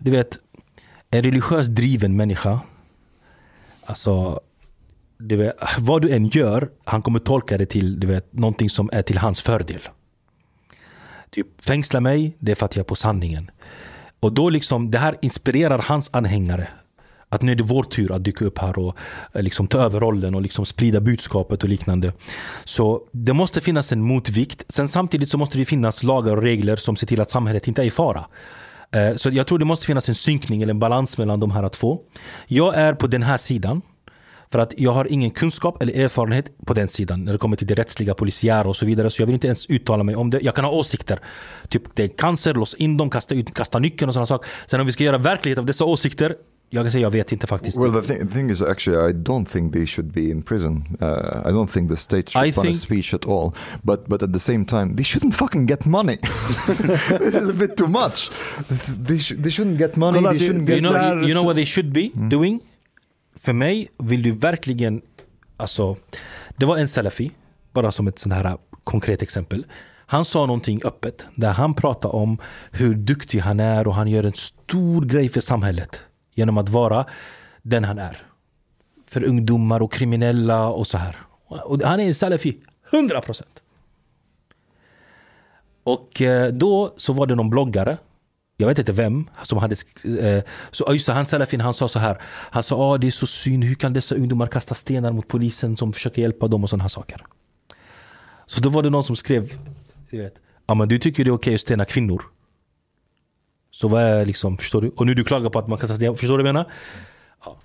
Du 0.00 0.10
vet, 0.10 0.38
en 1.10 1.22
religiöst 1.22 1.70
driven 1.74 2.16
människa, 2.16 2.60
alltså 3.84 4.40
du 5.18 5.36
vet, 5.36 5.56
vad 5.78 6.02
du 6.02 6.10
än 6.10 6.26
gör, 6.26 6.70
han 6.84 7.02
kommer 7.02 7.18
tolka 7.18 7.58
det 7.58 7.66
till 7.66 8.00
du 8.00 8.06
vet, 8.06 8.32
någonting 8.32 8.70
som 8.70 8.90
är 8.92 9.02
till 9.02 9.18
hans 9.18 9.40
fördel. 9.40 9.80
Typ 11.30 11.64
fängsla 11.64 12.00
mig, 12.00 12.36
det 12.38 12.50
är 12.50 12.54
för 12.56 12.66
att 12.66 12.76
jag 12.76 12.80
är 12.84 12.88
på 12.88 12.94
sanningen. 12.94 13.50
Och 14.24 14.32
då 14.32 14.50
liksom, 14.50 14.90
det 14.90 14.98
här 14.98 15.16
inspirerar 15.22 15.78
hans 15.78 16.10
anhängare. 16.12 16.68
Att 17.28 17.42
nu 17.42 17.52
är 17.52 17.56
det 17.56 17.62
vår 17.62 17.82
tur 17.82 18.12
att 18.12 18.24
dyka 18.24 18.44
upp 18.44 18.58
här 18.58 18.78
och 18.78 18.96
eh, 19.32 19.42
liksom 19.42 19.66
ta 19.66 19.78
över 19.78 20.00
rollen 20.00 20.34
och 20.34 20.42
liksom 20.42 20.66
sprida 20.66 21.00
budskapet 21.00 21.62
och 21.62 21.68
liknande. 21.68 22.12
Så 22.64 23.02
det 23.12 23.32
måste 23.32 23.60
finnas 23.60 23.92
en 23.92 24.02
motvikt. 24.02 24.64
Sen 24.68 24.88
samtidigt 24.88 25.30
så 25.30 25.38
måste 25.38 25.58
det 25.58 25.64
finnas 25.64 26.02
lagar 26.02 26.36
och 26.36 26.42
regler 26.42 26.76
som 26.76 26.96
ser 26.96 27.06
till 27.06 27.20
att 27.20 27.30
samhället 27.30 27.68
inte 27.68 27.82
är 27.82 27.86
i 27.86 27.90
fara. 27.90 28.24
Eh, 28.90 29.16
så 29.16 29.30
jag 29.30 29.46
tror 29.46 29.58
det 29.58 29.64
måste 29.64 29.86
finnas 29.86 30.08
en 30.08 30.14
synkning 30.14 30.62
eller 30.62 30.70
en 30.70 30.78
balans 30.78 31.18
mellan 31.18 31.40
de 31.40 31.50
här 31.50 31.68
två. 31.68 32.00
Jag 32.46 32.74
är 32.74 32.94
på 32.94 33.06
den 33.06 33.22
här 33.22 33.36
sidan. 33.36 33.82
För 34.50 34.58
att 34.58 34.74
jag 34.76 34.92
har 34.92 35.04
ingen 35.12 35.30
kunskap 35.30 35.82
eller 35.82 35.92
erfarenhet 36.04 36.58
på 36.66 36.74
den 36.74 36.88
sidan 36.88 37.24
när 37.24 37.32
det 37.32 37.38
kommer 37.38 37.56
till 37.56 37.66
det 37.66 37.74
rättsliga, 37.74 38.14
polisiära 38.14 38.68
och 38.68 38.76
så 38.76 38.86
vidare. 38.86 39.10
Så 39.10 39.22
jag 39.22 39.26
vill 39.26 39.34
inte 39.34 39.46
ens 39.46 39.66
uttala 39.66 40.02
mig 40.04 40.16
om 40.16 40.30
det. 40.30 40.40
Jag 40.42 40.54
kan 40.54 40.64
ha 40.64 40.72
åsikter. 40.72 41.18
Typ 41.68 41.82
det 41.94 42.04
är 42.04 42.08
cancer, 42.08 42.54
lås 42.54 42.74
in 42.74 42.96
dem, 42.96 43.10
kasta, 43.10 43.34
ut, 43.34 43.54
kasta 43.54 43.78
nyckeln 43.78 44.08
och 44.08 44.14
sådana 44.14 44.26
saker. 44.26 44.50
Sen 44.66 44.80
om 44.80 44.86
vi 44.86 44.92
ska 44.92 45.04
göra 45.04 45.18
verklighet 45.18 45.58
av 45.58 45.66
dessa 45.66 45.84
åsikter, 45.84 46.34
jag 46.70 46.84
kan 46.84 46.92
säga 46.92 47.02
jag 47.02 47.10
vet 47.10 47.32
inte 47.32 47.46
faktiskt. 47.46 47.76
Well, 47.78 47.92
the 47.92 48.02
thing, 48.02 48.28
the 48.28 48.34
thing 48.34 48.50
is, 48.50 48.62
actually, 48.62 49.10
I 49.10 49.12
don't 49.12 49.44
think 49.44 49.72
they 49.72 49.86
should 49.86 50.12
be 50.12 50.20
in 50.20 50.42
prison. 50.42 50.84
Uh, 51.02 51.06
I 51.46 51.50
don't 51.52 51.66
think 51.72 51.90
the 51.90 51.96
state 51.96 52.30
should 52.30 52.48
I 52.48 52.52
punish 52.52 52.70
think- 52.72 52.82
speech 52.82 53.14
at 53.14 53.24
all. 53.26 53.52
But 53.82 54.06
but 54.08 54.22
at 54.22 54.32
the 54.32 54.38
same 54.38 54.64
time, 54.64 54.96
they 54.96 55.04
shouldn't 55.04 55.34
fucking 55.34 55.66
get 55.68 55.84
money. 55.86 56.16
this 57.18 57.34
is 57.34 57.50
a 57.50 57.52
bit 57.52 57.76
too 57.76 57.88
much. 57.88 58.30
They, 59.08 59.18
sh- 59.18 59.36
they 59.42 59.50
shouldn't 59.50 59.78
get 59.78 59.96
money. 59.96 60.18
Kolla, 60.18 60.30
they 60.30 60.38
shouldn't 60.46 60.66
det 60.66 60.72
You 60.76 60.80
get. 60.82 60.90
know, 60.90 60.92
där- 60.92 61.14
you, 61.14 61.28
you 61.28 61.34
know 61.34 61.44
what 61.44 61.56
they 61.56 61.66
should 61.66 61.92
be 61.92 62.10
doing? 62.30 62.60
För 63.44 63.52
mig 63.52 63.88
vill 63.98 64.22
du 64.22 64.32
verkligen, 64.32 65.02
alltså, 65.56 65.96
det 66.56 66.66
var 66.66 66.76
en 66.76 66.88
salafi, 66.88 67.30
bara 67.72 67.92
som 67.92 68.06
ett 68.06 68.18
sånt 68.18 68.34
här 68.34 68.58
konkret 68.84 69.22
exempel. 69.22 69.66
Han 70.06 70.24
sa 70.24 70.46
någonting 70.46 70.80
öppet 70.84 71.26
där 71.34 71.52
han 71.52 71.74
pratade 71.74 72.14
om 72.14 72.38
hur 72.70 72.94
duktig 72.94 73.38
han 73.38 73.60
är 73.60 73.86
och 73.86 73.94
han 73.94 74.08
gör 74.08 74.24
en 74.24 74.32
stor 74.32 75.04
grej 75.04 75.28
för 75.28 75.40
samhället 75.40 76.04
genom 76.34 76.58
att 76.58 76.68
vara 76.68 77.06
den 77.62 77.84
han 77.84 77.98
är. 77.98 78.26
För 79.06 79.24
ungdomar 79.24 79.82
och 79.82 79.92
kriminella 79.92 80.68
och 80.68 80.86
så 80.86 80.98
här. 80.98 81.16
Och 81.46 81.82
han 81.82 82.00
är 82.00 82.04
en 82.04 82.14
salafi, 82.14 82.58
100 82.92 83.20
procent. 83.20 83.62
Och 85.82 86.22
eh, 86.22 86.52
då 86.52 86.94
så 86.96 87.12
var 87.12 87.26
det 87.26 87.34
någon 87.34 87.50
bloggare 87.50 87.98
jag 88.56 88.68
vet 88.68 88.78
inte 88.78 88.92
vem 88.92 89.30
som 89.42 89.58
hade... 89.58 89.76
Eh, 90.20 90.42
så 90.70 90.92
just 90.92 91.08
han 91.08 91.26
Salafin 91.26 91.60
han 91.60 91.74
sa 91.74 91.88
så 91.88 91.98
här. 91.98 92.18
Han 92.50 92.62
sa 92.62 92.76
ah, 92.76 92.98
det 92.98 93.06
är 93.06 93.10
så 93.10 93.26
synd, 93.26 93.64
hur 93.64 93.74
kan 93.74 93.92
dessa 93.92 94.14
ungdomar 94.14 94.46
kasta 94.46 94.74
stenar 94.74 95.12
mot 95.12 95.28
polisen 95.28 95.76
som 95.76 95.92
försöker 95.92 96.22
hjälpa 96.22 96.48
dem 96.48 96.62
och 96.62 96.70
sådana 96.70 96.84
här 96.84 96.88
saker. 96.88 97.26
Så 98.46 98.60
då 98.60 98.68
var 98.68 98.82
det 98.82 98.90
någon 98.90 99.04
som 99.04 99.16
skrev, 99.16 99.58
du 100.10 100.22
vet, 100.22 100.34
ah, 100.66 100.74
men 100.74 100.88
du 100.88 100.98
tycker 100.98 101.24
det 101.24 101.30
är 101.30 101.34
okej 101.34 101.54
att 101.54 101.60
stena 101.60 101.84
kvinnor. 101.84 102.22
Så 103.70 103.88
vad 103.88 104.02
är 104.02 104.26
liksom, 104.26 104.58
förstår 104.58 104.82
du? 104.82 104.88
Och 104.88 105.06
nu 105.06 105.14
du 105.14 105.24
klagar 105.24 105.50
på 105.50 105.58
att 105.58 105.68
man 105.68 105.78
kastar 105.78 105.96
stenar, 105.96 106.14
förstår 106.14 106.38
du 106.38 106.44
vad 106.44 106.48
jag 106.48 106.54
menar? 106.54 106.72
Ja. 107.44 107.56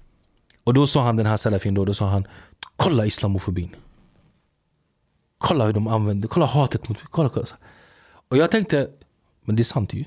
Och 0.64 0.74
då 0.74 0.88
sa 0.88 1.04
han 1.04 1.16
den 1.16 1.26
här 1.26 1.38
Salafin 1.38 1.74
då, 1.74 1.86
då 1.86 1.94
sa 1.94 2.10
han, 2.10 2.28
kolla 2.76 3.06
islamofobin. 3.06 3.76
Kolla 5.38 5.66
hur 5.66 5.74
de 5.74 5.88
använder, 5.88 6.28
kolla 6.28 6.46
hatet 6.46 6.90
mot, 6.90 6.98
kolla, 7.10 7.30
kolla. 7.30 7.46
Och 8.30 8.38
jag 8.38 8.52
tänkte, 8.52 8.90
men 9.46 9.56
det 9.56 9.62
är 9.62 9.64
sant 9.64 9.94
ju. 9.94 10.06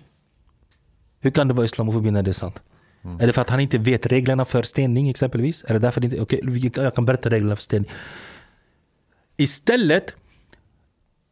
Hur 1.22 1.30
kan 1.30 1.48
det 1.48 1.54
vara 1.54 1.66
islamofobi 1.66 2.10
när 2.10 2.22
det 2.22 2.30
är 2.30 2.32
sant? 2.32 2.62
Mm. 3.04 3.20
Är 3.20 3.26
det 3.26 3.32
för 3.32 3.42
att 3.42 3.50
han 3.50 3.60
inte 3.60 3.78
vet 3.78 4.06
reglerna 4.06 4.44
för 4.44 4.62
stening 4.62 5.10
exempelvis? 5.10 5.64
Är 5.68 5.72
det 5.72 5.78
därför 5.78 6.00
det 6.00 6.04
inte... 6.04 6.20
Okej, 6.20 6.40
okay, 6.48 6.84
jag 6.84 6.94
kan 6.94 7.04
berätta 7.04 7.30
reglerna 7.30 7.56
för 7.56 7.62
stening. 7.62 7.90
Istället, 9.36 10.14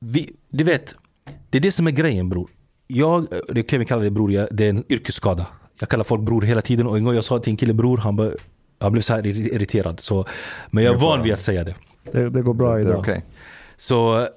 vi, 0.00 0.32
du 0.48 0.64
vet, 0.64 0.94
det 1.50 1.58
är 1.58 1.62
det 1.62 1.72
som 1.72 1.86
är 1.86 1.90
grejen 1.90 2.28
bror. 2.28 2.50
Jag, 2.86 3.26
det 3.48 3.62
kan 3.62 3.78
vi 3.78 3.84
kalla 3.84 4.02
det 4.02 4.10
bror, 4.10 4.48
det 4.50 4.64
är 4.64 4.70
en 4.70 4.84
yrkesskada. 4.88 5.46
Jag 5.80 5.88
kallar 5.88 6.04
folk 6.04 6.22
bror 6.22 6.42
hela 6.42 6.62
tiden 6.62 6.86
och 6.86 6.96
en 6.96 7.04
gång 7.04 7.14
jag 7.14 7.24
sa 7.24 7.38
till 7.38 7.50
en 7.50 7.56
kille 7.56 7.74
bror, 7.74 7.96
han, 7.96 8.16
bara, 8.16 8.30
han 8.78 8.92
blev 8.92 9.02
så 9.02 9.14
här 9.14 9.26
irriterad. 9.26 10.00
Så, 10.00 10.26
men 10.70 10.84
jag 10.84 10.94
är 10.94 10.98
van 10.98 11.22
vid 11.22 11.32
att 11.32 11.40
säga 11.40 11.64
det. 11.64 11.74
Det, 12.12 12.30
det 12.30 12.42
går 12.42 12.54
bra 12.54 12.80
idag. 12.80 12.98
Okay. 12.98 13.20
Så 13.76 14.28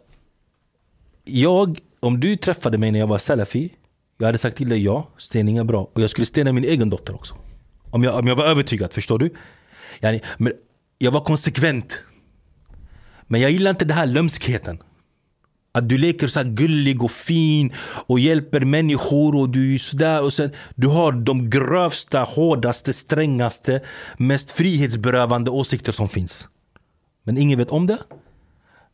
jag, 1.25 1.79
om 1.99 2.19
du 2.19 2.37
träffade 2.37 2.77
mig 2.77 2.91
när 2.91 2.99
jag 2.99 3.07
var 3.07 3.17
salafi 3.17 3.73
jag 4.17 4.25
hade 4.25 4.37
sagt 4.37 4.57
till 4.57 4.69
dig 4.69 4.83
ja, 4.83 5.09
stening 5.17 5.57
är 5.57 5.63
bra. 5.63 5.89
Och 5.93 6.01
jag 6.01 6.09
skulle 6.09 6.25
stena 6.25 6.53
min 6.53 6.63
egen 6.63 6.89
dotter 6.89 7.15
också. 7.15 7.35
Om 7.89 8.03
jag, 8.03 8.19
om 8.19 8.27
jag 8.27 8.35
var 8.35 8.45
övertygad, 8.45 8.93
förstår 8.93 9.19
du? 9.19 9.33
Yani, 10.01 10.21
men 10.37 10.53
jag 10.97 11.11
var 11.11 11.21
konsekvent. 11.21 12.03
Men 13.27 13.41
jag 13.41 13.51
gillar 13.51 13.71
inte 13.71 13.85
den 13.85 13.97
här 13.97 14.05
lömskheten. 14.05 14.77
Att 15.71 15.89
du 15.89 15.97
leker 15.97 16.27
så 16.27 16.43
gullig 16.43 17.03
och 17.03 17.11
fin 17.11 17.73
och 18.07 18.19
hjälper 18.19 18.59
människor 18.61 19.35
och 19.35 19.49
du 19.49 19.75
är 19.75 19.79
sådär. 19.79 20.21
Och 20.21 20.33
sen, 20.33 20.51
du 20.75 20.87
har 20.87 21.11
de 21.11 21.49
grövsta, 21.49 22.19
hårdaste, 22.23 22.93
strängaste, 22.93 23.81
mest 24.17 24.51
frihetsberövande 24.51 25.51
åsikter 25.51 25.91
som 25.91 26.09
finns. 26.09 26.47
Men 27.23 27.37
ingen 27.37 27.59
vet 27.59 27.71
om 27.71 27.87
det. 27.87 27.97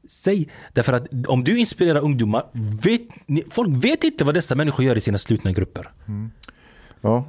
Säg, 0.10 0.50
därför 0.74 0.94
att 0.94 1.08
om 1.28 1.44
du 1.44 1.60
inspirerar 1.60 2.00
ungdomar, 2.00 2.44
vet, 2.82 3.02
folk 3.50 3.70
vet 3.84 4.04
inte 4.04 4.24
vad 4.24 4.34
dessa 4.34 4.56
människor 4.56 4.86
gör 4.86 4.96
i 4.96 5.00
sina 5.00 5.18
slutna 5.18 5.52
grupper. 5.52 5.92
Mm. 6.08 6.32
Ja. 7.02 7.26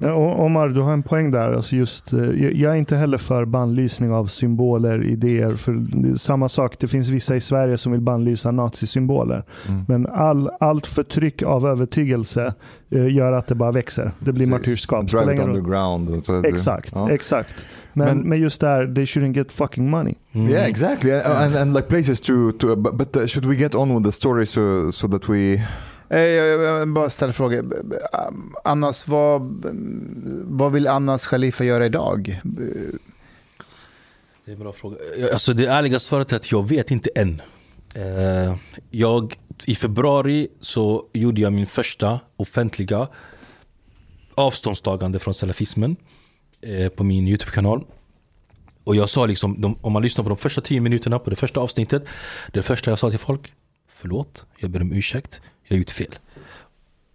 Ja, 0.00 0.14
Omar, 0.14 0.68
du 0.68 0.80
har 0.80 0.92
en 0.92 1.02
poäng 1.02 1.30
där. 1.30 1.52
Alltså 1.52 1.76
just, 1.76 2.12
eh, 2.12 2.20
jag 2.60 2.72
är 2.72 2.76
inte 2.76 2.96
heller 2.96 3.18
för 3.18 3.44
bannlysning 3.44 4.12
av 4.12 4.26
symboler, 4.26 5.04
idéer. 5.04 5.50
För 5.50 6.16
samma 6.16 6.48
sak, 6.48 6.78
det 6.78 6.86
finns 6.86 7.08
vissa 7.08 7.36
i 7.36 7.40
Sverige 7.40 7.78
som 7.78 7.92
vill 7.92 8.00
bannlysa 8.00 8.50
nazisymboler. 8.50 9.44
Mm. 9.68 9.84
Men 9.88 10.06
all, 10.06 10.50
allt 10.60 10.86
förtryck 10.86 11.42
av 11.42 11.66
övertygelse 11.66 12.54
uh, 12.94 13.12
gör 13.12 13.32
att 13.32 13.46
det 13.46 13.54
bara 13.54 13.72
växer. 13.72 14.12
Det 14.20 14.32
blir 14.32 14.46
martyrskap. 14.46 15.08
Drive 15.08 15.34
it 15.34 15.40
underground. 15.40 16.26
Så 16.26 16.42
exakt, 16.42 16.92
ja. 16.94 17.10
exakt. 17.10 17.66
Men, 17.92 18.06
men, 18.06 18.28
men, 18.28 18.40
just 18.40 18.60
där, 18.60 18.94
they 18.94 19.04
shouldn't 19.04 19.36
get 19.36 19.52
fucking 19.52 19.90
money. 19.90 20.14
Mm. 20.32 20.50
Yeah, 20.50 20.68
exactly. 20.68 21.12
And, 21.12 21.56
and 21.56 21.74
like 21.74 21.88
places 21.88 22.20
to, 22.20 22.52
to 22.52 22.76
but, 22.76 22.94
but 22.94 23.16
uh, 23.16 23.26
should 23.26 23.44
we 23.44 23.56
get 23.56 23.74
on 23.74 23.94
with 23.94 24.04
the 24.04 24.12
story 24.12 24.46
so, 24.46 24.90
so 24.90 25.08
that 25.08 25.28
we 25.28 25.54
Eh, 25.54 25.62
Eh, 26.10 26.20
jag 26.20 26.80
vill 26.80 26.88
bara 26.88 27.10
ställa 27.10 27.32
frågor. 27.32 27.84
Annas, 28.64 29.08
vad, 29.08 29.64
vad 30.44 30.72
vill 30.72 30.86
Annas 30.86 31.26
Khalifa 31.26 31.64
göra 31.64 31.86
idag? 31.86 32.40
Det 34.44 34.52
är 34.52 34.52
en 34.52 34.58
bra 34.58 34.72
fråga. 34.72 34.96
Alltså 35.32 35.54
det 35.54 35.66
ärliga 35.66 36.00
svaret 36.00 36.32
är 36.32 36.36
att 36.36 36.52
jag 36.52 36.68
vet 36.68 36.90
inte 36.90 37.10
än. 37.14 37.42
Eh, 37.94 38.56
jag, 38.90 39.38
I 39.66 39.74
februari 39.74 40.48
så 40.60 41.06
gjorde 41.12 41.40
jag 41.40 41.52
min 41.52 41.66
första 41.66 42.20
offentliga 42.36 43.08
avståndstagande 44.34 45.18
från 45.18 45.34
salafismen 45.34 45.96
eh, 46.60 46.88
på 46.88 47.04
min 47.04 47.28
YouTube-kanal. 47.28 47.84
Och 48.84 48.96
jag 48.96 49.08
sa 49.08 49.26
liksom, 49.26 49.78
om 49.80 49.92
man 49.92 50.02
lyssnar 50.02 50.22
på 50.22 50.28
de 50.28 50.38
första 50.38 50.60
tio 50.60 50.80
minuterna 50.80 51.18
på 51.18 51.30
det 51.30 51.36
första 51.36 51.60
avsnittet. 51.60 52.04
Det 52.52 52.62
första 52.62 52.90
jag 52.90 52.98
sa 52.98 53.10
till 53.10 53.18
folk, 53.18 53.52
förlåt, 53.88 54.46
jag 54.58 54.70
ber 54.70 54.82
om 54.82 54.92
ursäkt 54.92 55.40
jag 55.68 55.76
har 55.76 55.78
gjort 55.78 55.90
fel. 55.90 56.18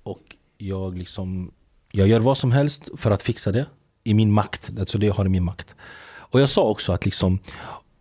Och 0.03 0.35
jag 0.57 0.97
liksom, 0.97 1.51
jag 1.91 2.07
gör 2.07 2.19
vad 2.19 2.37
som 2.37 2.51
helst 2.51 2.83
för 2.97 3.11
att 3.11 3.21
fixa 3.21 3.51
det 3.51 3.65
i 4.03 4.13
min 4.13 4.31
makt. 4.31 4.71
Alltså 4.79 4.97
det 4.97 5.05
jag 5.05 5.13
har 5.13 5.25
i 5.25 5.29
min 5.29 5.43
makt. 5.43 5.75
Och 6.15 6.41
jag 6.41 6.49
sa 6.49 6.63
också 6.63 6.93
att 6.93 7.05
liksom, 7.05 7.39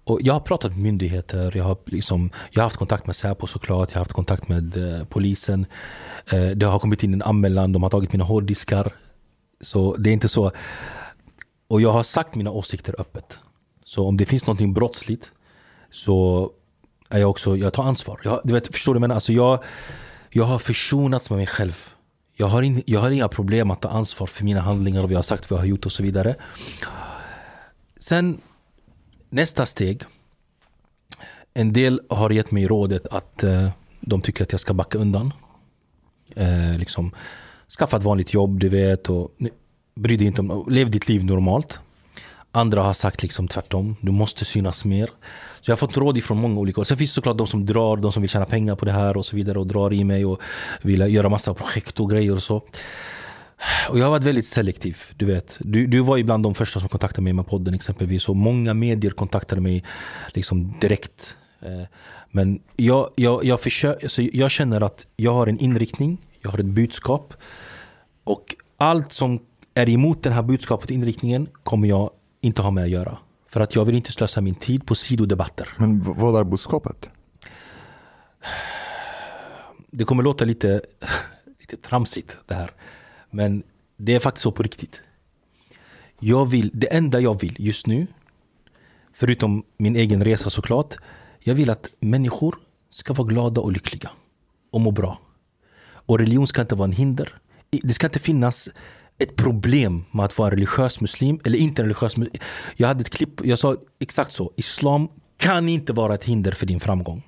och 0.05 0.19
jag 0.23 0.33
har 0.33 0.41
pratat 0.41 0.71
med 0.71 0.81
myndigheter, 0.81 1.57
jag 1.57 1.65
har, 1.65 1.77
liksom, 1.87 2.31
jag 2.51 2.61
har 2.61 2.67
haft 2.67 2.77
kontakt 2.77 3.07
med 3.07 3.17
Säpo 3.17 3.47
såklart, 3.47 3.91
jag 3.91 3.95
har 3.95 4.01
haft 4.01 4.13
kontakt 4.13 4.49
med 4.49 4.77
eh, 4.77 5.05
polisen. 5.05 5.67
Eh, 6.33 6.47
det 6.47 6.67
har 6.67 6.79
kommit 6.79 7.03
in 7.03 7.15
en 7.15 7.23
anmälan, 7.23 7.73
de 7.73 7.83
har 7.83 7.91
tagit 7.91 8.13
mina 8.13 8.25
hårddiskar. 8.25 8.95
Så 9.61 9.97
det 9.97 10.11
är 10.11 10.13
inte 10.13 10.29
så. 10.29 10.53
Och 11.69 11.81
jag 11.81 11.93
har 11.93 12.03
sagt 12.03 12.35
mina 12.35 12.51
åsikter 12.51 12.95
öppet. 12.99 13.39
Så 13.85 14.07
om 14.07 14.17
det 14.17 14.27
finns 14.27 14.47
någonting 14.47 14.73
brottsligt 14.73 15.33
så 15.91 16.51
är 17.09 17.19
jag 17.19 17.31
också, 17.31 17.57
jag 17.57 17.73
tar 17.73 17.85
ansvar. 17.85 18.21
Jag, 18.25 18.41
du 18.45 18.53
vet, 18.53 18.75
förstår 18.75 18.95
du? 18.95 19.01
Men 19.01 19.11
alltså 19.11 19.33
jag, 19.33 19.65
jag 20.33 20.45
har 20.45 20.59
försonats 20.59 21.31
med 21.31 21.37
mig 21.37 21.47
själv. 21.47 21.89
Jag 22.35 22.47
har, 22.47 22.63
in, 22.63 22.83
jag 22.87 23.01
har 23.01 23.11
inga 23.11 23.29
problem 23.29 23.71
att 23.71 23.81
ta 23.81 23.89
ansvar 23.89 24.27
för 24.27 24.45
mina 24.45 24.61
handlingar 24.61 24.99
och 24.99 25.05
vad 25.05 25.13
jag 25.13 25.19
har 25.19 25.23
sagt, 25.23 25.51
vad 25.51 25.59
jag 25.59 25.63
har 25.63 25.69
gjort 25.69 25.87
och 25.87 25.93
så 25.93 26.03
vidare. 26.03 26.37
Sen 27.97 28.41
nästa 29.31 29.67
steg. 29.67 30.03
En 31.55 31.73
del 31.73 32.01
har 32.09 32.31
gett 32.31 32.51
mig 32.51 32.67
rådet 32.67 33.07
att 33.07 33.45
eh, 33.45 33.71
de 34.01 34.21
tycker 34.21 34.45
att 34.45 34.53
jag 34.53 34.61
ska 34.61 34.75
backa 34.75 34.99
undan. 34.99 35.33
Eh, 36.37 36.79
liksom, 36.79 37.15
skaffa 37.79 37.97
ett 37.97 38.03
vanligt 38.03 38.35
jobb, 38.35 38.61
du 38.61 38.69
vet. 38.69 39.11
Och, 39.11 39.31
bry 39.95 40.17
dig 40.17 40.27
inte 40.27 40.41
om, 40.41 40.67
lev 40.69 40.91
ditt 40.91 41.09
liv 41.09 41.25
normalt. 41.25 41.81
Andra 42.55 42.83
har 42.83 42.93
sagt 42.93 43.23
liksom 43.23 43.49
tvärtom, 43.49 43.97
du 44.01 44.13
måste 44.13 44.45
synas 44.45 44.85
mer. 44.85 45.11
Så 45.61 45.71
jag 45.71 45.73
har 45.73 45.79
fått 45.79 45.97
råd 45.97 46.19
ifrån 46.19 46.39
många 46.39 46.61
olika 46.61 46.77
håll. 46.77 46.87
Sen 46.87 46.97
finns 46.97 47.11
det 47.11 47.15
såklart 47.15 47.39
de 47.39 47.47
som 47.47 47.67
drar, 47.67 47.97
de 47.97 48.13
som 48.13 48.23
vill 48.23 48.31
tjäna 48.31 48.45
pengar 48.45 48.77
på 48.77 48.85
det 48.85 48.93
här 48.93 49.17
och 49.17 49.27
så 49.27 49.37
vidare 49.37 49.59
och 49.59 49.67
drar 49.67 49.93
i 49.93 50.05
mig 50.05 50.25
och 50.25 50.41
vill 50.83 51.01
göra 51.01 51.29
massa 51.29 51.55
projekt 51.55 52.01
och 52.01 52.11
grejer 52.11 52.35
och 52.35 52.43
så. 52.43 52.63
Och 53.89 53.99
jag 53.99 54.05
har 54.05 54.11
varit 54.11 54.25
väldigt 54.25 54.47
selektiv. 54.47 54.99
Du 55.17 55.27
vet, 55.27 55.57
du, 55.61 55.87
du 55.87 56.01
var 56.01 56.19
ibland 56.19 56.43
de 56.43 56.55
första 56.55 56.81
som 56.81 56.89
kontaktade 56.89 57.23
mig 57.23 57.33
med 57.33 57.47
podden 57.47 57.75
exempelvis. 57.75 58.29
Och 58.29 58.37
många 58.37 58.75
medier 58.75 59.11
kontaktade 59.11 59.61
mig 59.61 59.85
liksom 60.35 60.75
direkt. 60.81 61.37
Eh, 61.63 61.83
men 62.31 62.61
jag, 62.77 63.11
jag, 63.15 63.45
jag, 63.45 63.61
försöker, 63.61 64.09
så 64.09 64.29
jag 64.33 64.51
känner 64.51 64.81
att 64.81 65.07
jag 65.17 65.33
har 65.33 65.47
en 65.47 65.59
inriktning, 65.59 66.19
jag 66.41 66.51
har 66.51 66.59
ett 66.59 66.67
budskap. 66.67 67.35
Och 68.25 68.57
allt 68.77 69.13
som 69.13 69.41
är 69.75 69.89
emot 69.89 70.23
det 70.23 70.31
här 70.31 70.43
budskapet 70.43 70.85
och 70.85 70.95
inriktningen 70.95 71.49
kommer 71.63 71.89
jag 71.89 72.11
inte 72.43 72.63
ha 72.63 72.71
med 72.71 72.85
att 72.85 72.91
göra. 72.91 73.19
För 73.49 73.61
att 73.61 73.75
jag 73.75 73.85
vill 73.85 73.95
inte 73.95 74.13
slösa 74.13 74.41
min 74.41 74.55
tid 74.55 74.87
på 74.87 74.95
sidodebatter. 74.95 75.69
Men 75.79 76.03
vad 76.03 76.41
är 76.41 76.45
budskapet? 76.45 77.11
Det 79.91 80.05
kommer 80.05 80.23
låta 80.23 80.45
lite, 80.45 80.83
lite 81.61 81.77
tramsigt 81.77 82.37
det 82.47 82.55
här. 82.55 82.71
Men 83.31 83.63
det 83.97 84.15
är 84.15 84.21
faktiskt 84.21 84.43
så 84.43 84.53
på 84.53 84.63
riktigt. 84.63 85.03
Jag 86.19 86.47
vill, 86.47 86.71
det 86.75 86.87
enda 86.87 87.21
jag 87.21 87.41
vill 87.41 87.57
just 87.59 87.87
nu, 87.87 88.07
förutom 89.13 89.65
min 89.77 89.97
egen 89.97 90.25
resa 90.25 90.51
såklart, 90.51 90.97
jag 91.41 91.55
vill 91.55 91.71
att 91.71 91.91
människor 92.01 92.59
ska 92.91 93.15
vara 93.15 93.29
glada 93.29 93.61
och 93.61 93.73
lyckliga 93.73 94.11
och 94.71 94.81
må 94.81 94.91
bra. 94.91 95.19
Och 95.85 96.19
religion 96.19 96.47
ska 96.47 96.61
inte 96.61 96.75
vara 96.75 96.85
en 96.85 96.93
hinder. 96.93 97.39
Det 97.71 97.95
ska 97.95 98.07
inte 98.07 98.19
finnas 98.19 98.69
ett 99.23 99.37
problem 99.37 100.05
med 100.11 100.25
att 100.25 100.39
vara 100.39 100.51
religiös 100.51 101.01
muslim 101.01 101.41
eller 101.45 101.59
inte 101.59 101.83
religiös 101.83 102.17
muslim. 102.17 102.43
Jag 102.77 102.89
hade 102.89 103.01
ett 103.01 103.11
klipp, 103.11 103.41
jag 103.45 103.59
sa 103.59 103.77
exakt 104.01 104.33
så. 104.33 104.53
Islam 104.57 105.09
kan 105.37 105.69
inte 105.69 105.93
vara 105.93 106.15
ett 106.15 106.25
hinder 106.25 106.53
för 106.53 106.67
din 106.67 106.81
framgång. 106.81 107.23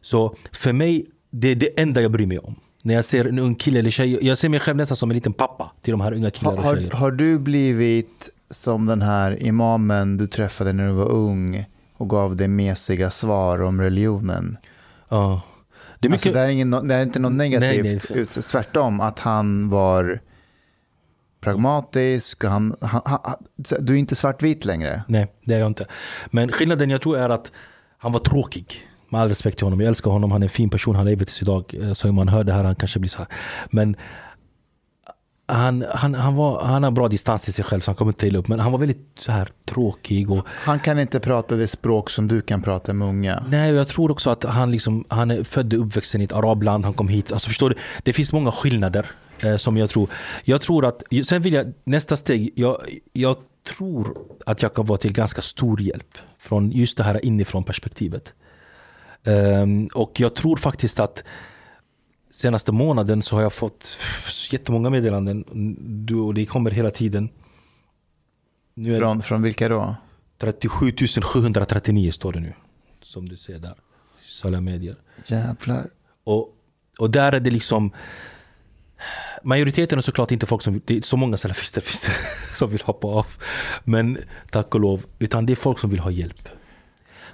Så 0.00 0.36
för 0.52 0.72
mig, 0.72 1.06
det 1.30 1.48
är 1.48 1.54
det 1.54 1.80
enda 1.80 2.02
jag 2.02 2.10
bryr 2.12 2.26
mig 2.26 2.38
om. 2.38 2.54
När 2.82 2.94
jag 2.94 3.04
ser 3.04 3.24
en 3.24 3.38
ung 3.38 3.54
kille 3.54 3.78
eller 3.78 3.90
tjej, 3.90 4.26
jag 4.26 4.38
ser 4.38 4.48
mig 4.48 4.60
själv 4.60 4.76
nästan 4.76 4.96
som 4.96 5.10
en 5.10 5.14
liten 5.14 5.32
pappa 5.32 5.72
till 5.82 5.90
de 5.90 6.00
här 6.00 6.12
unga 6.12 6.30
killarna 6.30 6.58
och 6.58 6.76
tjejer. 6.76 6.90
Har, 6.90 7.00
har 7.00 7.10
du 7.10 7.38
blivit 7.38 8.28
som 8.50 8.86
den 8.86 9.02
här 9.02 9.42
imamen 9.42 10.16
du 10.16 10.26
träffade 10.26 10.72
när 10.72 10.86
du 10.86 10.92
var 10.92 11.08
ung 11.08 11.64
och 11.96 12.10
gav 12.10 12.36
dig 12.36 12.48
mesiga 12.48 13.10
svar 13.10 13.62
om 13.62 13.80
religionen? 13.80 14.56
Ja. 15.08 15.40
Det 15.98 16.08
är 16.08 16.12
Alltså, 16.12 16.28
mycket... 16.28 16.34
det, 16.34 16.40
är 16.40 16.48
ingen, 16.48 16.70
det 16.88 16.94
är 16.94 17.02
inte 17.02 17.18
något 17.18 17.32
negativt, 17.32 18.10
Nej, 18.10 18.26
nej. 18.34 18.42
tvärtom. 18.42 19.00
Att 19.00 19.18
han 19.18 19.68
var 19.68 20.20
pragmatisk. 21.44 22.44
Han, 22.44 22.76
han, 22.80 23.00
han, 23.04 23.34
du 23.80 23.92
är 23.94 23.98
inte 23.98 24.14
svartvit 24.14 24.64
längre. 24.64 25.02
Nej, 25.08 25.32
det 25.44 25.54
är 25.54 25.58
jag 25.58 25.66
inte. 25.66 25.86
Men 26.30 26.52
skillnaden 26.52 26.90
jag 26.90 27.02
tror 27.02 27.18
är 27.18 27.30
att 27.30 27.52
han 27.98 28.12
var 28.12 28.20
tråkig. 28.20 28.88
Med 29.08 29.20
all 29.20 29.28
respekt 29.28 29.58
till 29.58 29.66
honom. 29.66 29.80
Jag 29.80 29.88
älskar 29.88 30.10
honom. 30.10 30.32
Han 30.32 30.42
är 30.42 30.46
en 30.46 30.50
fin 30.50 30.70
person. 30.70 30.96
Han 30.96 31.04
lever 31.06 31.24
tills 31.24 31.42
idag. 31.42 31.74
Eh, 31.82 31.92
Så 31.92 32.08
om 32.08 32.14
man 32.14 32.28
hör 32.28 32.44
det 32.44 32.52
här 32.52 32.64
han 32.64 32.74
kanske 32.74 32.98
blir 32.98 33.10
så 33.10 33.18
här. 33.18 33.26
Men 33.70 33.96
han, 35.46 35.84
han, 35.94 36.14
han, 36.14 36.34
var, 36.34 36.64
han 36.64 36.82
har 36.82 36.90
bra 36.90 37.08
distans 37.08 37.42
till 37.42 37.54
sig 37.54 37.64
själv 37.64 37.80
så 37.80 37.90
han 37.90 37.96
kommer 37.96 38.12
inte 38.12 38.26
illa 38.26 38.38
upp. 38.38 38.48
Men 38.48 38.60
han 38.60 38.72
var 38.72 38.78
väldigt 38.78 39.06
så 39.18 39.32
här 39.32 39.48
tråkig. 39.68 40.30
Och, 40.30 40.46
Han 40.48 40.80
kan 40.80 40.98
inte 40.98 41.20
prata 41.20 41.56
det 41.56 41.66
språk 41.66 42.10
som 42.10 42.28
du 42.28 42.40
kan 42.40 42.62
prata 42.62 42.92
med 42.92 43.08
unga. 43.08 43.44
nej, 43.48 43.72
och 43.72 43.78
jag 43.78 43.88
tror 43.88 44.10
också 44.10 44.30
att 44.30 44.44
han, 44.44 44.70
liksom, 44.70 45.04
han 45.08 45.30
är 45.30 45.44
född 45.44 45.74
och 45.74 45.86
uppvuxen 45.86 46.20
i 46.20 46.24
ett 46.24 46.32
arabland. 46.32 46.84
Han 46.84 46.94
kom 46.94 47.08
hit. 47.08 47.32
Alltså 47.32 47.48
förstår 47.48 47.70
du? 47.70 47.76
Det 48.02 48.12
finns 48.12 48.32
många 48.32 48.52
skillnader. 48.52 49.10
Eh, 49.44 49.56
som 49.56 49.76
jag 49.76 49.90
tror. 49.90 50.10
Jag 50.44 50.60
tror 50.60 50.84
att, 50.86 51.02
sen 51.24 51.42
vill 51.42 51.52
jag, 51.52 51.72
nästa 51.84 52.16
steg. 52.16 52.52
Jag, 52.56 53.00
jag 53.12 53.36
tror 53.64 54.18
att 54.46 54.62
jag 54.62 54.74
kan 54.74 54.84
vara 54.84 54.98
till 54.98 55.12
ganska 55.12 55.42
stor 55.42 55.80
hjälp. 55.80 56.18
Från 56.38 56.70
just 56.70 56.96
det 56.96 57.04
här 57.04 57.24
inifrån 57.24 57.64
perspektivet. 57.64 58.34
Ehm, 59.24 59.86
och 59.94 60.20
jag 60.20 60.34
tror 60.34 60.56
faktiskt 60.56 61.00
att 61.00 61.24
senaste 62.30 62.72
månaden 62.72 63.22
så 63.22 63.36
har 63.36 63.42
jag 63.42 63.52
fått 63.52 63.96
jättemånga 64.50 64.90
meddelanden. 64.90 65.44
Du, 66.06 66.14
och 66.14 66.34
det 66.34 66.46
kommer 66.46 66.70
hela 66.70 66.90
tiden. 66.90 67.28
Nu 68.74 68.98
Från, 68.98 69.22
från 69.22 69.42
vilka 69.42 69.68
då? 69.68 69.96
37 70.38 70.92
739 71.22 72.10
står 72.10 72.32
det 72.32 72.40
nu. 72.40 72.52
Som 73.02 73.28
du 73.28 73.36
ser 73.36 73.58
där. 73.58 73.74
Sociala 74.22 74.60
medier. 74.60 74.96
Jävlar. 75.26 75.90
Och, 76.24 76.56
och 76.98 77.10
där 77.10 77.32
är 77.32 77.40
det 77.40 77.50
liksom 77.50 77.92
Majoriteten 79.44 79.98
är 79.98 80.02
såklart 80.02 80.30
inte 80.30 80.46
folk 80.46 80.62
som, 80.62 80.80
det 80.84 80.96
är 80.96 81.00
så 81.00 81.16
många 81.16 81.36
salafister 81.36 81.80
finns 81.80 82.00
det 82.50 82.56
som 82.56 82.70
vill 82.70 82.82
hoppa 82.82 83.06
av. 83.06 83.26
Men 83.84 84.18
tack 84.50 84.74
och 84.74 84.80
lov, 84.80 85.04
utan 85.18 85.46
det 85.46 85.52
är 85.52 85.56
folk 85.56 85.78
som 85.78 85.90
vill 85.90 86.00
ha 86.00 86.10
hjälp. 86.10 86.48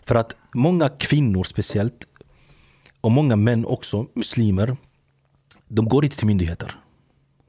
För 0.05 0.15
att 0.15 0.35
många 0.55 0.89
kvinnor 0.89 1.45
speciellt, 1.45 2.07
och 3.01 3.11
många 3.11 3.37
män 3.37 3.67
också, 3.67 4.07
muslimer, 4.15 4.77
de 5.69 5.89
går 5.89 6.05
inte 6.05 6.17
till 6.17 6.27
myndigheter. 6.27 6.77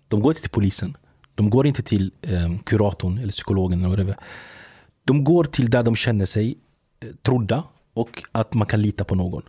De 0.07 0.22
går 0.22 0.32
inte 0.32 0.41
till 0.41 0.51
polisen. 0.51 0.97
De 1.36 1.49
går 1.49 1.68
inte 1.68 1.84
till 1.84 2.12
eh, 2.22 2.59
kuratorn 2.64 3.18
eller 3.18 3.32
psykologen 3.32 3.80
eller 3.80 3.89
whatever. 3.89 4.18
De 5.05 5.24
går 5.24 5.43
till 5.43 5.70
där 5.70 5.84
de 5.84 5.95
känner 5.95 6.26
sig 6.26 6.57
eh, 6.99 7.09
trodda 7.22 7.64
och 7.93 8.24
att 8.32 8.53
man 8.53 8.68
kan 8.68 8.82
lita 8.82 9.03
på 9.03 9.16
någon. 9.16 9.43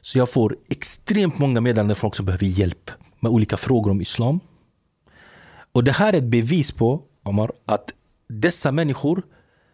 Så 0.00 0.18
jag 0.18 0.30
får 0.30 0.56
extremt 0.68 1.38
många 1.38 1.60
meddelanden 1.60 1.96
från 1.96 2.00
folk 2.00 2.14
som 2.14 2.26
behöver 2.26 2.46
hjälp 2.46 2.90
med 3.24 3.32
olika 3.32 3.56
frågor 3.56 3.90
om 3.90 4.00
islam. 4.00 4.40
Och 5.72 5.84
det 5.84 5.92
här 5.92 6.12
är 6.12 6.18
ett 6.18 6.24
bevis 6.24 6.72
på, 6.72 7.02
Omar, 7.22 7.52
att 7.66 7.92
dessa 8.28 8.72
människor, 8.72 9.22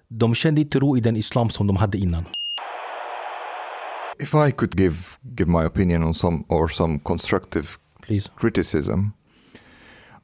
de 0.08 0.34
kände 0.34 0.60
inte 0.60 0.78
ro 0.78 0.96
i 0.96 1.00
den 1.00 1.16
islam 1.16 1.50
som 1.50 1.66
de 1.66 1.76
hade 1.76 1.98
innan. 1.98 2.24
If 4.18 4.34
I 4.34 4.52
could 4.52 4.80
give 4.80 4.96
give 5.38 5.50
my 5.50 5.64
opinion 5.64 6.02
on 6.04 6.14
some 6.14 6.44
or 6.48 6.68
some 6.68 6.98
constructive 6.98 7.66
Please. 8.06 8.30
criticism, 8.36 9.12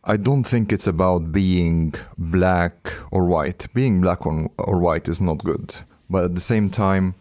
I 0.08 0.16
don't 0.16 0.44
think 0.44 0.72
it's 0.72 0.88
about 0.88 1.22
being 1.32 1.94
black 2.16 2.74
or 3.10 3.22
white. 3.26 3.68
Being 3.72 4.00
black 4.00 4.26
or, 4.26 4.50
or 4.58 4.80
white 4.80 5.10
is 5.10 5.20
not 5.20 5.38
good, 5.42 5.74
but 6.08 6.24
at 6.24 6.34
the 6.34 6.40
same 6.40 6.68
time, 6.70 7.14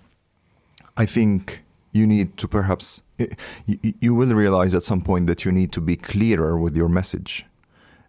I 0.98 1.06
think 1.06 1.64
you 1.92 2.06
need 2.08 2.38
to 2.38 2.48
perhaps 2.48 3.02
you, 3.18 3.78
you 4.02 4.16
will 4.16 4.34
realize 4.34 4.74
at 4.76 4.84
some 4.84 5.02
point 5.02 5.28
that 5.28 5.46
you 5.46 5.52
need 5.52 5.72
to 5.74 5.82
be 5.82 5.96
clearer 5.96 6.58
with 6.58 6.76
your 6.76 6.90
message. 6.90 7.46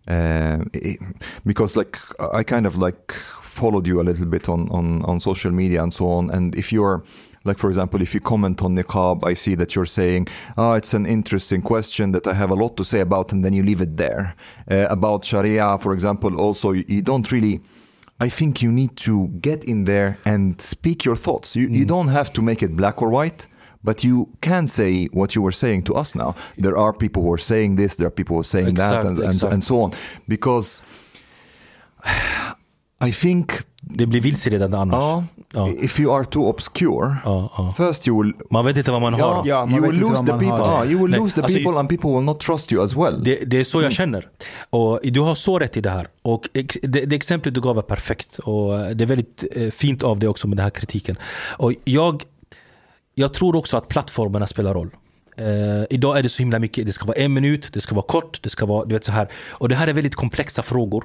Uh, 0.08 0.64
it- 0.72 1.00
because 1.44 1.76
like 1.76 1.98
I 2.32 2.42
kind 2.42 2.66
of 2.66 2.76
like 2.76 3.12
followed 3.42 3.86
you 3.86 4.00
a 4.00 4.04
little 4.04 4.26
bit 4.26 4.48
on, 4.48 4.68
on, 4.70 5.02
on 5.04 5.20
social 5.20 5.50
media 5.50 5.82
and 5.82 5.92
so 5.92 6.08
on. 6.08 6.30
And 6.30 6.54
if 6.54 6.72
you're 6.72 7.02
like, 7.44 7.58
for 7.58 7.68
example, 7.68 8.02
if 8.02 8.12
you 8.14 8.20
comment 8.20 8.62
on 8.62 8.76
niqab, 8.76 9.24
I 9.24 9.34
see 9.34 9.54
that 9.56 9.74
you're 9.74 9.86
saying, 9.86 10.26
"Oh, 10.58 10.72
it's 10.74 10.94
an 10.94 11.06
interesting 11.06 11.62
question 11.62 12.12
that 12.12 12.26
I 12.26 12.34
have 12.34 12.50
a 12.50 12.54
lot 12.54 12.76
to 12.76 12.84
say 12.84 13.00
about," 13.00 13.32
and 13.32 13.44
then 13.44 13.52
you 13.52 13.62
leave 13.62 13.80
it 13.80 13.96
there. 13.96 14.34
Uh, 14.70 14.86
about 14.90 15.24
Sharia, 15.24 15.78
for 15.80 15.92
example, 15.92 16.40
also 16.40 16.72
you, 16.72 16.84
you 16.88 17.02
don't 17.02 17.30
really. 17.32 17.60
I 18.18 18.28
think 18.30 18.62
you 18.62 18.72
need 18.72 18.96
to 18.96 19.28
get 19.40 19.62
in 19.64 19.84
there 19.84 20.18
and 20.24 20.60
speak 20.60 21.04
your 21.04 21.16
thoughts. 21.16 21.54
You, 21.54 21.68
you 21.68 21.84
don't 21.84 22.08
have 22.08 22.32
to 22.32 22.42
make 22.42 22.62
it 22.62 22.74
black 22.76 23.00
or 23.02 23.10
white, 23.10 23.46
but 23.86 24.04
you 24.04 24.26
can 24.40 24.68
say 24.68 25.08
what 25.12 25.36
you 25.36 25.44
were 25.44 25.52
saying 25.52 25.82
to 25.84 26.00
us 26.00 26.14
now. 26.14 26.34
There 26.62 26.76
are 26.78 26.92
people 26.92 27.22
who 27.22 27.32
are 27.34 27.42
saying 27.42 27.76
this, 27.78 27.96
there 27.96 28.06
are 28.06 28.14
people 28.14 28.34
who 28.34 28.40
are 28.40 28.44
saying 28.48 28.76
that, 28.76 28.92
and, 28.94 28.96
Exactly, 28.96 29.24
and, 29.26 29.34
exactly. 29.34 29.54
and 29.54 29.64
so 29.64 29.74
on. 29.84 29.90
Because 30.26 30.82
I 33.04 33.12
think, 33.12 33.52
Det 33.80 34.06
blir 34.06 34.20
vilseledande 34.20 34.76
annars. 34.78 35.18
uh, 35.18 35.24
Ja. 35.54 35.68
if 35.68 36.00
you 36.00 36.12
are 36.16 36.24
too 36.24 36.42
obscure, 36.48 37.16
Ja, 37.24 37.50
ja. 37.56 37.74
first 37.76 38.08
you 38.08 38.22
will 38.22 38.32
Man 38.50 38.64
vet 38.66 38.76
inte 38.76 38.90
vad 38.92 39.00
man 39.02 39.14
har. 39.14 39.42
Ja, 39.46 39.66
man 39.66 39.74
you 39.78 39.90
will 39.90 40.00
lose 40.00 40.14
vad 40.14 40.26
the 40.26 40.32
man 40.32 40.40
people. 40.40 40.64
Ah, 40.64 40.84
you 40.84 40.98
will 41.02 41.10
Nej, 41.10 41.20
lose 41.20 41.34
the 41.34 41.42
alltså, 41.42 41.58
people, 41.58 41.78
and 41.80 41.88
people 41.88 42.10
will 42.10 42.22
not 42.24 42.40
trust 42.40 42.72
you 42.72 42.84
as 42.84 42.96
well. 42.96 43.24
Det, 43.24 43.34
det 43.44 43.58
är 43.60 43.64
så 43.64 43.82
jag 43.82 43.92
känner. 43.92 44.28
Och 44.70 45.00
du 45.02 45.20
har 45.20 45.34
så 45.34 45.58
rätt 45.58 45.76
i 45.76 45.80
det 45.80 45.90
här. 45.90 46.08
Och 46.22 46.48
det, 46.82 47.04
det 47.04 47.16
exemplet 47.16 47.54
du 47.54 47.60
gav 47.60 47.78
är 47.78 47.82
perfekt. 47.82 48.38
Och 48.38 48.96
det 48.96 49.04
är 49.04 49.06
väldigt 49.06 49.44
eh, 49.56 49.70
fint 49.70 50.02
av 50.02 50.18
dig 50.18 50.28
också 50.28 50.48
med 50.48 50.56
den 50.56 50.64
här 50.64 50.70
kritiken. 50.70 51.16
Och 51.58 51.72
jag, 51.84 52.22
jag 53.18 53.34
tror 53.34 53.56
också 53.56 53.76
att 53.76 53.88
plattformarna 53.88 54.46
spelar 54.46 54.74
roll. 54.74 54.90
Uh, 55.40 55.84
idag 55.90 56.18
är 56.18 56.22
det 56.22 56.28
så 56.28 56.38
himla 56.38 56.58
mycket, 56.58 56.86
det 56.86 56.92
ska 56.92 57.04
vara 57.04 57.16
en 57.16 57.32
minut, 57.32 57.72
det 57.72 57.80
ska 57.80 57.94
vara 57.94 58.06
kort, 58.06 58.42
det 58.42 58.50
ska 58.50 58.66
vara 58.66 58.84
du 58.84 58.94
vet 58.94 59.04
så 59.04 59.12
här. 59.12 59.28
Och 59.48 59.68
det 59.68 59.74
här 59.74 59.88
är 59.88 59.92
väldigt 59.92 60.14
komplexa 60.14 60.62
frågor. 60.62 61.04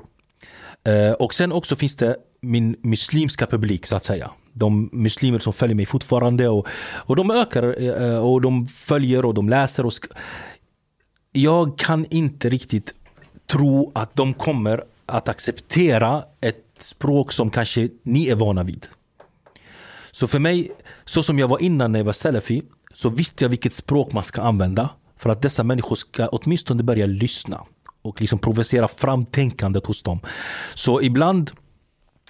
Uh, 0.87 1.11
och 1.11 1.33
sen 1.33 1.51
också 1.51 1.75
finns 1.75 1.95
det 1.95 2.15
min 2.41 2.75
muslimska 2.81 3.45
publik 3.45 3.87
så 3.87 3.95
att 3.95 4.05
säga. 4.05 4.31
De 4.53 4.89
muslimer 4.93 5.39
som 5.39 5.53
följer 5.53 5.75
mig 5.75 5.85
fortfarande 5.85 6.47
och, 6.47 6.67
och 6.91 7.15
de 7.15 7.31
ökar 7.31 7.81
uh, 7.81 8.17
och 8.17 8.41
de 8.41 8.67
följer 8.67 9.25
och 9.25 9.33
de 9.33 9.49
läser. 9.49 9.85
Och 9.85 9.93
jag 11.31 11.77
kan 11.77 12.05
inte 12.09 12.49
riktigt 12.49 12.93
tro 13.47 13.91
att 13.95 14.15
de 14.15 14.33
kommer 14.33 14.83
att 15.05 15.29
acceptera 15.29 16.23
ett 16.41 16.65
språk 16.79 17.31
som 17.31 17.49
kanske 17.49 17.89
ni 18.03 18.27
är 18.27 18.35
vana 18.35 18.63
vid. 18.63 18.87
Så 20.11 20.27
för 20.27 20.39
mig, 20.39 20.71
så 21.05 21.23
som 21.23 21.39
jag 21.39 21.47
var 21.47 21.61
innan 21.61 21.91
när 21.91 21.99
jag 21.99 22.05
var 22.05 22.13
salafi, 22.13 22.63
så 22.93 23.09
visste 23.09 23.43
jag 23.43 23.49
vilket 23.49 23.73
språk 23.73 24.13
man 24.13 24.23
ska 24.23 24.41
använda 24.41 24.89
för 25.17 25.29
att 25.29 25.41
dessa 25.41 25.63
människor 25.63 25.95
ska 25.95 26.27
åtminstone 26.27 26.83
börja 26.83 27.05
lyssna 27.05 27.63
och 28.01 28.21
liksom 28.21 28.39
provocera 28.39 28.87
fram 28.87 29.25
tänkandet 29.25 29.85
hos 29.85 30.03
dem. 30.03 30.19
Så 30.73 31.01
ibland 31.01 31.51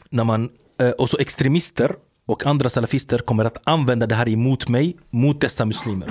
när 0.09 0.23
man, 0.23 0.49
eh, 0.79 0.89
och 0.89 1.09
så 1.09 1.17
extremister 1.17 1.95
och 2.25 2.45
andra 2.45 2.69
salafister 2.69 3.19
kommer 3.19 3.45
att 3.45 3.67
använda 3.67 4.07
det 4.07 4.15
här 4.15 4.29
emot 4.29 4.67
mig, 4.67 4.97
mot 5.09 5.41
dessa 5.41 5.65
muslimer. 5.65 6.09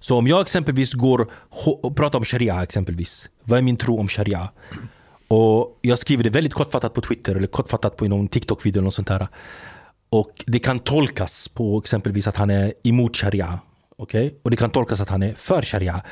Så 0.00 0.18
om 0.18 0.26
jag 0.26 0.40
exempelvis 0.40 0.92
går 0.94 1.28
och 1.82 1.96
pratar 1.96 2.18
om 2.18 2.24
sharia 2.24 2.62
exempelvis. 2.62 3.28
Vad 3.44 3.58
är 3.58 3.62
min 3.62 3.76
tro 3.76 4.00
om 4.00 4.08
sharia? 4.08 4.48
Och 5.28 5.78
jag 5.82 5.98
skriver 5.98 6.24
det 6.24 6.30
väldigt 6.30 6.54
kortfattat 6.54 6.94
på 6.94 7.00
Twitter 7.00 7.34
eller 7.34 7.46
kortfattat 7.46 7.96
på 7.96 8.04
någon 8.04 8.28
TikTok-video 8.28 8.80
eller 8.80 8.84
något 8.84 8.94
sånt 8.94 9.08
här. 9.08 9.28
Och 10.10 10.44
det 10.46 10.58
kan 10.58 10.78
tolkas 10.78 11.48
på 11.48 11.78
exempelvis 11.78 12.26
att 12.26 12.36
han 12.36 12.50
är 12.50 12.72
emot 12.84 13.16
sharia. 13.16 13.58
Okay? 13.96 14.30
Och 14.42 14.50
det 14.50 14.56
kan 14.56 14.70
tolkas 14.70 15.00
att 15.00 15.08
han 15.08 15.22
är 15.22 15.34
för 15.34 15.62
sharia. 15.62 16.02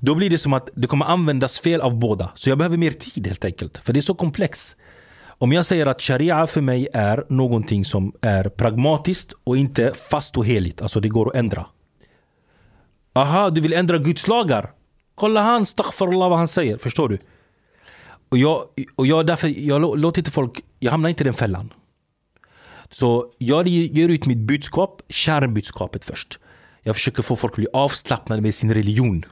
Då 0.00 0.14
blir 0.14 0.30
det 0.30 0.38
som 0.38 0.52
att 0.52 0.68
det 0.74 0.86
kommer 0.86 1.06
användas 1.06 1.60
fel 1.60 1.80
av 1.80 1.96
båda. 1.96 2.32
Så 2.34 2.50
jag 2.50 2.58
behöver 2.58 2.76
mer 2.76 2.90
tid 2.90 3.26
helt 3.26 3.44
enkelt. 3.44 3.78
För 3.78 3.92
det 3.92 4.00
är 4.00 4.02
så 4.02 4.14
komplext. 4.14 4.76
Om 5.38 5.52
jag 5.52 5.66
säger 5.66 5.86
att 5.86 6.02
sharia 6.02 6.46
för 6.46 6.60
mig 6.60 6.88
är 6.92 7.24
någonting 7.28 7.84
som 7.84 8.12
är 8.20 8.48
pragmatiskt 8.48 9.32
och 9.44 9.56
inte 9.56 9.92
fast 10.10 10.36
och 10.36 10.46
heligt. 10.46 10.82
Alltså 10.82 11.00
det 11.00 11.08
går 11.08 11.28
att 11.28 11.36
ändra. 11.36 11.66
Aha, 13.12 13.50
du 13.50 13.60
vill 13.60 13.72
ändra 13.72 13.98
Guds 13.98 14.26
lagar? 14.26 14.70
Kolla 15.14 15.42
han, 15.42 15.62
astaghfirullah 15.62 16.28
vad 16.28 16.38
han 16.38 16.48
säger. 16.48 16.78
Förstår 16.78 17.08
du? 17.08 17.18
Och 18.28 18.38
jag, 18.38 18.62
och 18.96 19.06
jag 19.06 19.26
därför, 19.26 19.48
jag 19.48 19.98
låter 19.98 20.20
inte 20.20 20.30
folk, 20.30 20.60
jag 20.78 20.90
hamnar 20.90 21.08
inte 21.08 21.22
i 21.22 21.24
den 21.24 21.34
fällan. 21.34 21.72
Så 22.90 23.32
jag 23.38 23.68
ger 23.68 24.08
ut 24.08 24.26
mitt 24.26 24.38
budskap, 24.38 25.02
kärnbudskapet 25.08 26.04
först. 26.04 26.38
Jag 26.82 26.96
försöker 26.96 27.22
få 27.22 27.36
folk 27.36 27.52
att 27.52 27.56
bli 27.56 27.66
avslappnade 27.72 28.42
med 28.42 28.54
sin 28.54 28.74
religion. 28.74 29.24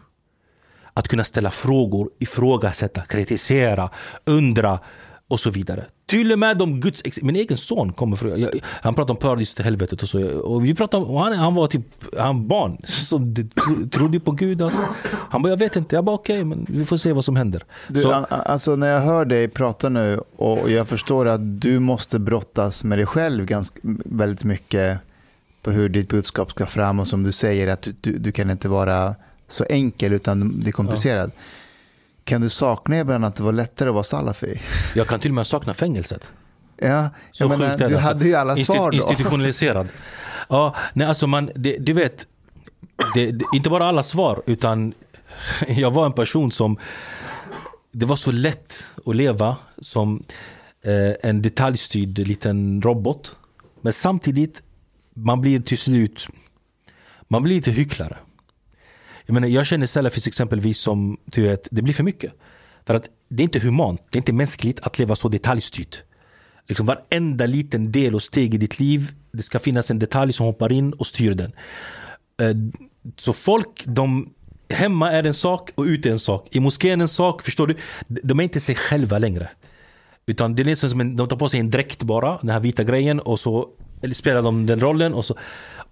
Att 0.95 1.09
kunna 1.09 1.25
ställa 1.25 1.51
frågor, 1.51 2.11
ifrågasätta, 2.19 3.01
kritisera, 3.01 3.91
undra 4.25 4.79
och 5.29 5.41
så 5.41 5.51
vidare. 5.51 5.85
Till 6.07 6.33
och 6.33 6.39
med 6.39 6.62
om 6.62 6.81
Guds... 6.81 7.03
Min 7.22 7.37
egen 7.37 7.57
son 7.57 7.93
kommer 7.93 8.16
från... 8.16 8.41
Jag, 8.41 8.51
han 8.64 8.95
pratar 8.95 9.14
om 9.14 9.18
paradiset 9.18 9.59
och 9.59 9.64
helvetet 9.64 10.03
och 10.03 10.09
så. 10.09 10.39
Och 10.39 10.64
vi 10.64 10.75
pratade 10.75 11.05
om... 11.05 11.16
Han, 11.16 11.33
han 11.33 11.55
var 11.55 11.66
typ... 11.66 11.83
Han 12.18 12.49
barn 12.49 12.81
som 12.85 13.35
trodde 13.93 14.20
på 14.20 14.31
Gud. 14.31 14.62
Alltså. 14.62 14.81
Han 15.31 15.43
bara, 15.43 15.49
jag 15.49 15.57
vet 15.57 15.77
inte. 15.77 15.97
Jag 15.97 16.05
bara, 16.05 16.14
okej, 16.14 16.45
men 16.45 16.66
vi 16.68 16.85
får 16.85 16.97
se 16.97 17.12
vad 17.12 17.25
som 17.25 17.37
händer. 17.37 17.62
Du, 17.89 18.01
så, 18.01 18.12
alltså 18.12 18.77
när 18.77 18.87
jag 18.87 19.01
hör 19.01 19.25
dig 19.25 19.49
prata 19.49 19.89
nu 19.89 20.20
och 20.37 20.70
jag 20.70 20.89
förstår 20.89 21.27
att 21.27 21.61
du 21.61 21.79
måste 21.79 22.18
brottas 22.18 22.85
med 22.85 22.99
dig 22.99 23.07
själv 23.07 23.47
ganska, 23.47 23.81
väldigt 24.05 24.45
mycket 24.45 24.99
på 25.62 25.70
hur 25.70 25.89
ditt 25.89 26.09
budskap 26.09 26.51
ska 26.51 26.66
fram 26.66 27.01
och 27.01 27.09
som 27.09 27.22
du 27.22 27.33
säger 27.33 27.68
att 27.68 27.83
du, 27.83 27.95
du, 28.01 28.18
du 28.18 28.33
kan 28.33 28.51
inte 28.51 28.68
vara 28.68 29.14
så 29.49 29.64
enkel 29.64 30.12
utan 30.12 30.61
det 30.61 30.70
är 30.70 30.72
komplicerad. 30.72 31.31
Kan 32.25 32.41
du 32.41 32.51
sakna 32.51 32.99
ibland 32.99 33.25
att 33.25 33.37
det 33.37 33.43
var 33.43 33.53
lättare 33.53 33.89
att 33.89 33.95
vara 33.95 34.05
salafi? 34.05 34.61
Jag 34.95 35.09
kan 35.09 35.20
till 35.20 35.31
och 35.31 35.35
med 35.35 35.47
sakna 35.47 35.75
fängelset. 35.75 36.31
Ja, 36.77 37.11
jag 37.33 37.49
menar, 37.49 37.64
är 37.64 37.70
det, 37.70 37.77
du 37.77 37.85
alltså. 37.85 37.99
hade 37.99 38.29
ju 38.29 38.35
alla 38.35 38.57
svar 38.57 38.91
då. 38.91 38.97
Institutionaliserad. 38.97 39.89
Ja, 40.49 40.75
nej 40.93 41.07
alltså 41.07 41.27
man, 41.27 41.51
det, 41.55 41.77
du 41.79 41.93
vet, 41.93 42.27
det, 43.14 43.31
det, 43.31 43.45
inte 43.55 43.70
bara 43.70 43.87
alla 43.87 44.03
svar 44.03 44.43
utan 44.47 44.95
jag 45.68 45.91
var 45.91 46.07
en 46.07 46.12
person 46.12 46.53
som 46.53 46.79
det 47.93 48.07
var 48.07 48.16
så 48.16 48.33
lätt 48.33 48.85
att 49.07 49.16
leva 49.16 49.57
som 49.79 50.22
eh, 50.85 51.31
en 51.31 51.43
detaljstyrd 51.43 52.18
liten 52.18 52.83
robot. 52.83 53.37
Men 53.81 53.93
samtidigt, 53.93 54.62
man 55.14 55.41
blir 55.41 55.61
till 55.61 55.79
slut, 55.79 56.29
man 57.29 57.43
blir 57.43 57.55
lite 57.55 57.70
hycklare. 57.70 58.16
Jag 59.27 59.35
menar, 59.35 59.49
jag 59.49 59.66
känner 59.66 59.87
Salafis 59.87 60.27
exempelvis 60.27 60.79
som, 60.79 61.16
du 61.25 61.43
vet, 61.43 61.68
det 61.70 61.83
blir 61.83 61.95
för 61.95 62.03
mycket. 62.03 62.33
För 62.87 62.95
att 62.95 63.09
det 63.29 63.43
är 63.43 63.45
inte 63.45 63.59
humant, 63.59 64.01
det 64.11 64.16
är 64.16 64.20
inte 64.20 64.33
mänskligt 64.33 64.81
att 64.81 64.99
leva 64.99 65.16
så 65.16 65.29
detaljstyrt. 65.29 66.03
Liksom 66.68 66.87
varenda 66.87 67.47
liten 67.47 67.93
del 67.93 68.14
och 68.14 68.22
steg 68.22 68.55
i 68.55 68.59
ditt 68.59 68.79
liv, 68.81 69.12
det 69.33 69.43
ska 69.43 69.59
finnas 69.59 69.91
en 69.91 69.99
detalj 69.99 70.33
som 70.33 70.47
hoppar 70.47 70.72
in 70.72 70.93
och 70.93 71.07
styr 71.07 71.35
den. 71.35 71.53
Eh, 72.41 72.57
så 73.16 73.33
folk, 73.33 73.85
de, 73.85 74.31
hemma 74.68 75.12
är 75.12 75.27
en 75.27 75.35
sak 75.35 75.70
och 75.75 75.85
ute 75.85 76.09
är 76.09 76.12
en 76.12 76.18
sak. 76.18 76.49
I 76.51 76.61
moskén 76.61 77.01
en 77.01 77.09
sak, 77.09 77.43
förstår 77.43 77.66
du? 77.66 77.77
De 78.09 78.39
är 78.41 78.45
inte 78.45 78.61
sig 78.61 78.75
själva 78.75 79.18
längre. 79.18 79.49
Utan 80.27 80.55
det 80.55 80.62
är 80.62 80.64
liksom 80.64 80.91
som 80.91 81.01
en, 81.01 81.16
de 81.16 81.29
tar 81.29 81.37
på 81.37 81.49
sig 81.49 81.61
en 81.61 81.70
dräkt 81.70 82.03
bara, 82.03 82.39
den 82.41 82.51
här 82.51 82.61
vita 82.61 82.85
grejen 82.85 83.20
och 83.20 83.41
så 83.41 83.68
eller 84.05 84.14
spelar 84.14 84.43
de 84.43 84.66
den 84.66 84.81
rollen. 84.81 85.14
Och, 85.14 85.25
så, 85.25 85.37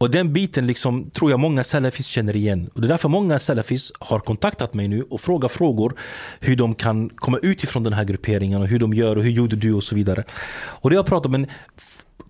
och 0.02 0.10
den 0.10 0.32
biten 0.32 0.66
liksom, 0.66 1.10
tror 1.10 1.30
jag 1.30 1.40
många 1.40 1.64
salafis 1.64 2.06
känner 2.06 2.36
igen. 2.36 2.70
Och 2.74 2.80
det 2.80 2.86
är 2.86 2.88
därför 2.88 3.08
många 3.08 3.38
salafis 3.38 3.92
har 3.98 4.18
kontaktat 4.18 4.74
mig 4.74 4.88
nu 4.88 5.02
och 5.02 5.20
frågat 5.20 5.52
frågor 5.52 5.98
hur 6.40 6.56
de 6.56 6.74
kan 6.74 7.08
komma 7.08 7.38
ut 7.38 7.64
ifrån 7.64 7.82
den 7.82 7.92
här 7.92 8.04
grupperingen 8.04 8.60
och 8.60 8.68
hur 8.68 8.78
de 8.78 8.94
gör 8.94 9.16
och 9.16 9.22
hur 9.22 9.30
gjorde 9.30 9.56
du 9.56 9.72
och 9.72 9.84
så 9.84 9.94
vidare. 9.94 10.24
Och 10.54 10.90
det 10.90 10.96
jag 10.96 11.06
pratar 11.06 11.26
om, 11.26 11.32
men 11.32 11.46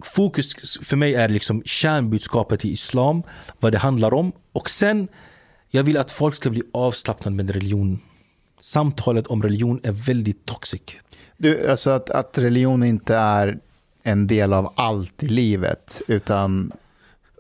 fokus 0.04 0.78
för 0.82 0.96
mig 0.96 1.14
är 1.14 1.28
liksom 1.28 1.62
kärnbudskapet 1.64 2.64
i 2.64 2.72
islam, 2.72 3.22
vad 3.60 3.72
det 3.72 3.78
handlar 3.78 4.14
om. 4.14 4.32
Och 4.52 4.70
sen, 4.70 5.08
jag 5.70 5.82
vill 5.82 5.96
att 5.96 6.10
folk 6.10 6.34
ska 6.34 6.50
bli 6.50 6.62
avslappnade 6.72 7.36
med 7.36 7.50
religion. 7.50 7.98
Samtalet 8.60 9.26
om 9.26 9.42
religion 9.42 9.80
är 9.82 9.92
väldigt 9.92 10.46
toxic. 10.46 10.82
Du, 11.36 11.70
alltså 11.70 11.90
att, 11.90 12.10
att 12.10 12.38
religion 12.38 12.82
inte 12.82 13.16
är 13.16 13.58
en 14.02 14.26
del 14.26 14.52
av 14.52 14.72
allt 14.76 15.22
i 15.22 15.28
livet, 15.28 16.02
utan 16.08 16.72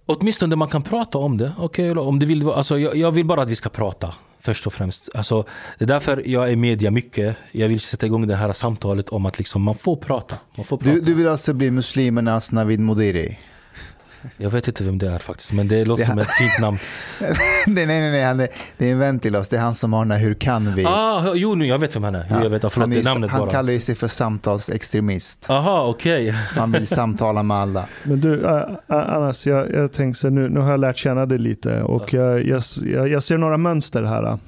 Åtminstone 0.06 0.56
man 0.56 0.68
kan 0.68 0.82
prata 0.82 1.18
om 1.18 1.38
det. 1.38 1.52
Okej, 1.58 1.90
om 1.90 2.18
du 2.18 2.26
vill, 2.26 2.48
alltså, 2.48 2.78
jag, 2.78 2.96
jag 2.96 3.12
vill 3.12 3.26
bara 3.26 3.42
att 3.42 3.50
vi 3.50 3.56
ska 3.56 3.68
prata. 3.68 4.14
Först 4.40 4.66
och 4.66 4.72
främst. 4.72 5.08
Alltså, 5.14 5.44
det 5.78 5.84
är 5.84 5.88
därför 5.88 6.28
jag 6.28 6.52
är 6.52 6.56
media 6.56 6.90
mycket. 6.90 7.36
Jag 7.52 7.68
vill 7.68 7.80
sätta 7.80 8.06
igång 8.06 8.26
det 8.26 8.36
här 8.36 8.52
samtalet 8.52 9.08
om 9.08 9.26
att 9.26 9.38
liksom, 9.38 9.62
man 9.62 9.74
får 9.74 9.96
prata. 9.96 10.36
Man 10.56 10.66
får 10.66 10.76
prata. 10.76 10.94
du, 10.94 11.00
du 11.00 11.14
vill 11.14 11.28
alltså 11.28 11.52
bli 11.52 11.70
muslimernas 11.70 12.52
Navid 12.52 12.80
Modiri? 12.80 13.38
Jag 14.36 14.50
vet 14.50 14.68
inte 14.68 14.84
vem 14.84 14.98
det 14.98 15.10
är 15.10 15.18
faktiskt, 15.18 15.52
men 15.52 15.68
det 15.68 15.84
låter 15.84 16.02
Det- 16.04 16.10
som 16.10 16.18
ett 16.18 16.30
fint 16.30 16.60
namn. 16.60 16.76
nej, 17.66 17.86
nej, 17.86 18.10
nej, 18.10 18.24
han 18.24 18.40
är, 18.40 18.48
det 18.78 18.88
är 18.88 18.92
en 18.92 18.98
vän 18.98 19.18
till 19.18 19.36
oss. 19.36 19.48
Det 19.48 19.56
är 19.56 19.60
han 19.60 19.74
som 19.74 19.92
har 19.92 20.00
den 20.00 20.10
här 20.10 20.18
Hur 20.18 20.34
kan 20.34 20.74
vi? 20.74 20.84
Ah, 20.86 21.32
jo, 21.34 21.54
nu, 21.54 21.66
jag 21.66 21.78
vet 21.78 21.96
vem 21.96 22.02
han 22.04 22.14
är. 22.14 22.26
Jo, 22.30 22.36
jag 22.42 22.50
vet, 22.50 22.60
förlåt, 22.60 22.74
han 22.74 22.92
är, 22.92 23.04
namnet 23.04 23.30
han 23.30 23.40
bara. 23.40 23.50
kallar 23.50 23.72
ju 23.72 23.80
sig 23.80 23.94
för 23.94 24.08
samtalsextremist. 24.08 25.50
Aha, 25.50 25.86
okej. 25.86 26.30
Han 26.56 26.72
vill 26.72 26.86
samtala 26.86 27.42
med 27.42 27.56
alla. 27.56 27.86
Men 28.04 28.20
du, 28.20 28.44
äh, 28.44 28.62
Anas, 28.86 29.46
jag, 29.46 29.70
jag 29.72 29.92
tänkte 29.92 30.30
nu, 30.30 30.48
nu 30.48 30.60
har 30.60 30.70
jag 30.70 30.80
lärt 30.80 30.96
känna 30.96 31.26
dig 31.26 31.38
lite 31.38 31.82
och 31.82 32.14
jag, 32.14 32.46
jag, 32.46 32.62
jag, 32.82 33.08
jag 33.08 33.22
ser 33.22 33.38
några 33.38 33.56
mönster 33.56 34.02
här. 34.02 34.38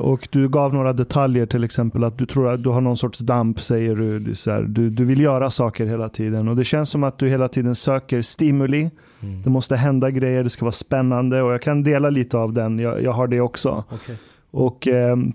Och 0.00 0.28
du 0.30 0.48
gav 0.48 0.74
några 0.74 0.92
detaljer, 0.92 1.46
till 1.46 1.64
exempel 1.64 2.04
att 2.04 2.18
du 2.18 2.26
tror 2.26 2.52
att 2.54 2.62
du 2.62 2.68
har 2.68 2.80
någon 2.80 2.96
sorts 2.96 3.18
damp, 3.18 3.60
säger 3.60 3.96
du. 3.96 4.18
Du, 4.66 4.90
du 4.90 5.04
vill 5.04 5.20
göra 5.20 5.50
saker 5.50 5.86
hela 5.86 6.08
tiden 6.08 6.48
och 6.48 6.56
det 6.56 6.64
känns 6.64 6.90
som 6.90 7.04
att 7.04 7.18
du 7.18 7.28
hela 7.28 7.48
tiden 7.48 7.74
söker 7.74 8.22
stimuli. 8.22 8.90
Mm. 9.22 9.42
Det 9.42 9.50
måste 9.50 9.76
hända 9.76 10.10
grejer, 10.10 10.44
det 10.44 10.50
ska 10.50 10.64
vara 10.64 10.72
spännande 10.72 11.42
och 11.42 11.52
jag 11.52 11.62
kan 11.62 11.82
dela 11.82 12.10
lite 12.10 12.38
av 12.38 12.52
den. 12.52 12.78
Jag, 12.78 13.02
jag 13.02 13.12
har 13.12 13.26
det 13.26 13.40
också. 13.40 13.84
Okej. 13.90 14.16
Och, 14.50 14.86
ehm, 14.86 15.32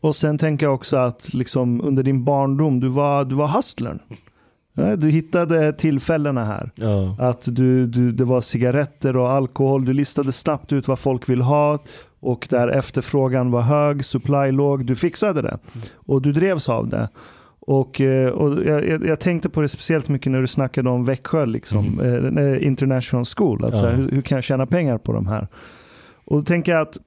och 0.00 0.16
sen 0.16 0.38
tänker 0.38 0.66
jag 0.66 0.74
också 0.74 0.96
att 0.96 1.34
liksom 1.34 1.80
under 1.80 2.02
din 2.02 2.24
barndom, 2.24 2.80
du 2.80 2.88
var, 2.88 3.24
du 3.24 3.34
var 3.34 3.48
hustlern. 3.48 3.98
Ja, 4.74 4.96
Du 4.96 5.10
hittade 5.10 5.72
tillfällena 5.72 6.44
här. 6.44 6.70
Ja. 6.74 7.16
Att 7.18 7.56
du, 7.56 7.86
du, 7.86 8.12
det 8.12 8.24
var 8.24 8.40
cigaretter 8.40 9.16
och 9.16 9.30
alkohol. 9.30 9.84
Du 9.84 9.92
listade 9.92 10.32
snabbt 10.32 10.72
ut 10.72 10.88
vad 10.88 10.98
folk 10.98 11.28
vill 11.28 11.40
ha. 11.40 11.78
Och 12.20 12.46
där 12.50 12.68
efterfrågan 12.68 13.50
var 13.50 13.60
hög, 13.62 14.04
supply 14.04 14.50
låg. 14.50 14.86
Du 14.86 14.96
fixade 14.96 15.42
det. 15.42 15.58
Och 15.94 16.22
du 16.22 16.32
drevs 16.32 16.68
av 16.68 16.88
det. 16.88 17.08
Och, 17.70 18.00
eh, 18.00 18.28
och 18.30 18.64
jag, 18.66 18.84
jag- 19.06 19.20
tänkte 19.20 19.48
på 19.48 19.60
det 19.60 19.68
speciellt 19.68 20.08
mycket 20.08 20.32
när 20.32 20.40
du 20.40 20.46
snackade 20.46 20.90
om 20.90 21.04
Växjö, 21.04 21.46
liksom, 21.46 22.00
eh, 22.38 22.66
International 22.66 23.24
School. 23.36 23.64
Att, 23.64 23.78
så 23.78 23.84
här, 23.86 23.92
Ja. 23.92 23.96
hur, 23.96 24.10
hur 24.10 24.22
kan 24.22 24.36
jag 24.36 24.44
tjäna 24.44 24.66
pengar 24.66 24.98
på 24.98 25.12
de 25.12 25.26
här? 25.26 25.48
Och 26.24 26.36
då 26.36 26.42
tänker 26.44 26.72
jag 26.72 26.80
att 26.80 26.98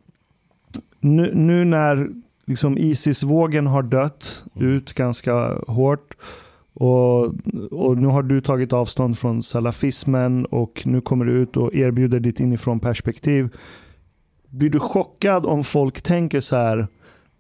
nu, 1.00 1.32
nu 1.36 1.66
när 1.66 2.10
liksom 2.46 2.78
Isis-vågen 2.78 3.68
har 3.68 3.84
dött 3.84 4.44
ut 4.60 4.94
ganska 4.94 5.34
hårt 5.68 6.14
och, 6.74 7.24
och 7.72 7.98
nu 7.98 8.08
har 8.08 8.24
du 8.24 8.42
tagit 8.42 8.74
avstånd 8.74 9.18
från 9.18 9.44
salafismen 9.44 10.46
och 10.46 10.82
nu 10.86 11.02
kommer 11.02 11.26
du 11.26 11.32
ut 11.32 11.58
och 11.58 11.76
erbjuder 11.76 12.20
ditt 12.20 12.40
inifrån 12.40 12.80
perspektiv. 12.80 13.50
Blir 14.50 14.70
du 14.70 14.80
chockad 14.80 15.46
om 15.46 15.64
folk 15.64 16.02
tänker 16.02 16.40
så 16.40 16.56
här, 16.56 16.88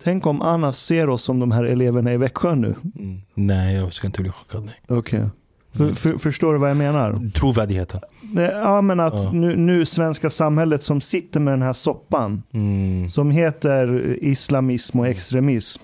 tänk 0.03 0.25
om 0.25 0.41
Anna 0.41 0.73
ser 0.73 1.09
oss 1.09 1.23
som 1.23 1.39
de 1.39 1.51
här 1.51 1.63
eleverna 1.63 2.13
i 2.13 2.17
Växjö 2.17 2.55
nu? 2.55 2.75
Mm. 2.99 3.21
Nej, 3.33 3.75
jag 3.75 3.93
ska 3.93 4.07
inte 4.07 4.21
bli 4.21 4.31
chockad. 4.31 4.69
Okej. 4.87 5.25
För, 5.71 5.93
för, 5.93 6.17
förstår 6.17 6.53
du 6.53 6.59
vad 6.59 6.69
jag 6.69 6.77
menar? 6.77 7.29
Trovärdigheten. 7.35 7.99
Ja, 8.35 8.81
men 8.81 8.99
att 8.99 9.13
Ja. 9.23 9.31
nu, 9.31 9.55
nu 9.55 9.85
svenska 9.85 10.29
samhället 10.29 10.83
som 10.83 11.01
sitter 11.01 11.39
med 11.39 11.53
den 11.53 11.61
här 11.61 11.73
soppan 11.73 12.43
Mm. 12.53 13.09
som 13.09 13.31
heter 13.31 14.17
islamism 14.23 14.99
och 14.99 15.07
extremism. 15.07 15.81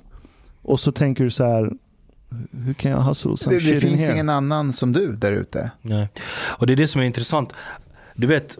Och 0.61 0.79
så 0.79 0.91
tänker 0.91 1.23
du 1.23 1.29
så 1.29 1.43
här, 1.43 1.71
hur 2.65 2.73
kan 2.73 2.91
jag 2.91 3.01
hustle 3.01 3.37
some 3.37 3.55
Det, 3.55 3.63
det 3.65 3.71
in 3.75 3.81
finns 3.81 4.01
here? 4.01 4.13
ingen 4.13 4.29
annan 4.29 4.73
som 4.73 4.91
du 4.93 5.11
där 5.15 5.31
ute. 5.31 5.71
Nej. 5.81 6.07
Och 6.57 6.67
det 6.67 6.73
är 6.73 6.77
det 6.77 6.87
som 6.87 7.01
är 7.01 7.05
intressant. 7.05 7.53
Du 8.15 8.27
vet, 8.27 8.57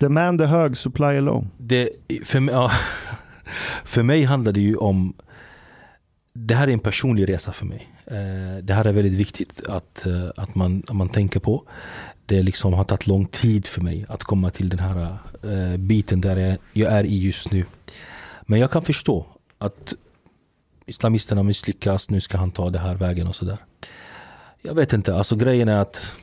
Demand 0.00 0.40
är 0.40 0.46
hög, 0.46 0.76
supply 0.76 1.06
är 1.06 1.20
low. 1.20 1.46
det, 1.58 1.88
för, 2.24 2.40
mig, 2.40 2.54
ja, 2.54 2.70
för 3.84 4.02
mig 4.02 4.24
handlar 4.24 4.52
det 4.52 4.60
ju 4.60 4.76
om 4.76 5.14
Det 6.32 6.54
här 6.54 6.68
är 6.68 6.72
en 6.72 6.80
personlig 6.80 7.28
resa 7.28 7.52
för 7.52 7.66
mig. 7.66 7.94
Eh, 8.06 8.62
det 8.62 8.74
här 8.74 8.84
är 8.84 8.92
väldigt 8.92 9.12
viktigt 9.14 9.66
att, 9.68 10.06
eh, 10.06 10.28
att, 10.36 10.54
man, 10.54 10.82
att 10.88 10.96
man 10.96 11.08
tänker 11.08 11.40
på. 11.40 11.64
Det 12.26 12.42
liksom 12.42 12.72
har 12.72 12.84
tagit 12.84 13.06
lång 13.06 13.26
tid 13.26 13.66
för 13.66 13.80
mig 13.80 14.06
att 14.08 14.24
komma 14.24 14.50
till 14.50 14.68
den 14.68 14.78
här 14.78 15.18
eh, 15.42 15.76
biten 15.76 16.20
där 16.20 16.36
jag, 16.36 16.58
jag 16.72 16.92
är 16.92 17.04
i 17.04 17.18
just 17.18 17.52
nu. 17.52 17.64
Men 18.42 18.60
jag 18.60 18.70
kan 18.70 18.82
förstå 18.82 19.26
att 19.58 19.94
islamisterna 20.86 21.42
misslyckas, 21.42 22.10
nu 22.10 22.20
ska 22.20 22.38
han 22.38 22.50
ta 22.50 22.70
det 22.70 22.78
här 22.78 22.94
vägen 22.94 23.26
och 23.26 23.36
sådär. 23.36 23.58
Jag 24.62 24.74
vet 24.74 24.92
inte, 24.92 25.14
alltså 25.14 25.36
grejen 25.36 25.68
är 25.68 25.78
att 25.78 26.16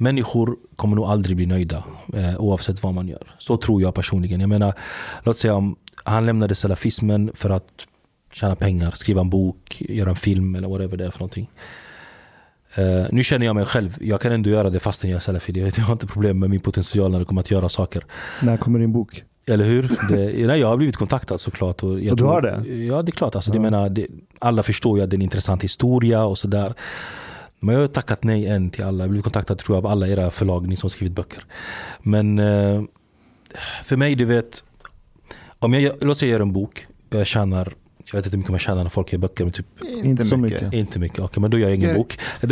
människor 0.00 0.56
kommer 0.76 0.96
nog 0.96 1.04
aldrig 1.04 1.36
bli 1.36 1.46
nöjda 1.46 1.84
eh, 2.14 2.36
oavsett 2.40 2.82
vad 2.82 2.94
man 2.94 3.08
gör. 3.08 3.34
Så 3.38 3.56
tror 3.56 3.82
jag 3.82 3.94
personligen. 3.94 4.40
Jag 4.40 4.48
menar, 4.48 4.74
låt 5.22 5.38
säga 5.38 5.54
om 5.54 5.76
han 6.04 6.26
lämnade 6.26 6.54
salafismen 6.54 7.30
för 7.34 7.50
att 7.50 7.66
tjäna 8.32 8.56
pengar, 8.56 8.90
skriva 8.90 9.20
en 9.20 9.30
bok, 9.30 9.76
göra 9.88 10.10
en 10.10 10.16
film 10.16 10.54
eller 10.54 10.68
whatever 10.68 10.96
det 10.96 11.04
är 11.06 11.10
för 11.10 11.18
någonting. 11.18 11.50
Eh, 12.74 13.04
nu 13.10 13.22
känner 13.22 13.46
jag 13.46 13.56
mig 13.56 13.64
själv, 13.64 13.96
jag 14.00 14.20
kan 14.20 14.32
ändå 14.32 14.50
göra 14.50 14.70
det 14.70 14.80
fastän 14.80 15.10
jag 15.10 15.16
är 15.16 15.20
salafi. 15.20 15.72
Jag, 15.76 15.84
har 15.84 15.92
inte 15.92 16.06
problem 16.06 16.38
med 16.38 16.50
min 16.50 16.60
potential 16.60 17.10
när 17.10 17.18
det 17.18 17.24
kommer 17.24 17.40
att 17.40 17.50
göra 17.50 17.68
saker. 17.68 18.04
När 18.42 18.56
kommer 18.56 18.78
din 18.78 18.92
bok? 18.92 19.24
Eller 19.46 19.64
hur? 19.64 19.90
Det, 20.08 20.46
nej, 20.46 20.60
jag 20.60 20.68
har 20.68 20.76
blivit 20.76 20.96
kontaktad 20.96 21.38
såklart. 21.38 21.82
Och, 21.82 21.90
Och 21.90 22.16
du 22.16 22.24
har 22.24 22.42
det? 22.42 22.68
Ja, 22.68 23.02
det 23.02 23.10
är 23.10 23.12
klart. 23.12 23.34
Alltså, 23.34 23.50
Ja. 23.50 23.54
det 23.54 23.60
menar, 23.60 23.88
det, 23.88 24.06
alla 24.38 24.62
förstår 24.62 24.98
ju 24.98 25.04
att 25.04 25.10
det 25.10 25.14
är 25.14 25.18
en 25.18 25.22
intressant 25.22 25.64
historia 25.64 26.24
och 26.24 26.38
sådär. 26.38 26.74
Men 27.60 27.74
jag 27.74 27.82
har 27.82 27.88
tackat 27.88 28.22
nej 28.24 28.46
än 28.46 28.70
till 28.70 28.84
alla. 28.84 28.96
Jag 28.98 29.02
har 29.02 29.08
blivit 29.08 29.24
kontaktad 29.24 29.54
tror 29.58 29.76
jag 29.76 29.84
av 29.86 29.90
alla 29.92 30.08
era 30.08 30.30
förlag, 30.30 30.68
ni 30.68 30.76
som 30.76 30.90
skrivit 30.90 31.12
böcker. 31.14 31.44
Men 32.02 32.38
eh, 32.38 32.82
för 33.84 33.96
mig, 33.96 34.14
du 34.14 34.24
vet. 34.24 34.64
Om 35.58 35.72
jag, 35.74 35.92
låt 36.00 36.18
säga 36.18 36.30
jag 36.30 36.38
gör 36.38 36.40
en 36.46 36.52
bok. 36.52 36.86
Jag 37.10 37.26
tjänar, 37.26 37.72
jag 38.04 38.12
vet 38.12 38.26
inte 38.26 38.30
hur 38.30 38.38
mycket 38.38 38.50
man 38.50 38.58
tjänar 38.58 38.82
när 38.82 38.90
folk 38.90 39.12
gör 39.12 39.18
böcker. 39.18 39.44
Men 39.44 39.52
typ 39.52 39.66
Inte 40.04 40.24
så 40.24 40.36
mycket. 40.36 40.72
inte 40.72 40.98
mycket. 40.98 41.20
Okej, 41.20 41.40
men 41.40 41.50
då 41.50 41.58
gör 41.58 41.68
jag 41.68 41.76
ingen 41.76 41.88
Gör- 41.88 41.96
bok. 41.96 42.18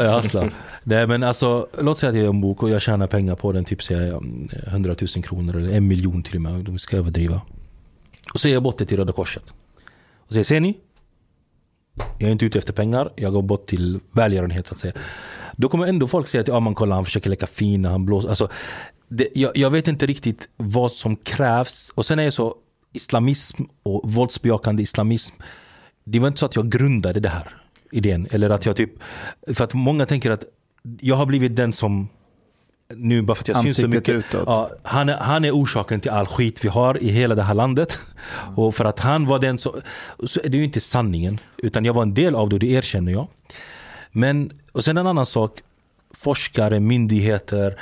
Jag 0.00 0.12
hasslar. 0.12 0.52
Nej 0.84 1.06
men 1.06 1.22
alltså, 1.22 1.66
låt 1.80 1.98
säga 1.98 2.10
att 2.10 2.16
jag 2.16 2.22
gör 2.24 2.30
en 2.30 2.40
bok 2.40 2.62
och 2.62 2.70
jag 2.70 2.82
tjänar 2.82 3.06
pengar 3.06 3.34
på 3.36 3.52
den, 3.52 3.64
typ 3.64 3.82
säger 3.82 4.02
jag, 4.06 4.22
mm, 4.22 4.48
100 4.66 4.94
000 5.16 5.24
kronor 5.24 5.56
eller 5.56 5.72
en 5.76 5.86
miljon 5.86 6.22
till 6.22 6.34
och 6.36 6.42
med, 6.42 6.64
de 6.64 6.78
ska 6.78 6.96
överdriva. 6.96 7.40
Och 8.34 8.40
så 8.40 8.48
ger 8.48 8.54
jag 8.54 8.62
bort 8.62 8.78
det 8.78 8.86
till 8.86 8.96
Röda 8.96 9.12
Korset. 9.12 9.42
Och 10.18 10.32
säger, 10.32 10.44
ser 10.44 10.60
ni? 10.60 10.76
Jag 12.18 12.28
är 12.28 12.32
inte 12.32 12.44
ute 12.44 12.58
efter 12.58 12.72
pengar, 12.72 13.12
jag 13.16 13.32
går 13.32 13.42
bort 13.42 13.66
till 13.66 14.00
välgörenhet 14.12 14.66
så 14.66 14.74
att 14.74 14.78
säga. 14.78 14.94
Då 15.56 15.68
kommer 15.68 15.86
ändå 15.86 16.08
folk 16.08 16.28
säga 16.28 16.40
att 16.40 16.48
ja, 16.48 16.60
man 16.60 16.74
kollar 16.74 16.96
han 16.96 17.04
försöker 17.04 17.30
leka 17.30 17.46
fin, 17.46 17.84
han 17.84 18.06
blåser. 18.06 18.28
Alltså, 18.28 18.48
det, 19.08 19.28
jag, 19.34 19.56
jag 19.56 19.70
vet 19.70 19.88
inte 19.88 20.06
riktigt 20.06 20.48
vad 20.56 20.92
som 20.92 21.16
krävs. 21.16 21.90
Och 21.94 22.06
sen 22.06 22.18
är 22.18 22.24
det 22.24 22.30
så, 22.30 22.54
islamism 22.92 23.62
och 23.82 24.12
våldsbejakande 24.12 24.82
islamism. 24.82 25.34
Det 26.04 26.18
var 26.18 26.28
inte 26.28 26.40
så 26.40 26.46
att 26.46 26.56
jag 26.56 26.70
grundade 26.70 27.20
det 27.20 27.28
här 27.28 27.56
idén. 27.92 28.28
Eller 28.30 28.50
att 28.50 28.66
jag 28.66 28.76
typ, 28.76 28.90
för 29.54 29.64
att 29.64 29.74
många 29.74 30.06
tänker 30.06 30.30
att 30.30 30.44
jag 31.00 31.16
har 31.16 31.26
blivit 31.26 31.56
den 31.56 31.72
som 31.72 32.08
nu 32.94 33.22
bara 33.22 33.34
för 33.34 33.42
att 33.42 33.48
jag 33.48 33.62
syns 33.62 33.76
så 33.76 33.88
mycket. 33.88 34.08
utåt. 34.08 34.44
Ja, 34.46 34.70
han, 34.82 35.08
är, 35.08 35.16
han 35.16 35.44
är 35.44 35.50
orsaken 35.50 36.00
till 36.00 36.10
all 36.10 36.26
skit 36.26 36.64
vi 36.64 36.68
har 36.68 37.02
i 37.02 37.08
hela 37.08 37.34
det 37.34 37.42
här 37.42 37.54
landet. 37.54 37.98
Och 38.56 38.74
för 38.74 38.84
att 38.84 39.00
han 39.00 39.26
var 39.26 39.38
den 39.38 39.58
som, 39.58 39.80
så 40.24 40.40
är 40.44 40.48
det 40.48 40.56
ju 40.56 40.64
inte 40.64 40.80
sanningen. 40.80 41.40
Utan 41.56 41.84
jag 41.84 41.94
var 41.94 42.02
en 42.02 42.14
del 42.14 42.34
av 42.34 42.48
det 42.48 42.54
och 42.54 42.60
det 42.60 42.66
erkänner 42.66 43.12
jag. 43.12 43.28
Men, 44.12 44.52
och 44.72 44.84
sen 44.84 44.96
en 44.96 45.06
annan 45.06 45.26
sak. 45.26 45.62
Forskare, 46.16 46.80
myndigheter, 46.80 47.76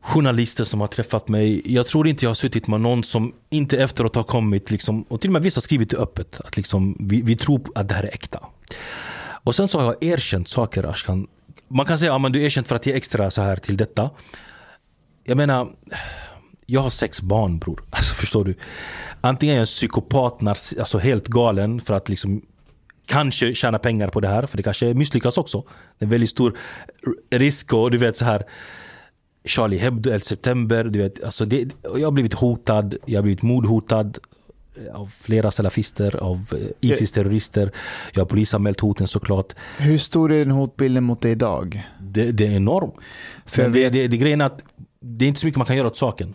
journalister 0.00 0.64
som 0.64 0.80
har 0.80 0.88
träffat 0.88 1.28
mig. 1.28 1.62
Jag 1.74 1.86
tror 1.86 2.08
inte 2.08 2.24
jag 2.24 2.30
har 2.30 2.34
suttit 2.34 2.66
med 2.66 2.80
någon 2.80 3.04
som 3.04 3.32
inte 3.50 3.78
efteråt 3.78 4.16
har 4.16 4.22
kommit, 4.22 4.70
liksom, 4.70 5.02
och 5.02 5.20
till 5.20 5.30
och 5.30 5.32
med 5.32 5.42
vissa 5.42 5.58
har 5.58 5.62
skrivit 5.62 5.90
det 5.90 5.96
öppet, 5.96 6.40
att 6.40 6.56
liksom, 6.56 6.96
vi, 7.00 7.22
vi 7.22 7.36
tror 7.36 7.60
att 7.74 7.88
det 7.88 7.94
här 7.94 8.02
är 8.02 8.14
äkta. 8.14 8.40
Och 9.44 9.54
sen 9.54 9.68
så 9.68 9.80
har 9.80 9.84
jag 9.84 10.04
erkänt 10.04 10.48
saker 10.48 10.84
Ashkan. 10.84 11.26
Man 11.68 11.86
kan 11.86 11.98
säga 11.98 12.14
att 12.14 12.22
ja, 12.22 12.28
du 12.28 12.40
är 12.40 12.44
erkänt 12.44 12.68
för 12.68 12.76
att 12.76 12.86
ge 12.86 12.92
extra 12.92 13.30
så 13.30 13.42
här 13.42 13.56
till 13.56 13.76
detta. 13.76 14.10
Jag 15.24 15.36
menar, 15.36 15.68
jag 16.66 16.80
har 16.80 16.90
sex 16.90 17.20
barn 17.20 17.58
bror. 17.58 17.84
Alltså 17.90 18.14
förstår 18.14 18.44
du? 18.44 18.54
Antingen 19.20 19.52
är 19.52 19.56
jag 19.56 19.62
en 19.62 19.66
psykopat, 19.66 20.42
alltså 20.78 20.98
helt 20.98 21.28
galen 21.28 21.80
för 21.80 21.94
att 21.94 22.08
liksom 22.08 22.42
kanske 23.06 23.54
tjäna 23.54 23.78
pengar 23.78 24.08
på 24.08 24.20
det 24.20 24.28
här. 24.28 24.46
För 24.46 24.56
det 24.56 24.62
kanske 24.62 24.94
misslyckas 24.94 25.38
också. 25.38 25.60
Det 25.98 26.02
är 26.02 26.06
en 26.06 26.10
väldigt 26.10 26.30
stor 26.30 26.58
risk 27.30 27.72
och 27.72 27.90
du 27.90 27.98
vet 27.98 28.16
så 28.16 28.24
här. 28.24 28.42
Charlie 29.44 29.78
Hebdo, 29.78 30.10
11 30.10 30.20
september. 30.20 30.84
Du 30.84 30.98
vet, 30.98 31.24
alltså 31.24 31.44
det, 31.44 31.68
jag 31.82 32.06
har 32.06 32.10
blivit 32.10 32.34
hotad, 32.34 32.96
jag 33.06 33.18
har 33.18 33.22
blivit 33.22 33.42
mordhotad 33.42 34.18
av 34.94 35.06
flera 35.20 35.50
salafister, 35.50 36.16
av 36.16 36.46
eh, 36.52 36.90
Isis-terrorister. 36.90 37.72
Jag 38.12 38.20
har 38.20 38.26
polisanmält 38.26 38.80
hoten 38.80 39.06
såklart. 39.06 39.52
Hur 39.78 39.98
stor 39.98 40.32
är 40.32 40.38
den 40.38 40.50
hotbilden 40.50 41.04
mot 41.04 41.20
dig 41.20 41.32
idag? 41.32 41.82
Det, 42.00 42.32
det 42.32 42.46
är 42.46 42.52
enormt. 42.56 42.94
För 43.46 43.62
jag 43.62 43.72
det, 43.72 43.80
vet- 43.82 43.92
det, 43.92 44.08
det 44.08 44.16
grejen 44.16 44.40
är 44.40 44.44
att 44.46 44.62
det 45.00 45.24
är 45.24 45.28
inte 45.28 45.40
så 45.40 45.46
mycket 45.46 45.58
man 45.58 45.66
kan 45.66 45.76
göra 45.76 45.86
åt 45.86 45.96
saken. 45.96 46.34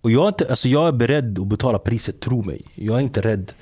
Och 0.00 0.10
jag 0.10 0.24
är, 0.24 0.28
inte, 0.28 0.50
alltså 0.50 0.68
jag 0.68 0.88
är 0.88 0.92
beredd 0.92 1.38
att 1.38 1.46
betala 1.46 1.78
priset, 1.78 2.20
tro 2.20 2.42
mig. 2.42 2.62
Jag 2.74 2.96
är 2.96 3.00
inte 3.00 3.20
rädd. 3.20 3.52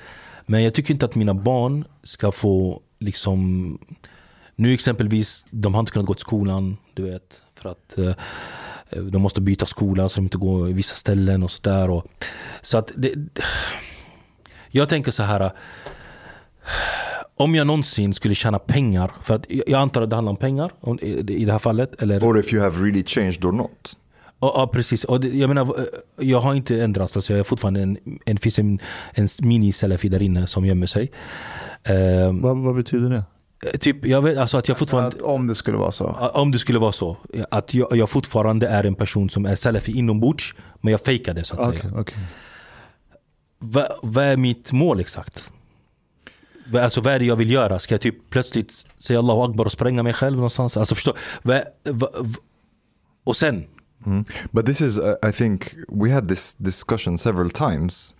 Men 0.45 0.63
jag 0.63 0.73
tycker 0.73 0.93
inte 0.93 1.05
att 1.05 1.15
mina 1.15 1.33
barn 1.33 1.85
ska 2.03 2.31
få 2.31 2.81
liksom 2.99 3.77
Nu 4.55 4.73
exempelvis, 4.73 5.45
de 5.49 5.73
har 5.73 5.79
inte 5.79 5.91
kunnat 5.91 6.05
gå 6.07 6.13
till 6.13 6.21
skolan, 6.21 6.77
du 6.93 7.03
vet. 7.03 7.41
För 7.55 7.69
att 7.69 7.97
eh, 7.97 8.13
de 8.89 9.21
måste 9.21 9.41
byta 9.41 9.65
skola 9.65 10.09
så 10.09 10.15
de 10.15 10.23
inte 10.25 10.37
går 10.37 10.69
i 10.69 10.73
vissa 10.73 10.95
ställen 10.95 11.43
och 11.43 11.51
sådär. 11.51 11.89
Och, 11.89 12.05
så 12.61 12.77
att 12.77 12.91
det, 12.95 13.13
jag 14.69 14.89
tänker 14.89 15.11
så 15.11 15.23
här. 15.23 15.51
Om 17.37 17.55
jag 17.55 17.67
någonsin 17.67 18.13
skulle 18.13 18.35
tjäna 18.35 18.59
pengar, 18.59 19.11
för 19.21 19.35
att 19.35 19.45
jag 19.49 19.81
antar 19.81 20.01
att 20.01 20.09
det 20.09 20.15
handlar 20.15 20.31
om 20.31 20.37
pengar 20.37 20.71
i 21.29 21.45
det 21.45 21.51
här 21.51 21.59
fallet. 21.59 22.01
Eller, 22.01 22.23
Or 22.23 22.39
if 22.39 22.53
you 22.53 22.63
have 22.63 22.77
really 22.85 23.03
changed 23.03 23.45
or 23.45 23.51
not. 23.51 23.97
Ja, 24.39 24.69
precis. 24.73 25.03
Och 25.03 25.19
det, 25.21 25.27
jag 25.27 25.47
menar, 25.47 25.79
eh, 25.79 25.85
jag 26.27 26.39
har 26.41 26.53
inte 26.53 26.81
ändrats. 26.83 27.15
Alltså 27.15 27.33
jag 27.33 27.39
är 27.39 27.43
fortfarande 27.43 27.81
en, 27.81 27.97
en, 28.25 28.37
finns 28.37 28.59
en, 28.59 28.79
en 29.13 29.27
mini-salafi 29.41 30.09
där 30.09 30.21
inne 30.21 30.47
som 30.47 30.65
gömmer 30.65 30.87
sig. 30.87 31.11
Ehm, 31.83 32.41
Vad, 32.41 32.57
vad 32.57 32.75
betyder 32.75 33.09
det? 33.09 33.23
Typ, 33.79 34.05
jag 34.05 34.21
vet 34.21 34.37
alltså 34.37 34.57
att 34.57 34.67
jag 34.67 34.77
fortfarande, 34.77 35.07
Att 35.15 35.21
om 35.21 35.47
det 35.47 35.55
skulle 35.55 35.77
vara 35.77 35.91
så. 35.91 36.07
om 36.33 36.51
det 36.51 36.59
skulle 36.59 36.79
vara 36.79 36.91
så, 36.91 37.17
att 37.51 37.73
jag, 37.73 37.95
jag 37.97 38.09
fortfarande 38.09 38.67
är 38.67 38.83
en 38.83 38.95
person 38.95 39.29
som 39.29 39.45
är 39.45 39.55
salafi 39.55 39.91
inombords, 39.97 40.55
men 40.81 40.91
jag 40.91 41.01
fejkar 41.01 41.33
det 41.33 41.43
så 41.43 41.55
att 41.61 41.67
Okej, 41.67 41.79
säga. 41.79 41.93
okej. 41.97 42.17
Vad, 43.59 43.87
vad 44.03 44.23
är 44.25 44.37
mitt 44.37 44.71
mål 44.71 44.99
exakt? 44.99 45.49
Vad- 46.71 46.83
Alltså 46.83 47.01
vad 47.01 47.13
är 47.13 47.19
det 47.19 47.25
jag 47.25 47.35
vill 47.35 47.51
göra? 47.51 47.79
Ska 47.79 47.93
jag 47.93 48.01
typ 48.01 48.29
plötsligt 48.29 48.85
säga 48.97 49.19
Allahu 49.19 49.41
Akbar 49.51 49.65
och 49.65 49.71
spränga 49.71 50.03
mig 50.03 50.13
själv 50.13 50.35
någonstans? 50.35 50.77
Alltså 50.77 50.95
förstå, 50.95 51.13
vad, 51.43 51.63
vad, 51.83 52.35
och 53.23 53.35
sen, 53.37 53.65
Mm. 54.05 54.25
But 54.51 54.65
this 54.65 54.81
is, 54.81 54.97
uh, 54.99 55.13
I 55.29 55.31
think, 55.31 55.73
we 55.89 56.13
had 56.13 56.29
this 56.29 56.53
discussion 56.57 57.17
several 57.17 57.49
times 57.49 58.15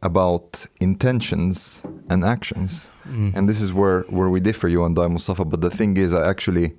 about 0.00 0.66
intentions 0.80 1.82
and 2.08 2.24
actions, 2.24 2.90
mm. 3.08 3.34
and 3.34 3.48
this 3.48 3.60
is 3.60 3.72
where 3.72 4.02
where 4.02 4.28
we 4.28 4.40
differ, 4.40 4.68
you 4.68 4.84
and 4.84 4.98
I, 4.98 5.08
Mustafa. 5.08 5.44
But 5.44 5.60
the 5.60 5.70
thing 5.70 5.96
is, 5.96 6.12
I 6.12 6.28
actually, 6.28 6.74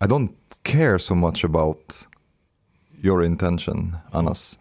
I 0.00 0.06
don't 0.06 0.34
care 0.64 0.98
so 0.98 1.14
much 1.14 1.44
about 1.44 2.06
your 3.00 3.22
intention, 3.22 3.96
Anas, 4.12 4.58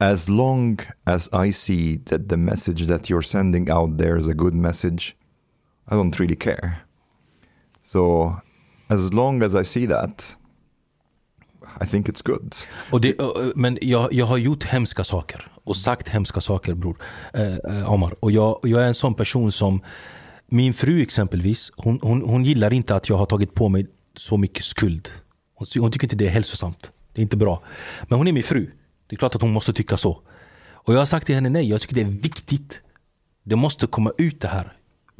as 0.00 0.28
long 0.28 0.80
as 1.06 1.28
I 1.32 1.50
see 1.50 1.96
that 2.06 2.28
the 2.28 2.36
message 2.36 2.86
that 2.86 3.08
you're 3.08 3.22
sending 3.22 3.70
out 3.70 3.98
there 3.98 4.16
is 4.16 4.26
a 4.26 4.34
good 4.34 4.54
message. 4.54 5.16
I 5.88 5.94
don't 5.94 6.18
really 6.18 6.36
care. 6.36 6.82
So, 7.82 8.40
as 8.90 9.14
long 9.14 9.42
as 9.42 9.54
I 9.54 9.62
see 9.62 9.86
that, 9.86 10.36
I 11.80 11.86
think 11.86 12.08
it's 12.08 12.22
good. 12.22 12.56
Och 12.90 13.00
det, 13.00 13.16
men 13.56 13.78
jag, 13.80 14.12
jag 14.12 14.26
har 14.26 14.36
gjort 14.38 14.64
hemska 14.64 15.04
saker 15.04 15.48
och 15.66 15.76
sagt 15.76 16.08
hemska 16.08 16.40
saker 16.40 16.74
bror 16.74 16.96
eh, 17.34 17.54
eh 17.54 17.92
Omar. 17.92 18.14
Och 18.20 18.30
jag, 18.30 18.58
jag 18.62 18.82
är 18.82 18.86
en 18.86 18.94
sån 18.94 19.14
person 19.14 19.52
som 19.52 19.80
Min 20.48 20.74
fru 20.74 21.02
exempelvis, 21.02 21.72
hon, 21.76 21.98
hon, 22.02 22.22
hon 22.22 22.44
gillar 22.44 22.72
inte 22.72 22.94
att 22.94 23.08
jag 23.08 23.16
har 23.16 23.26
tagit 23.26 23.54
på 23.54 23.68
mig 23.68 23.86
så 24.16 24.36
mycket 24.36 24.64
skuld. 24.64 25.08
Hon, 25.54 25.66
hon 25.78 25.92
tycker 25.92 26.04
inte 26.04 26.16
det 26.16 26.26
är 26.26 26.30
hälsosamt. 26.30 26.90
Det 27.12 27.20
är 27.20 27.22
inte 27.22 27.36
bra. 27.36 27.62
Men 28.08 28.18
hon 28.18 28.28
är 28.28 28.32
min 28.32 28.42
fru. 28.42 28.70
Det 29.06 29.14
är 29.14 29.18
klart 29.18 29.34
att 29.34 29.42
hon 29.42 29.52
måste 29.52 29.72
tycka 29.72 29.96
så. 29.96 30.22
Och 30.70 30.94
jag 30.94 30.98
har 30.98 31.06
sagt 31.06 31.26
till 31.26 31.34
henne 31.34 31.48
nej, 31.48 31.68
jag 31.68 31.80
tycker 31.80 31.94
det 31.94 32.00
är 32.00 32.04
viktigt. 32.04 32.82
Det 33.42 33.56
måste 33.56 33.86
komma 33.86 34.12
ut 34.18 34.40
det 34.40 34.48
här. 34.48 34.72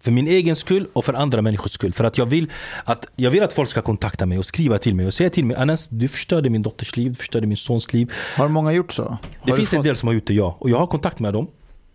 För 0.03 0.11
min 0.11 0.27
egen 0.29 0.57
skull 0.57 0.89
och 0.93 1.05
för 1.05 1.13
andra 1.15 1.43
människors 1.43 1.71
skull. 1.73 1.93
För 1.93 2.05
att 2.05 2.19
jag 2.19 2.27
vill 2.27 2.51
att, 2.85 3.07
jag 3.17 3.31
vill 3.31 3.43
att 3.43 3.53
folk 3.53 3.69
ska 3.71 3.83
kontakta 3.83 4.27
mig 4.27 4.39
och 4.39 4.47
skriva 4.47 4.79
till 4.79 4.95
mig 4.95 5.07
och 5.07 5.15
säga 5.15 5.31
till 5.31 5.45
mig 5.45 5.57
Anas, 5.57 5.89
du 5.89 6.09
förstörde 6.09 6.51
min 6.51 6.63
dotters 6.63 6.97
liv, 6.97 7.09
du 7.11 7.15
förstörde 7.17 7.47
min 7.47 7.57
sons 7.57 7.93
liv. 7.93 8.13
Har 8.37 8.49
många 8.49 8.73
gjort 8.73 8.93
så? 8.93 9.03
Det 9.03 9.09
Har 9.41 9.47
du 9.47 9.53
finns 9.57 9.73
en 9.73 9.79
fått- 9.79 9.85
del 9.85 9.97
som 9.97 10.07
har 10.07 10.15
gjort 10.15 10.27
det, 10.27 10.35
ja. 10.35 10.57
Och 10.61 10.71
jag 10.71 10.79
har 10.79 10.87
kontakt 10.87 11.19
med 11.19 11.33
dem. 11.33 11.47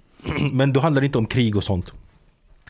Men 0.51 0.73
då 0.73 0.79
handlar 0.79 1.01
det 1.01 1.05
inte 1.05 1.17
om 1.17 1.25
krig 1.25 1.55
och 1.55 1.63
sånt. 1.63 1.91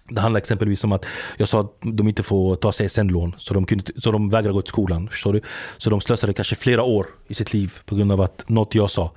Det 0.10 0.22
handlar 0.22 0.38
exempelvis 0.38 0.84
om 0.84 0.92
att 0.92 1.06
jag 1.38 1.48
sa 1.48 1.62
att 1.62 1.78
de 1.82 2.08
inte 2.08 2.24
får 2.24 2.56
ta 2.56 2.72
CSN-lån. 2.72 3.36
Så 3.38 3.54
de, 3.54 3.66
kunde, 3.66 3.84
så 3.98 4.12
de 4.12 4.30
vägrar 4.30 4.52
gå 4.52 4.62
till 4.62 4.70
skolan. 4.70 5.10
Förstår 5.10 5.34
du? 5.34 5.42
Så 5.78 5.90
de 5.90 6.02
slösade 6.02 6.34
kanske 6.34 6.56
flera 6.56 6.84
år 6.84 7.06
i 7.28 7.34
sitt 7.34 7.54
liv 7.54 7.74
på 7.86 7.96
grund 7.96 8.12
av 8.12 8.22
att 8.22 8.50
något 8.50 8.76
jag 8.76 8.92
sa. 8.92 9.12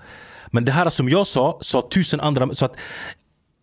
Men 0.50 0.64
det 0.64 0.72
här 0.72 0.90
som 0.90 1.08
jag 1.08 1.26
sa, 1.26 1.58
sa 1.60 1.88
tusen 1.92 2.20
andra. 2.20 2.54
Så 2.54 2.64
att 2.64 2.76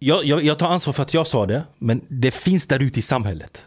jag, 0.03 0.25
jag, 0.25 0.43
jag 0.43 0.59
tar 0.59 0.69
ansvar 0.69 0.93
för 0.93 1.03
att 1.03 1.13
jag 1.13 1.27
sa 1.27 1.45
det. 1.45 1.63
Men 1.77 2.01
det 2.07 2.31
finns 2.31 2.67
där 2.67 2.79
ute 2.81 2.99
i 2.99 3.01
samhället. 3.01 3.65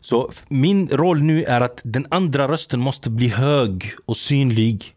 Så 0.00 0.30
min 0.48 0.88
roll 0.88 1.22
nu 1.22 1.44
är 1.44 1.60
att 1.60 1.80
den 1.84 2.06
andra 2.10 2.48
rösten 2.48 2.80
måste 2.80 3.10
bli 3.10 3.28
hög 3.28 3.92
och 4.06 4.16
synlig. 4.16 4.94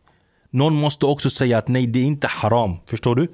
Någon 0.50 0.74
måste 0.76 1.06
också 1.06 1.30
säga 1.30 1.58
att 1.58 1.68
nej, 1.68 1.88
det 1.88 2.00
är 2.00 2.04
inte 2.04 2.28
haram. 2.28 2.76
Förstår 2.86 3.16
du? 3.16 3.28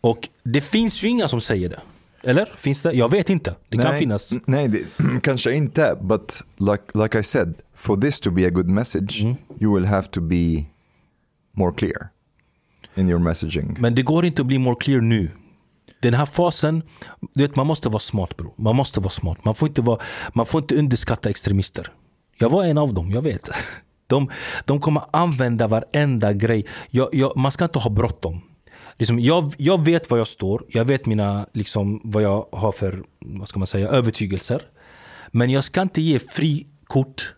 Och 0.00 0.28
det 0.44 0.60
finns 0.60 1.02
ju 1.02 1.08
inga 1.08 1.28
som 1.28 1.40
säger 1.40 1.68
det. 1.68 1.80
Eller? 2.22 2.52
Finns 2.58 2.82
det? 2.82 2.92
Jag 2.92 3.10
vet 3.10 3.30
inte. 3.30 3.54
Det 3.68 3.76
kan 3.76 3.86
Nej, 3.90 3.98
finnas. 3.98 4.32
n- 4.32 4.40
Nej, 4.46 4.68
det, 4.68 4.78
kanske 5.22 5.52
inte. 5.54 5.96
But 6.02 6.42
like, 6.58 6.82
like 7.02 7.18
I 7.18 7.22
said, 7.22 7.54
for 7.74 7.96
this 8.00 8.20
to 8.20 8.30
be 8.30 8.46
a 8.46 8.50
good 8.50 8.66
message, 8.68 9.20
Mm. 9.22 9.34
you 9.60 9.74
will 9.74 9.84
have 9.86 10.08
to 10.10 10.20
be 10.20 10.64
more 11.52 11.74
clear 11.76 12.08
in 12.94 13.08
your 13.10 13.18
messaging. 13.20 13.76
Men 13.80 13.94
det 13.94 14.02
går 14.02 14.24
inte 14.24 14.42
att 14.42 14.46
bli 14.46 14.58
more 14.58 14.76
clear 14.80 15.00
nu. 15.00 15.30
Den 16.00 16.14
här 16.14 16.26
fasen, 16.26 16.82
du 17.34 17.42
vet 17.42 17.56
man 17.56 17.66
måste 17.66 17.88
vara 17.88 18.00
smart 18.00 18.36
bro. 18.36 18.54
Man 18.56 18.76
måste 18.76 19.00
vara 19.00 19.10
smart. 19.10 19.44
Man 19.44 19.54
får 19.54 19.68
inte, 19.68 19.82
vara, 19.82 20.00
man 20.32 20.46
får 20.46 20.60
inte 20.60 20.76
underskatta 20.76 21.30
extremister. 21.30 21.92
Jag 22.38 22.50
var 22.50 22.64
en 22.64 22.78
av 22.78 22.94
dem, 22.94 23.10
jag 23.10 23.22
vet. 23.22 23.50
De, 24.06 24.30
de 24.64 24.80
kommer 24.80 25.02
använda 25.10 25.66
varenda 25.66 26.32
grej. 26.32 26.66
Jag, 26.90 27.08
jag, 27.12 27.36
man 27.36 27.52
ska 27.52 27.64
inte 27.64 27.78
ha 27.78 27.90
bråttom. 27.90 28.40
Liksom, 28.98 29.18
jag, 29.18 29.54
jag 29.56 29.84
vet 29.84 30.10
var 30.10 30.18
jag 30.18 30.26
står, 30.26 30.64
jag 30.68 30.84
vet 30.84 31.06
mina, 31.06 31.46
liksom, 31.52 32.00
vad 32.04 32.22
jag 32.22 32.46
har 32.52 32.72
för 32.72 33.04
vad 33.18 33.48
ska 33.48 33.58
man 33.58 33.66
säga, 33.66 33.88
övertygelser. 33.88 34.62
Men 35.30 35.50
jag 35.50 35.64
ska 35.64 35.82
inte 35.82 36.00
ge 36.00 36.18
frikort 36.18 37.34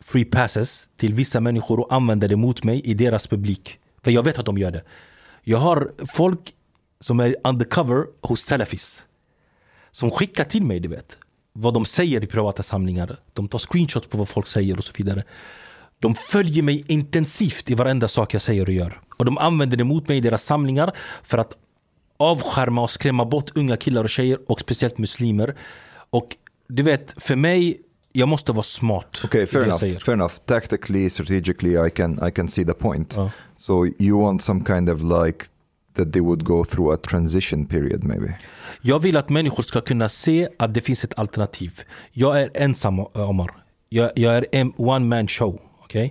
free 0.00 0.24
passes 0.24 0.88
till 0.96 1.14
vissa 1.14 1.40
människor 1.40 1.80
och 1.80 1.94
använda 1.94 2.28
det 2.28 2.36
mot 2.36 2.64
mig 2.64 2.80
i 2.80 2.94
deras 2.94 3.26
publik. 3.26 3.78
För 4.02 4.10
jag 4.10 4.22
vet 4.22 4.38
att 4.38 4.46
de 4.46 4.58
gör 4.58 4.70
det. 4.70 4.82
Jag 5.42 5.58
har 5.58 5.92
folk 6.06 6.54
som 7.00 7.20
är 7.20 7.36
undercover 7.44 8.06
hos 8.20 8.40
Salafis. 8.40 9.06
Som 9.90 10.10
skickar 10.10 10.44
till 10.44 10.62
mig, 10.62 10.80
du 10.80 10.88
vet. 10.88 11.16
Vad 11.52 11.74
de 11.74 11.84
säger 11.84 12.24
i 12.24 12.26
privata 12.26 12.62
samlingar. 12.62 13.16
De 13.32 13.48
tar 13.48 13.58
screenshots 13.58 14.06
på 14.06 14.18
vad 14.18 14.28
folk 14.28 14.46
säger 14.46 14.78
och 14.78 14.84
så 14.84 14.92
vidare. 14.96 15.24
De 15.98 16.14
följer 16.14 16.62
mig 16.62 16.84
intensivt 16.88 17.70
i 17.70 17.74
varenda 17.74 18.08
sak 18.08 18.34
jag 18.34 18.42
säger 18.42 18.66
och 18.66 18.72
gör. 18.72 19.00
Och 19.16 19.24
de 19.24 19.38
använder 19.38 19.76
det 19.76 19.84
mot 19.84 20.08
mig 20.08 20.16
i 20.16 20.20
deras 20.20 20.44
samlingar 20.44 20.92
för 21.22 21.38
att 21.38 21.56
avskärma 22.16 22.82
och 22.82 22.90
skrämma 22.90 23.24
bort 23.24 23.56
unga 23.56 23.76
killar 23.76 24.04
och 24.04 24.10
tjejer 24.10 24.38
och 24.46 24.60
speciellt 24.60 24.98
muslimer. 24.98 25.56
Och 26.10 26.36
du 26.68 26.82
vet, 26.82 27.14
för 27.16 27.36
mig, 27.36 27.80
jag 28.12 28.28
måste 28.28 28.52
vara 28.52 28.62
smart. 28.62 29.20
Okay, 29.24 29.42
i 29.42 29.46
fair 29.46 29.62
enough. 29.62 29.78
Fair 29.78 30.12
enough. 30.12 30.34
Tactically, 30.46 31.10
strategically, 31.10 31.86
I 31.86 31.90
can 31.90 32.28
I 32.28 32.30
can 32.30 32.48
see 32.48 32.64
the 32.64 32.74
point. 32.74 33.14
Ja. 33.16 33.30
So 33.56 33.86
you 33.86 34.22
want 34.22 34.42
some 34.42 34.64
kind 34.64 34.88
of 34.88 35.02
like 35.02 35.46
that 35.94 36.12
they 36.12 36.22
would 36.22 36.44
go 36.44 36.64
through 36.64 36.94
a 36.94 36.96
transition 36.96 37.66
period, 37.66 38.04
maybe. 38.04 38.38
Jag 38.82 38.98
vill 38.98 39.16
att 39.16 39.28
människor 39.28 39.62
ska 39.62 39.80
kunna 39.80 40.08
se 40.08 40.48
att 40.58 40.74
det 40.74 40.80
finns 40.80 41.04
ett 41.04 41.18
alternativ. 41.18 41.80
Jag 42.12 42.42
är 42.42 42.50
ensam 42.54 42.98
eh, 42.98 43.30
Omar. 43.30 43.50
Jag, 43.88 44.10
jag 44.14 44.36
är 44.36 44.46
en 44.52 44.72
one 44.76 45.06
man 45.06 45.28
show. 45.28 45.60
Okay? 45.84 46.10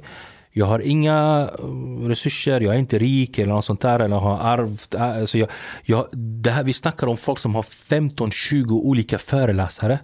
Jag 0.52 0.66
har 0.66 0.80
inga 0.80 1.50
eh, 1.60 2.08
resurser, 2.08 2.62
jag 2.62 2.76
är 2.76 2.80
inte 2.80 3.00
rik 3.00 3.40
eller 3.40 3.54
något 3.54 3.66
sånt 3.66 3.82
där. 3.82 4.00
Eller 4.00 4.16
har 4.16 4.40
arvt. 4.40 4.96
Eh, 4.96 5.02
alltså 5.04 5.38
jag, 5.38 5.50
jag, 5.84 6.08
det 6.12 6.52
här, 6.52 6.64
vi 6.64 6.74
snackar 6.74 7.08
om 7.08 7.18
folk 7.18 7.40
som 7.40 7.56
har 7.56 7.64
15-20 7.64 8.72
olika 8.72 9.18
föreläsare. 9.18 10.00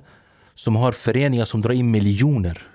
Som 0.53 0.75
har 0.75 0.91
föreningar 0.91 1.45
som 1.45 1.61
drar 1.61 1.71
in 1.71 1.91
miljoner. 1.91 2.67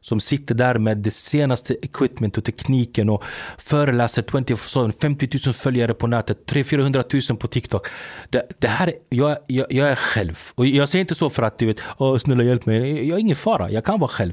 Som 0.00 0.20
sitter 0.20 0.54
där 0.54 0.78
med 0.78 0.98
det 0.98 1.10
senaste 1.10 1.74
equipment 1.82 2.38
och 2.38 2.44
tekniken 2.44 3.10
och 3.10 3.24
föreläser 3.58 4.24
24 4.30 4.92
50 5.00 5.28
000 5.46 5.54
följare 5.54 5.94
på 5.94 6.06
nätet, 6.06 6.52
300-400 6.52 7.30
000 7.30 7.38
på 7.38 7.46
TikTok. 7.48 7.86
Det, 8.30 8.46
det 8.58 8.68
här, 8.68 8.92
jag, 9.08 9.38
jag, 9.46 9.66
jag 9.70 9.88
är 9.88 9.94
själv. 9.94 10.38
Och 10.54 10.66
jag 10.66 10.88
säger 10.88 11.00
inte 11.00 11.14
så 11.14 11.30
för 11.30 11.42
att 11.42 11.58
du 11.58 11.66
vet, 11.66 11.80
Åh, 11.98 12.18
snälla 12.18 12.42
hjälp 12.42 12.66
mig. 12.66 13.08
Jag 13.08 13.16
är 13.16 13.20
ingen 13.20 13.36
fara, 13.36 13.70
jag 13.70 13.84
kan 13.84 14.00
vara 14.00 14.10
själv. 14.10 14.32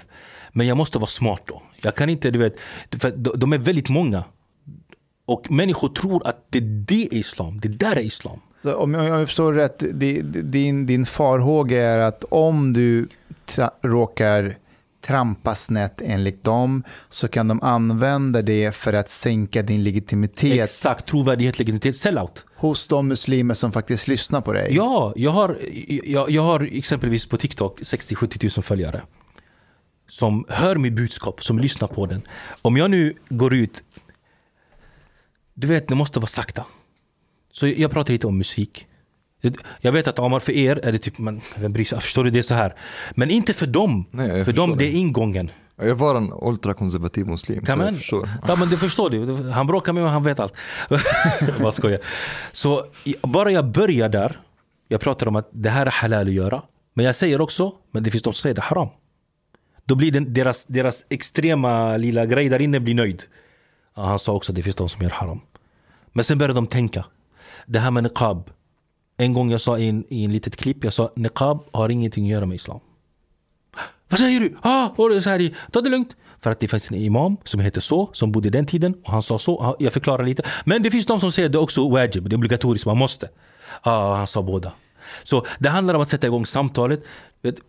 Men 0.52 0.68
jag 0.68 0.78
måste 0.78 0.98
vara 0.98 1.08
smart 1.08 1.42
då. 1.46 1.62
Jag 1.82 1.96
kan 1.96 2.10
inte, 2.10 2.32
du 2.32 2.40
vet, 2.40 2.56
för 3.00 3.12
de, 3.12 3.54
är 3.54 3.58
väldigt 3.58 3.90
många. 3.90 4.24
Och 5.26 5.52
människor 5.52 5.90
tror 5.90 6.28
att 6.28 6.46
det, 6.50 6.60
det 6.60 7.06
är 7.06 7.14
islam, 7.14 7.60
det 7.60 7.68
där 7.68 7.96
är 7.96 8.02
islam. 8.02 8.40
Så 8.58 8.76
om 8.76 8.94
jag, 8.94 9.28
förstår 9.28 9.54
rätt, 9.54 9.84
din, 10.52 10.86
din 10.86 11.06
farhåga 11.06 11.82
är 11.82 12.00
att 12.00 12.24
om 12.30 12.74
du 12.74 13.08
råkar 13.82 14.58
trampa 15.02 15.56
snett 15.56 16.02
enligt 16.02 16.44
dem 16.44 16.84
så 17.10 17.28
kan 17.28 17.48
de 17.48 17.62
använda 17.62 18.42
det 18.42 18.76
för 18.76 18.94
att 18.94 19.10
sänka 19.10 19.62
din 19.62 19.84
legitimitet 19.84 20.64
Exakt, 20.64 21.08
trovärdighet, 21.10 21.60
legitimitet, 21.60 21.96
sellout. 21.96 22.46
hos 22.56 22.88
de 22.88 23.08
muslimer 23.08 23.54
som 23.54 23.72
faktiskt 23.72 24.08
lyssnar 24.08 24.42
på 24.42 24.54
dig. 24.54 24.76
Ja, 24.76 25.14
jag 25.16 25.32
har, 25.32 25.58
jag, 26.04 26.30
jag 26.30 26.42
har 26.42 26.70
exempelvis 26.72 27.26
på 27.26 27.38
TikTok 27.38 27.80
60-70 27.82 28.58
000 28.58 28.64
följare. 28.64 29.02
Som 30.10 30.46
hör 30.50 30.76
mitt 30.76 30.94
budskap, 30.94 31.44
som 31.44 31.60
lyssnar 31.60 31.88
på 31.88 32.06
den. 32.06 32.22
Om 32.62 32.78
jag 32.78 32.92
nu 32.92 33.14
går 33.30 33.54
ut, 33.54 33.84
du 35.54 35.68
vet 35.68 35.88
det 35.88 35.96
måste 35.96 36.20
vara 36.20 36.28
sakta. 36.28 36.66
Så 37.52 37.68
jag 37.68 37.92
pratar 37.92 38.14
lite 38.14 38.28
om 38.28 38.38
musik. 38.38 38.87
Jag 39.82 39.92
vet 39.92 40.08
att 40.08 40.20
Amar, 40.20 40.40
för 40.40 40.52
er 40.52 40.80
är 40.84 40.92
det 40.92 40.98
typ, 40.98 41.18
man, 41.18 41.42
vem 41.58 41.74
bryr 41.74 41.86
sig? 41.86 42.02
Förstår 42.02 42.24
du? 42.24 42.30
Det 42.30 42.40
är 42.40 42.44
så 42.44 42.54
här. 42.54 42.76
Men 43.16 43.30
inte 43.30 43.54
för 43.54 43.68
dem. 43.68 44.06
Nej, 44.12 44.46
för 44.46 44.54
dem, 44.54 44.70
det 44.72 44.78
det. 44.78 44.86
är 44.86 44.92
ingången. 44.96 45.52
Jag 45.82 45.96
var 45.96 46.16
en 46.16 46.34
ultrakonservativ 46.42 47.28
muslim, 47.28 47.66
Kan 47.66 47.78
så 47.80 47.84
man? 47.86 47.96
förstår. 47.96 48.30
Ja 48.48 48.56
men 48.56 48.70
det 48.70 48.78
förstår 48.78 49.10
du. 49.10 49.50
Han 49.52 49.68
bråkar 49.68 49.94
med 49.94 50.04
mig, 50.04 50.12
han 50.12 50.24
vet 50.24 50.40
allt. 50.40 50.54
Vad 51.60 51.74
skojar. 51.74 52.00
Så 52.52 52.86
bara 53.22 53.52
jag 53.52 53.66
börjar 53.72 54.10
där. 54.10 54.40
Jag 54.88 55.02
pratar 55.02 55.28
om 55.28 55.36
att 55.36 55.50
det 55.52 55.70
här 55.70 55.86
är 55.86 55.92
halal 55.92 56.28
att 56.28 56.34
göra. 56.34 56.62
Men 56.94 57.06
jag 57.06 57.16
säger 57.16 57.42
också, 57.42 57.72
men 57.92 58.04
det 58.04 58.12
finns 58.12 58.24
de 58.24 58.34
som 58.34 58.42
säger 58.42 58.56
det 58.56 58.60
är 58.60 58.64
haram. 58.64 58.88
Då 59.86 59.96
blir 59.96 60.12
den, 60.12 60.34
deras, 60.34 60.66
deras 60.66 61.06
extrema 61.10 61.98
lilla 61.98 62.26
grej 62.26 62.50
där 62.50 62.62
inne 62.62 62.80
blir 62.80 62.96
nöjd. 62.96 63.24
Ja, 63.96 64.04
han 64.06 64.20
sa 64.20 64.34
också 64.34 64.52
att 64.52 64.56
det 64.56 64.64
finns 64.64 64.76
de 64.76 64.90
som 64.90 65.02
gör 65.02 65.10
haram. 65.10 65.40
Men 66.14 66.26
sen 66.26 66.38
börjar 66.38 66.56
de 66.56 66.68
tänka. 66.68 67.06
Det 67.66 67.80
här 67.80 67.92
med 67.92 68.04
niqab. 68.04 68.50
En 69.18 69.34
gång 69.34 69.52
jag 69.52 69.62
sa 69.62 69.78
i 69.78 69.88
en, 69.90 70.04
i 70.10 70.26
en 70.26 70.32
litet 70.32 70.56
klipp, 70.56 70.84
jag 70.84 70.94
sa 70.94 71.12
niqab 71.16 71.64
har 71.72 71.90
ingenting 71.90 72.26
att 72.26 72.32
göra 72.32 72.46
med 72.46 72.56
islam. 72.56 72.80
Vad 74.10 74.20
säger 74.20 74.40
du? 74.40 74.58
Ah, 74.62 74.88
och 74.96 75.24
så 75.24 75.30
här, 75.30 75.56
ta 75.72 75.82
det 75.82 75.90
lugnt. 75.90 76.16
För 76.40 76.52
att 76.52 76.60
det 76.60 76.68
finns 76.68 76.92
en 76.92 76.98
imam 76.98 77.38
som 77.44 77.60
heter 77.60 77.82
så, 77.82 78.10
som 78.14 78.32
bodde 78.32 78.50
den 78.50 78.66
tiden 78.66 78.96
och 79.04 79.12
han 79.12 79.24
sa 79.24 79.40
så. 79.40 79.60
Ah, 79.60 79.76
Jag 79.80 79.94
förklarar 79.94 80.24
lite. 80.24 80.44
Men 80.66 80.84
det 80.84 80.92
finns 80.92 81.06
de 81.06 81.20
som 81.20 81.32
säger 81.32 81.50
det 81.50 81.58
är 81.58 81.62
också 81.62 81.90
wajib, 81.90 82.30
det 82.30 82.34
är 82.34 82.38
obligatoriskt, 82.38 82.86
man 82.86 82.98
måste. 82.98 83.30
Ah, 83.82 84.16
han 84.16 84.28
sa 84.28 84.42
båda. 84.42 84.72
Så 85.24 85.46
det 85.60 85.70
handlar 85.70 85.94
om 85.94 86.02
att 86.02 86.10
sätta 86.10 86.28
igång 86.28 86.46
samtalet. 86.46 87.04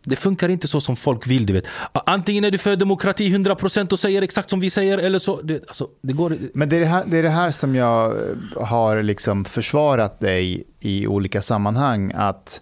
Det 0.05 0.17
funkar 0.17 0.49
inte 0.49 0.69
så 0.69 0.81
som 0.81 0.97
folk 0.97 1.27
vill. 1.27 1.47
Du 1.47 1.53
vet. 1.53 1.67
Antingen 1.93 2.45
är 2.45 2.51
du 2.51 2.59
för 2.59 2.77
demokrati 2.77 3.37
100% 3.37 3.93
och 3.93 3.99
säger 3.99 4.23
exakt 4.23 4.51
som 4.51 4.61
vi 4.61 4.71
säger 4.71 4.99
eller 4.99 5.19
så. 5.19 5.43
Du 5.43 5.55
vet, 5.55 5.69
alltså, 5.69 5.89
det 6.03 6.13
går... 6.13 6.37
Men 6.55 6.69
det 6.69 6.77
är 6.77 6.81
det, 6.81 6.87
här, 6.87 7.05
det 7.07 7.19
är 7.19 7.23
det 7.23 7.29
här 7.29 7.51
som 7.51 7.75
jag 7.75 8.11
eh, 8.11 8.67
har 8.67 9.03
liksom 9.03 9.45
försvarat 9.45 10.21
dig 10.21 10.65
i 10.81 11.07
olika 11.07 11.43
sammanhang. 11.43 12.13
Att, 12.15 12.61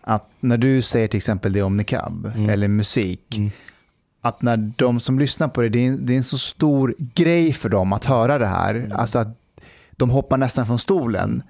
att 0.00 0.30
när 0.40 0.58
du 0.58 0.82
säger 0.82 1.08
till 1.08 1.18
exempel 1.18 1.52
det 1.52 1.62
om 1.62 1.76
niqab 1.76 2.32
eller 2.50 2.68
musik. 2.68 3.40
Att 4.22 4.42
när 4.42 4.72
de 4.76 5.00
som 5.00 5.18
lyssnar 5.18 5.48
på 5.48 5.62
det, 5.62 5.68
det 5.68 5.78
är, 5.78 5.88
en, 5.88 6.06
det 6.06 6.12
är 6.12 6.16
en 6.16 6.22
så 6.22 6.38
stor 6.38 6.94
grej 6.98 7.52
för 7.52 7.68
dem 7.68 7.92
att 7.92 8.04
höra 8.04 8.38
det 8.38 8.46
här. 8.46 8.88
Alltså 8.94 9.18
att 9.18 9.28
de 9.90 10.10
hoppar 10.10 10.36
nästan 10.36 10.66
från 10.66 10.78
stolen. 10.78 11.42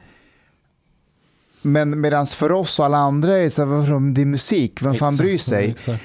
Men 1.63 2.01
medan 2.01 2.27
för 2.27 2.53
oss 2.53 2.79
och 2.79 2.85
alla 2.85 2.99
andra 2.99 3.37
är 3.37 3.43
det 3.43 3.51
så 3.51 3.65
här, 3.65 4.13
det 4.15 4.21
är 4.21 4.27
musik, 4.27 4.83
vem 4.83 4.95
fan 4.95 5.17
bryr 5.17 5.39
sig? 5.39 5.71
Exakt. 5.71 6.03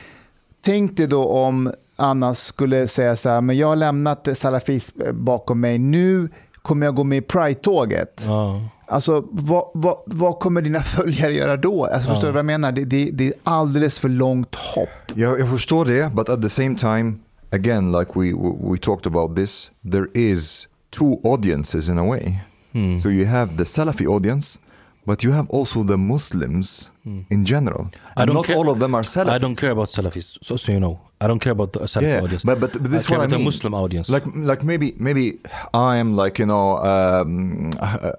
Tänk 0.61 0.97
dig 0.97 1.07
då 1.07 1.27
om 1.27 1.73
Anna 1.95 2.35
skulle 2.35 2.87
säga 2.87 3.15
så 3.15 3.29
här, 3.29 3.41
men 3.41 3.57
jag 3.57 3.67
har 3.67 3.75
lämnat 3.75 4.27
salafism 4.33 4.99
bakom 5.13 5.59
mig, 5.59 5.77
nu 5.77 6.29
kommer 6.61 6.85
jag 6.85 6.95
gå 6.95 7.03
med 7.03 7.17
i 7.17 7.21
Pride-tåget. 7.21 8.23
Ja. 8.25 8.61
Alltså, 8.87 9.27
vad, 9.31 9.65
vad, 9.73 9.97
vad 10.05 10.39
kommer 10.39 10.61
dina 10.61 10.83
följare 10.83 11.33
göra 11.33 11.57
då? 11.57 11.85
Alltså, 11.85 12.09
förstår 12.09 12.27
du 12.27 12.31
vad 12.31 12.39
jag 12.39 12.45
menar? 12.45 12.71
Det, 12.71 12.85
det, 12.85 13.09
det 13.11 13.27
är 13.27 13.33
alldeles 13.43 13.99
för 13.99 14.09
långt 14.09 14.55
hopp. 14.55 14.89
Jag, 15.13 15.39
jag 15.39 15.49
förstår 15.49 15.85
det, 15.85 16.11
but 16.15 16.29
at 16.29 16.41
the 16.41 16.49
same 16.49 16.75
time, 16.75 17.13
again, 17.51 17.91
like 17.91 18.11
we, 18.15 18.33
we, 18.71 18.77
talked 18.77 19.07
about 19.07 19.35
this, 19.35 19.71
there 19.91 20.07
is 20.13 20.67
two 20.89 21.19
audiences 21.23 21.89
in 21.89 21.97
a 21.97 22.05
way. 22.05 22.39
Hmm. 22.71 22.99
So 22.99 23.09
you 23.09 23.25
have 23.25 23.57
the 23.57 23.65
Salafi 23.65 24.07
audience, 24.07 24.59
but 25.05 25.23
you 25.23 25.31
have 25.33 25.47
also 25.49 25.83
the 25.83 25.97
Muslims 25.97 26.89
in 27.29 27.45
general. 27.45 27.83
Hmm. 27.83 28.19
And 28.21 28.33
not 28.33 28.45
care- 28.45 28.57
all 28.57 28.69
of 28.69 28.79
them 28.79 28.95
are 28.95 29.03
Salafis. 29.03 29.29
I 29.35 29.37
don't 29.37 29.55
care 29.55 29.71
about 29.71 29.89
Salafis, 29.89 30.37
so, 30.41 30.55
so 30.57 30.71
you 30.71 30.79
know. 30.79 30.99
I 31.21 31.27
don't 31.27 31.39
care 31.39 31.53
about 31.53 31.71
the 31.73 31.79
Salafi 31.79 32.01
Yeah, 32.11 32.21
audience. 32.23 32.43
but, 32.43 32.59
but, 32.59 32.71
but 32.73 32.83
this 32.83 32.93
I 32.93 32.97
is 32.97 33.05
care 33.07 33.17
what 33.19 33.23
I 33.23 33.27
mean. 33.31 33.39
the. 33.39 33.45
Muslim 33.45 33.73
audience. 33.73 34.09
Like 34.09 34.25
like 34.51 34.63
maybe 34.71 34.87
maybe 34.97 35.39
I 35.73 35.91
am 36.03 36.09
like 36.23 36.35
you 36.39 36.45
know 36.45 36.77
um, 36.91 37.71
a, 37.79 38.13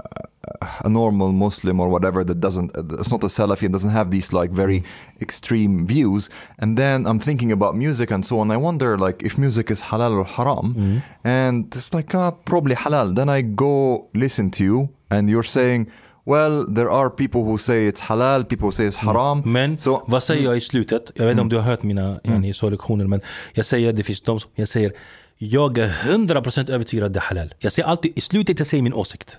a 0.84 0.88
normal 0.88 1.32
Muslim 1.32 1.80
or 1.80 1.88
whatever 1.88 2.24
that 2.24 2.40
doesn't 2.40 2.70
it's 3.00 3.10
not 3.10 3.22
a 3.24 3.30
Salafi 3.38 3.62
and 3.68 3.72
doesn't 3.72 3.90
have 4.00 4.10
these 4.10 4.32
like 4.32 4.50
very 4.50 4.82
extreme 5.20 5.86
views. 5.86 6.30
And 6.58 6.76
then 6.78 7.06
I'm 7.06 7.18
thinking 7.18 7.50
about 7.52 7.76
music 7.76 8.10
and 8.10 8.24
so 8.24 8.38
on. 8.40 8.50
I 8.50 8.56
wonder 8.56 8.96
like 9.06 9.22
if 9.28 9.36
music 9.38 9.70
is 9.70 9.80
halal 9.90 10.12
or 10.20 10.24
haram. 10.24 11.02
And 11.24 11.64
it's 11.74 11.92
like 11.92 12.14
uh, 12.14 12.30
probably 12.50 12.74
halal. 12.76 13.14
Then 13.14 13.28
I 13.28 13.42
go 13.42 13.74
listen 14.14 14.50
to 14.52 14.62
you 14.64 14.88
and 15.10 15.28
you're 15.28 15.50
saying. 15.58 15.88
Well, 16.26 16.74
there 16.74 16.90
are 16.90 17.10
people 17.10 17.40
who 17.40 17.58
say 17.58 17.88
it's 17.88 18.00
halal, 18.00 18.44
people 18.44 18.66
who 18.66 18.72
say 18.72 18.86
it's 18.86 18.96
haram. 18.96 19.42
Men 19.44 19.78
so, 19.78 20.04
vad 20.06 20.22
säger 20.22 20.44
jag 20.44 20.56
i 20.56 20.60
slutet? 20.60 21.10
Jag 21.14 21.24
vet 21.24 21.30
inte 21.30 21.42
om 21.42 21.48
du 21.48 21.56
har 21.56 21.62
hört 21.62 21.82
mina 21.82 22.20
yani, 22.24 22.54
så 22.54 22.70
lektioner 22.70 23.06
men 23.06 23.20
jag 23.52 23.66
säger 23.66 23.92
det 23.92 24.02
finns 24.02 24.20
de 24.20 24.40
som 24.40 24.50
jag 24.54 24.68
säger 24.68 24.92
jag 25.38 25.78
är 25.78 25.88
100% 25.88 26.70
övertygad 26.70 27.06
att 27.06 27.12
det 27.12 27.18
är 27.18 27.22
halal. 27.22 27.54
Jag 27.58 27.72
säger 27.72 27.88
alltid 27.88 28.12
i 28.18 28.20
slutet 28.20 28.58
jag 28.58 28.66
säger 28.66 28.82
min 28.82 28.94
åsikt. 28.94 29.38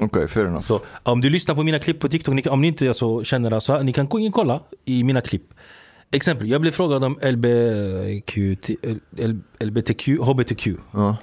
okay, 0.00 0.26
fair 0.26 0.46
enough. 0.46 0.66
Så 0.66 0.80
om 1.02 1.20
du 1.20 1.30
lyssnar 1.30 1.54
på 1.54 1.62
mina 1.62 1.78
klipp 1.78 2.00
på 2.00 2.08
TikTok, 2.08 2.46
om 2.46 2.60
ni 2.60 2.68
inte 2.68 2.88
alltså, 2.88 3.24
känner 3.24 3.50
det 3.50 3.60
så 3.60 3.82
ni 3.82 3.92
kan 3.92 4.08
gå 4.08 4.18
in 4.18 4.28
och 4.28 4.34
kolla 4.34 4.60
i 4.84 5.04
mina 5.04 5.20
klipp. 5.20 5.54
Exempel, 6.10 6.48
jag 6.48 6.60
blev 6.60 6.70
frågad 6.70 7.04
om 7.04 7.18
LBQ, 7.22 8.36
LBTQ, 9.60 10.08
HBTQ. 10.20 10.66
Ja. 10.92 11.16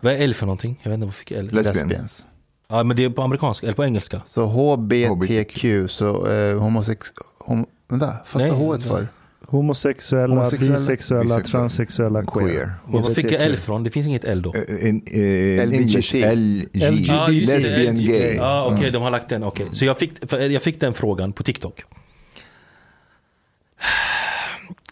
Vad 0.00 0.12
är 0.12 0.18
L 0.18 0.34
för 0.34 0.46
någonting? 0.46 0.80
Jag 0.82 0.90
vet 0.90 0.94
inte 0.94 1.06
vad 1.06 1.14
fick 1.14 1.30
L? 1.30 1.50
Lesbian. 1.52 1.88
Lesbians. 1.88 2.26
Ja 2.72 2.82
men 2.82 2.96
det 2.96 3.04
är 3.04 3.10
på 3.10 3.22
amerikanska, 3.22 3.66
eller 3.66 3.74
på 3.74 3.84
engelska. 3.84 4.22
Så 4.26 4.46
HBTQ, 4.46 5.64
så 5.88 6.26
eh, 6.26 6.58
homosex... 6.58 7.12
Hom, 7.38 7.66
vänta, 7.88 8.16
fast 8.24 8.46
Nej, 8.46 8.50
har 8.50 8.66
H 8.66 8.78
för? 8.78 9.08
Homosexuella, 9.46 10.34
Homosexuella, 10.34 10.72
bisexuella, 10.72 11.22
bisexuella, 11.22 11.44
transsexuella, 11.44 12.22
queer. 12.22 12.48
queer. 12.48 12.74
Var 12.86 13.14
fick 13.14 13.24
jag. 13.24 13.42
L 13.42 13.56
från? 13.56 13.84
Det 13.84 13.90
finns 13.90 14.06
inget 14.06 14.24
L 14.24 14.42
då. 14.42 14.54
Uh, 14.54 14.88
in, 14.88 15.02
uh. 15.14 15.60
English, 15.60 16.14
LG, 16.14 16.68
det, 16.72 16.90
lesbian, 16.90 17.94
LG. 17.94 18.06
gay. 18.06 18.34
Ja 18.34 18.74
okej, 18.74 18.90
de 18.90 19.02
har 19.02 19.10
lagt 19.10 19.28
den. 19.28 19.42
Okej. 19.42 19.66
Så 19.72 19.84
jag 19.84 19.98
fick, 19.98 20.32
jag 20.32 20.62
fick 20.62 20.80
den 20.80 20.94
frågan 20.94 21.32
på 21.32 21.42
TikTok. 21.42 21.84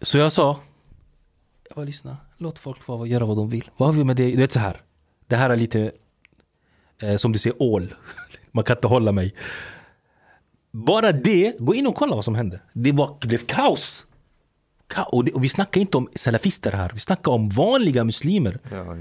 Så 0.02 0.18
jag 0.18 0.32
sa, 0.32 0.60
jag 1.68 1.76
bara 1.76 1.84
lyssna, 1.84 2.16
låt 2.38 2.58
folk 2.58 2.82
få 2.82 3.06
göra 3.06 3.24
vad 3.24 3.36
de 3.36 3.50
vill. 3.50 3.70
Vad 3.76 3.88
har 3.88 3.94
vi 3.94 4.04
med 4.04 4.16
det? 4.16 4.30
Du 4.30 4.36
vet 4.36 4.52
så 4.52 4.58
här. 4.58 4.80
Det 5.26 5.36
här 5.36 5.50
är 5.50 5.56
lite, 5.56 5.92
eh, 7.00 7.16
som 7.16 7.32
du 7.32 7.38
säger, 7.38 7.62
ål. 7.62 7.94
Man 8.52 8.64
kan 8.64 8.76
inte 8.76 8.88
hålla 8.88 9.12
mig. 9.12 9.34
Bara 10.72 11.12
det, 11.12 11.56
gå 11.58 11.74
in 11.74 11.86
och 11.86 11.94
kolla 11.94 12.14
vad 12.14 12.24
som 12.24 12.34
hände. 12.34 12.60
Det 12.72 12.92
var, 12.92 13.16
blev 13.26 13.38
kaos. 13.38 14.06
Ka- 14.88 15.04
och, 15.04 15.24
det, 15.24 15.32
och 15.32 15.44
vi 15.44 15.48
snackar 15.48 15.80
inte 15.80 15.96
om 15.96 16.08
salafister 16.14 16.72
här, 16.72 16.90
vi 16.94 17.00
snackar 17.00 17.32
om 17.32 17.48
vanliga 17.48 18.04
muslimer. 18.04 18.58
Ja. 18.70 18.96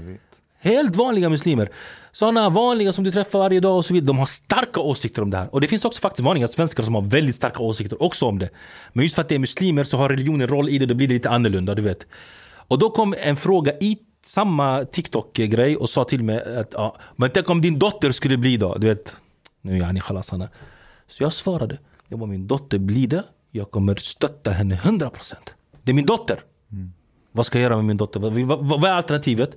Helt 0.62 0.96
vanliga 0.96 1.28
muslimer. 1.28 1.68
Sådana 2.12 2.50
vanliga 2.50 2.92
som 2.92 3.04
du 3.04 3.12
träffar 3.12 3.38
varje 3.38 3.60
dag 3.60 3.76
och 3.76 3.84
så 3.84 3.94
vidare. 3.94 4.06
De 4.06 4.18
har 4.18 4.26
starka 4.26 4.80
åsikter 4.80 5.22
om 5.22 5.30
det 5.30 5.36
här. 5.36 5.54
Och 5.54 5.60
det 5.60 5.66
finns 5.66 5.84
också 5.84 6.00
faktiskt 6.00 6.24
vanliga 6.24 6.48
svenskar 6.48 6.82
som 6.82 6.94
har 6.94 7.02
väldigt 7.02 7.36
starka 7.36 7.62
åsikter 7.62 8.02
också 8.02 8.26
om 8.26 8.38
det. 8.38 8.50
Men 8.92 9.02
just 9.02 9.14
för 9.14 9.22
att 9.22 9.28
det 9.28 9.34
är 9.34 9.38
muslimer 9.38 9.84
så 9.84 9.96
har 9.96 10.08
religionen 10.08 10.48
roll 10.48 10.68
i 10.68 10.78
det, 10.78 10.86
då 10.86 10.94
blir 10.94 11.08
det 11.08 11.14
lite 11.14 11.30
annorlunda, 11.30 11.74
du 11.74 11.82
vet. 11.82 12.06
Och 12.52 12.78
då 12.78 12.90
kom 12.90 13.14
en 13.22 13.36
fråga 13.36 13.72
i 13.80 13.98
samma 14.22 14.84
TikTok-grej 14.84 15.76
och 15.76 15.90
sa 15.90 16.04
till 16.04 16.24
mig 16.24 16.58
att 16.58 16.72
ja, 16.72 16.96
men 17.16 17.30
tänk 17.30 17.50
om 17.50 17.60
din 17.60 17.78
dotter 17.78 18.12
skulle 18.12 18.36
bli 18.36 18.56
då? 18.56 18.74
Du 18.74 18.86
vet, 18.86 19.16
nu 19.60 19.72
är 19.72 19.76
yani 19.76 20.00
khalas 20.00 20.30
hana. 20.30 20.48
Så 21.08 21.22
jag 21.22 21.32
svarade, 21.32 21.78
jag 22.08 22.18
bara 22.18 22.30
min 22.30 22.46
dotter 22.46 22.78
blir 22.78 23.08
det, 23.08 23.24
jag 23.50 23.70
kommer 23.70 23.96
stötta 23.96 24.50
henne 24.50 24.74
100%. 24.76 25.34
Det 25.82 25.92
är 25.92 25.94
min 25.94 26.06
dotter. 26.06 26.40
Vad 27.32 27.46
ska 27.46 27.58
jag 27.58 27.62
göra 27.62 27.76
med 27.76 27.84
min 27.84 27.96
dotter? 27.96 28.20
Vad, 28.20 28.32
vad, 28.32 28.80
vad 28.80 28.84
är 28.84 28.94
alternativet? 28.94 29.56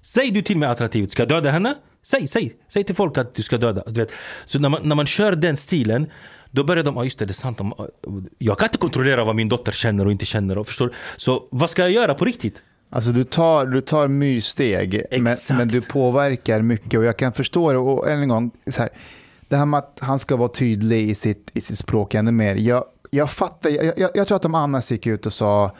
Säg 0.00 0.30
du 0.30 0.42
till 0.42 0.58
mig 0.58 0.68
alternativet, 0.68 1.10
ska 1.12 1.22
jag 1.22 1.28
döda 1.28 1.50
henne? 1.50 1.74
Säg, 2.02 2.28
säg, 2.28 2.56
säg 2.68 2.84
till 2.84 2.94
folk 2.94 3.18
att 3.18 3.34
du 3.34 3.42
ska 3.42 3.58
döda. 3.58 3.82
Du 3.86 4.00
vet. 4.00 4.12
Så 4.46 4.58
när 4.58 4.68
man, 4.68 4.88
när 4.88 4.96
man 4.96 5.06
kör 5.06 5.32
den 5.32 5.56
stilen, 5.56 6.10
då 6.50 6.64
börjar 6.64 6.84
de, 6.84 6.96
ja 6.96 7.04
just 7.04 7.18
det, 7.18 7.24
det 7.26 7.30
är 7.30 7.34
sant. 7.34 7.58
De, 7.58 7.74
jag 8.38 8.58
kan 8.58 8.66
inte 8.66 8.78
kontrollera 8.78 9.24
vad 9.24 9.36
min 9.36 9.48
dotter 9.48 9.72
känner 9.72 10.06
och 10.06 10.12
inte 10.12 10.26
känner. 10.26 10.58
Och 10.58 10.66
förstår. 10.66 10.94
Så 11.16 11.48
vad 11.50 11.70
ska 11.70 11.82
jag 11.82 11.90
göra 11.90 12.14
på 12.14 12.24
riktigt? 12.24 12.62
Alltså 12.94 13.12
du 13.12 13.24
tar, 13.24 13.66
du 13.66 13.80
tar 13.80 14.08
myrsteg, 14.08 15.02
men, 15.20 15.36
men 15.48 15.68
du 15.68 15.80
påverkar 15.80 16.62
mycket. 16.62 16.98
Och 16.98 17.04
jag 17.04 17.16
kan 17.16 17.32
förstå 17.32 17.72
det. 17.72 17.78
Och 17.78 18.10
än 18.10 18.22
en 18.22 18.28
gång, 18.28 18.50
så 18.66 18.80
här, 18.80 18.88
det 19.48 19.56
här 19.56 19.66
med 19.66 19.78
att 19.78 19.98
han 20.00 20.18
ska 20.18 20.36
vara 20.36 20.48
tydlig 20.48 21.08
i 21.10 21.14
sitt, 21.14 21.50
i 21.52 21.60
sitt 21.60 21.78
språk 21.78 22.14
ännu 22.14 22.30
mer. 22.30 22.54
Jag, 22.54 22.84
jag 23.10 23.30
fattar, 23.30 23.70
jag, 23.70 23.98
jag, 23.98 24.10
jag 24.14 24.26
tror 24.26 24.36
att 24.36 24.44
om 24.44 24.54
Annas 24.54 24.90
gick 24.90 25.06
ut 25.06 25.26
och 25.26 25.32
sa, 25.32 25.76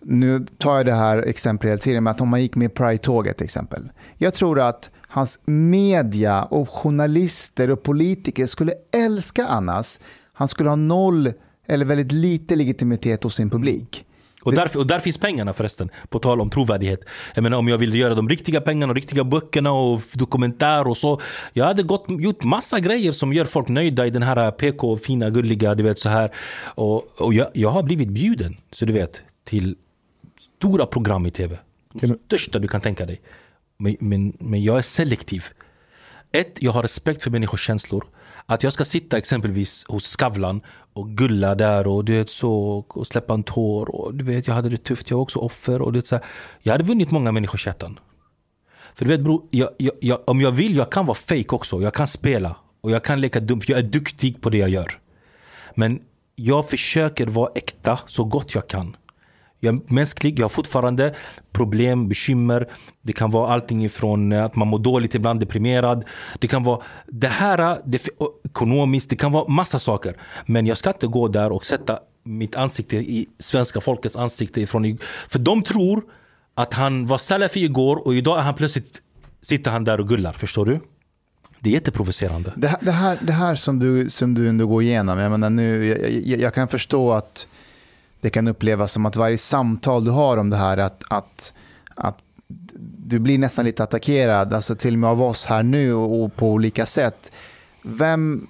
nu 0.00 0.46
tar 0.58 0.76
jag 0.76 0.86
det 0.86 0.92
här 0.92 1.18
exemplet 1.18 1.70
hela 1.70 1.78
tiden, 1.78 2.04
men 2.04 2.10
att 2.10 2.20
om 2.20 2.28
man 2.28 2.42
gick 2.42 2.56
med 2.56 2.74
Pride-tåget 2.74 3.36
till 3.36 3.44
exempel. 3.44 3.88
Jag 4.16 4.34
tror 4.34 4.60
att 4.60 4.90
hans 5.08 5.40
media 5.44 6.42
och 6.42 6.70
journalister 6.70 7.70
och 7.70 7.82
politiker 7.82 8.46
skulle 8.46 8.72
älska 8.92 9.46
Annas. 9.46 10.00
Han 10.32 10.48
skulle 10.48 10.68
ha 10.68 10.76
noll 10.76 11.32
eller 11.66 11.84
väldigt 11.84 12.12
lite 12.12 12.56
legitimitet 12.56 13.22
hos 13.22 13.34
sin 13.34 13.50
publik. 13.50 14.04
Och 14.42 14.54
där, 14.54 14.76
och 14.76 14.86
där 14.86 15.00
finns 15.00 15.18
pengarna 15.18 15.52
förresten, 15.52 15.90
på 16.08 16.18
tal 16.18 16.40
om 16.40 16.50
trovärdighet. 16.50 17.00
Jag 17.34 17.42
menar 17.42 17.58
om 17.58 17.68
jag 17.68 17.78
vill 17.78 17.94
göra 17.94 18.14
de 18.14 18.28
riktiga 18.28 18.60
pengarna, 18.60 18.90
och 18.90 18.94
riktiga 18.94 19.24
böckerna 19.24 19.72
och 19.72 20.02
dokumentär 20.12 20.88
och 20.88 20.96
så. 20.96 21.20
Jag 21.52 21.64
hade 21.64 21.82
gått, 21.82 22.04
gjort 22.08 22.44
massa 22.44 22.80
grejer 22.80 23.12
som 23.12 23.32
gör 23.32 23.44
folk 23.44 23.68
nöjda 23.68 24.06
i 24.06 24.10
den 24.10 24.22
här 24.22 24.50
PK, 24.50 24.96
fina, 24.98 25.30
gulliga, 25.30 25.74
du 25.74 25.82
vet 25.82 25.98
så 25.98 26.08
här. 26.08 26.30
Och, 26.64 27.20
och 27.20 27.34
jag, 27.34 27.48
jag 27.54 27.70
har 27.70 27.82
blivit 27.82 28.08
bjuden, 28.08 28.56
så 28.72 28.84
du 28.84 28.92
vet, 28.92 29.22
till 29.44 29.76
stora 30.38 30.86
program 30.86 31.26
i 31.26 31.30
tv. 31.30 31.58
De 31.92 32.06
största 32.06 32.58
du 32.58 32.68
kan 32.68 32.80
tänka 32.80 33.06
dig. 33.06 33.20
Men, 33.78 33.96
men, 34.00 34.32
men 34.40 34.62
jag 34.62 34.78
är 34.78 34.82
selektiv. 34.82 35.44
Ett, 36.32 36.62
jag 36.62 36.72
har 36.72 36.82
respekt 36.82 37.22
för 37.22 37.30
människors 37.30 37.66
känslor. 37.66 38.04
Att 38.46 38.62
jag 38.62 38.72
ska 38.72 38.84
sitta 38.84 39.18
exempelvis 39.18 39.84
hos 39.88 40.06
Skavlan 40.06 40.60
och 40.98 41.08
gulla 41.10 41.54
där 41.54 41.86
och 41.86 42.04
du 42.04 42.12
vet 42.12 42.30
så 42.30 42.84
och 42.88 43.06
släppa 43.06 43.34
en 43.34 43.42
tår 43.42 43.94
och 43.94 44.14
du 44.14 44.24
vet 44.24 44.46
jag 44.46 44.54
hade 44.54 44.68
det 44.68 44.84
tufft, 44.84 45.10
jag 45.10 45.16
var 45.16 45.22
också 45.22 45.38
offer 45.38 45.82
och 45.82 45.92
det 45.92 46.06
så 46.06 46.14
här. 46.14 46.24
Jag 46.62 46.72
hade 46.72 46.84
vunnit 46.84 47.10
många 47.10 47.32
människors 47.32 47.66
hjärtan. 47.66 47.98
För 48.94 49.04
du 49.04 49.10
vet 49.10 49.20
bror, 49.20 49.42
jag, 49.50 49.70
jag, 49.78 49.92
jag, 50.00 50.20
om 50.26 50.40
jag 50.40 50.50
vill, 50.50 50.76
jag 50.76 50.92
kan 50.92 51.06
vara 51.06 51.14
fake 51.14 51.48
också. 51.48 51.82
Jag 51.82 51.94
kan 51.94 52.08
spela 52.08 52.56
och 52.80 52.90
jag 52.90 53.04
kan 53.04 53.20
leka 53.20 53.40
dum 53.40 53.60
för 53.60 53.70
jag 53.70 53.78
är 53.78 53.88
duktig 53.88 54.42
på 54.42 54.50
det 54.50 54.58
jag 54.58 54.68
gör. 54.68 54.98
Men 55.74 56.00
jag 56.34 56.70
försöker 56.70 57.26
vara 57.26 57.50
äkta 57.54 58.00
så 58.06 58.24
gott 58.24 58.54
jag 58.54 58.68
kan. 58.68 58.96
Jag 59.60 59.74
är 59.74 59.94
mänsklig, 59.94 60.38
jag 60.38 60.44
har 60.44 60.48
fortfarande 60.48 61.14
problem, 61.52 62.08
bekymmer. 62.08 62.68
Det 63.02 63.12
kan 63.12 63.30
vara 63.30 63.52
allting 63.52 63.84
ifrån 63.84 64.32
eh, 64.32 64.44
att 64.44 64.56
man 64.56 64.68
mår 64.68 64.78
dåligt 64.78 65.14
ibland, 65.14 65.40
deprimerad. 65.40 66.04
Det 66.38 66.48
kan 66.48 66.62
vara 66.62 66.82
det 67.06 67.28
här, 67.28 67.58
eh, 67.58 67.78
det, 67.84 68.08
ekonomiskt, 68.44 69.10
det 69.10 69.16
kan 69.16 69.32
vara 69.32 69.48
massa 69.48 69.78
saker. 69.78 70.16
Men 70.46 70.66
jag 70.66 70.78
ska 70.78 70.90
inte 70.90 71.06
gå 71.06 71.28
där 71.28 71.52
och 71.52 71.66
sätta 71.66 71.98
mitt 72.22 72.56
ansikte 72.56 72.96
i 72.96 73.26
svenska 73.38 73.80
folkets 73.80 74.16
ansikte 74.16 74.60
ifrån 74.60 74.98
För 75.28 75.38
de 75.38 75.62
tror 75.62 76.02
att 76.54 76.74
han 76.74 77.06
var 77.06 77.18
salafi 77.18 77.64
igår 77.64 78.06
och 78.06 78.14
idag 78.14 78.38
är 78.38 78.42
han 78.42 78.54
plötsligt 78.54 79.02
sitter 79.42 79.70
han 79.70 79.84
där 79.84 80.00
och 80.00 80.08
gullar, 80.08 80.32
förstår 80.32 80.66
du? 80.66 80.80
Det 81.60 81.70
är 81.70 81.74
jätteprovocerande. 81.74 82.52
Det 82.56 82.68
här, 82.68 82.78
det 82.82 82.92
här, 82.92 83.18
det 83.20 83.32
här 83.32 83.54
som, 83.54 83.78
du, 83.78 84.10
som 84.10 84.34
du 84.34 84.48
ändå 84.48 84.66
går 84.66 84.82
igenom, 84.82 85.18
jag, 85.18 85.30
menar 85.30 85.50
nu, 85.50 85.86
jag, 85.86 86.10
jag, 86.10 86.40
jag 86.40 86.54
kan 86.54 86.68
förstå 86.68 87.12
att 87.12 87.46
det 88.20 88.30
kan 88.30 88.48
upplevas 88.48 88.92
som 88.92 89.06
att 89.06 89.16
varje 89.16 89.38
samtal 89.38 90.04
du 90.04 90.10
har 90.10 90.36
om 90.36 90.50
det 90.50 90.56
här, 90.56 90.78
att, 90.78 91.02
att, 91.10 91.54
att 91.94 92.18
du 92.98 93.18
blir 93.18 93.38
nästan 93.38 93.64
lite 93.64 93.82
attackerad, 93.82 94.52
alltså 94.52 94.74
till 94.74 94.94
och 94.94 94.98
med 94.98 95.10
av 95.10 95.22
oss 95.22 95.44
här 95.44 95.62
nu 95.62 95.94
och, 95.94 96.24
och 96.24 96.36
på 96.36 96.50
olika 96.52 96.86
sätt. 96.86 97.32
Vem, 97.82 98.46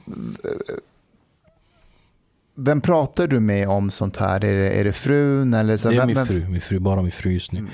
vem 2.54 2.80
pratar 2.80 3.26
du 3.26 3.40
med 3.40 3.68
om 3.68 3.90
sånt 3.90 4.16
här? 4.16 4.44
Är 4.44 4.60
det, 4.60 4.70
är 4.70 4.84
det 4.84 4.92
frun? 4.92 5.54
Eller 5.54 5.76
så, 5.76 5.90
Det 5.90 5.96
är 5.96 6.06
min 6.06 6.26
fru, 6.26 6.48
min 6.48 6.60
fru, 6.60 6.78
bara 6.78 7.02
min 7.02 7.12
fru 7.12 7.32
just 7.32 7.52
nu. 7.52 7.66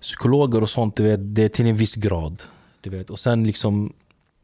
Psykologer 0.00 0.62
och 0.62 0.70
sånt, 0.70 0.96
det 0.96 1.42
är 1.42 1.48
till 1.48 1.66
en 1.66 1.76
viss 1.76 1.94
grad. 1.94 2.42
Du 2.80 2.90
vet. 2.90 3.10
Och 3.10 3.20
sen 3.20 3.44
liksom 3.44 3.92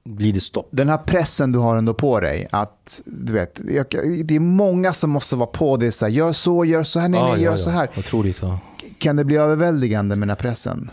blir 0.08 0.32
det 0.32 0.40
stopp. 0.40 0.68
Den 0.70 0.88
här 0.88 0.98
pressen 0.98 1.52
du 1.52 1.58
har 1.58 1.76
ändå 1.76 1.94
på 1.94 2.20
dig, 2.20 2.48
att 2.50 3.02
du 3.04 3.32
vet, 3.32 3.60
jag, 3.68 3.86
det 4.24 4.36
är 4.36 4.40
många 4.40 4.92
som 4.92 5.10
måste 5.10 5.36
vara 5.36 5.46
på 5.46 5.76
dig, 5.76 5.92
så 5.92 6.04
här, 6.04 6.12
gör 6.12 6.32
så, 6.32 6.64
gör 6.64 6.82
så 6.82 7.00
här, 7.00 7.08
nej, 7.08 7.22
nej, 7.22 7.42
gör 7.42 7.50
ja, 7.50 7.58
så 7.58 7.70
här. 7.70 7.90
Otroligt. 7.98 8.38
Ja. 8.42 8.58
Kan 8.98 9.16
det 9.16 9.24
bli 9.24 9.36
överväldigande 9.36 10.16
med 10.16 10.28
den 10.28 10.30
här 10.30 10.36
pressen? 10.36 10.90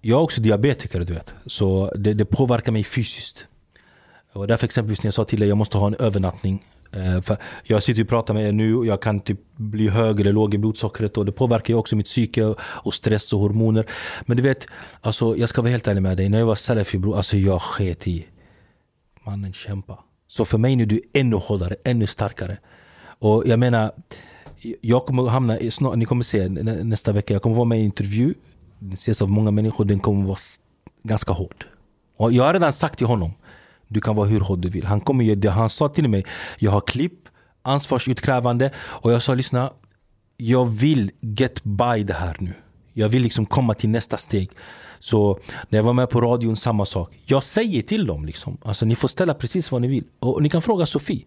Jag 0.00 0.18
är 0.18 0.22
också 0.22 0.40
diabetiker, 0.40 1.00
du 1.00 1.14
vet. 1.14 1.34
Så 1.46 1.92
det, 1.96 2.14
det 2.14 2.24
påverkar 2.24 2.72
mig 2.72 2.84
fysiskt. 2.84 3.44
Och 4.32 4.46
därför 4.46 4.64
exempelvis 4.64 5.02
när 5.02 5.06
jag 5.06 5.14
sa 5.14 5.24
till 5.24 5.40
dig 5.40 5.48
jag 5.48 5.58
måste 5.58 5.78
ha 5.78 5.86
en 5.86 5.94
övernattning. 5.94 6.66
Eh, 6.92 7.20
för 7.22 7.36
jag 7.64 7.82
sitter 7.82 8.02
och 8.02 8.08
pratar 8.08 8.34
med 8.34 8.48
er 8.48 8.52
nu 8.52 8.76
och 8.76 8.86
jag 8.86 9.02
kan 9.02 9.20
typ 9.20 9.40
bli 9.56 9.88
hög 9.88 10.20
eller 10.20 10.32
låg 10.32 10.54
i 10.54 10.58
blodsockret 10.58 11.16
och 11.18 11.26
det 11.26 11.32
påverkar 11.32 11.74
ju 11.74 11.78
också 11.78 11.96
mitt 11.96 12.06
psyke 12.06 12.44
och- 12.60 12.94
stress 12.94 13.32
och 13.32 13.40
hormoner. 13.40 13.86
Men 14.26 14.36
du 14.36 14.42
vet, 14.42 14.66
alltså, 15.00 15.36
jag 15.36 15.48
ska 15.48 15.62
vara 15.62 15.70
helt 15.70 15.88
ärlig 15.88 16.02
med 16.02 16.16
dig. 16.16 16.28
När 16.28 16.38
jag 16.38 16.46
var 16.46 16.54
salafi 16.54 16.98
bror, 16.98 17.16
alltså 17.16 17.36
jag 17.36 17.62
sket 17.62 18.08
i. 18.08 18.26
Mannen 19.26 19.52
kämpa. 19.52 19.98
Så 20.28 20.44
för 20.44 20.58
mig 20.58 20.76
nu 20.76 20.82
är 20.82 20.86
du 20.86 21.00
ännu 21.12 21.36
hårdare, 21.36 21.76
ännu 21.84 22.06
starkare. 22.06 22.58
Och 23.18 23.42
jag 23.46 23.58
menar, 23.58 23.92
jag 24.80 25.06
kommer 25.06 25.26
hamna 25.28 25.58
i, 25.58 25.70
snart, 25.70 25.96
ni 25.96 26.04
kommer 26.04 26.22
se 26.22 26.48
nästa 26.48 27.12
vecka, 27.12 27.32
jag 27.34 27.42
kommer 27.42 27.56
vara 27.56 27.64
med 27.64 27.78
i 27.78 27.80
en 27.80 27.84
intervju. 27.86 28.34
Den 28.78 28.92
ses 28.92 29.22
av 29.22 29.30
många 29.30 29.50
människor, 29.50 29.84
den 29.84 30.00
kommer 30.00 30.26
vara 30.26 30.38
ganska 31.02 31.32
hård. 31.32 31.64
Och 32.16 32.32
jag 32.32 32.44
har 32.44 32.52
redan 32.52 32.72
sagt 32.72 32.98
till 32.98 33.06
honom, 33.06 33.32
du 33.90 34.00
kan 34.00 34.16
vara 34.16 34.26
hur 34.26 34.40
hård 34.40 34.58
du 34.58 34.68
vill. 34.68 34.86
Han, 34.86 35.00
kommer 35.00 35.24
ju, 35.24 35.48
han 35.48 35.70
sa 35.70 35.88
till 35.88 36.08
mig, 36.08 36.24
jag 36.58 36.70
har 36.70 36.80
klipp, 36.80 37.28
ansvarsutkrävande 37.62 38.70
och 38.78 39.12
jag 39.12 39.22
sa 39.22 39.34
lyssna, 39.34 39.72
jag 40.36 40.66
vill 40.66 41.10
get 41.20 41.64
by 41.64 42.02
det 42.02 42.14
här 42.14 42.36
nu. 42.38 42.52
Jag 42.92 43.08
vill 43.08 43.22
liksom 43.22 43.46
komma 43.46 43.74
till 43.74 43.90
nästa 43.90 44.16
steg. 44.16 44.50
Så 44.98 45.38
när 45.68 45.78
jag 45.78 45.84
var 45.84 45.92
med 45.92 46.10
på 46.10 46.20
radion, 46.20 46.56
samma 46.56 46.86
sak. 46.86 47.18
Jag 47.24 47.42
säger 47.42 47.82
till 47.82 48.06
dem 48.06 48.24
liksom, 48.26 48.58
alltså 48.62 48.86
ni 48.86 48.94
får 48.94 49.08
ställa 49.08 49.34
precis 49.34 49.72
vad 49.72 49.82
ni 49.82 49.88
vill. 49.88 50.04
Och 50.18 50.42
ni 50.42 50.48
kan 50.48 50.62
fråga 50.62 50.86
Sofie. 50.86 51.24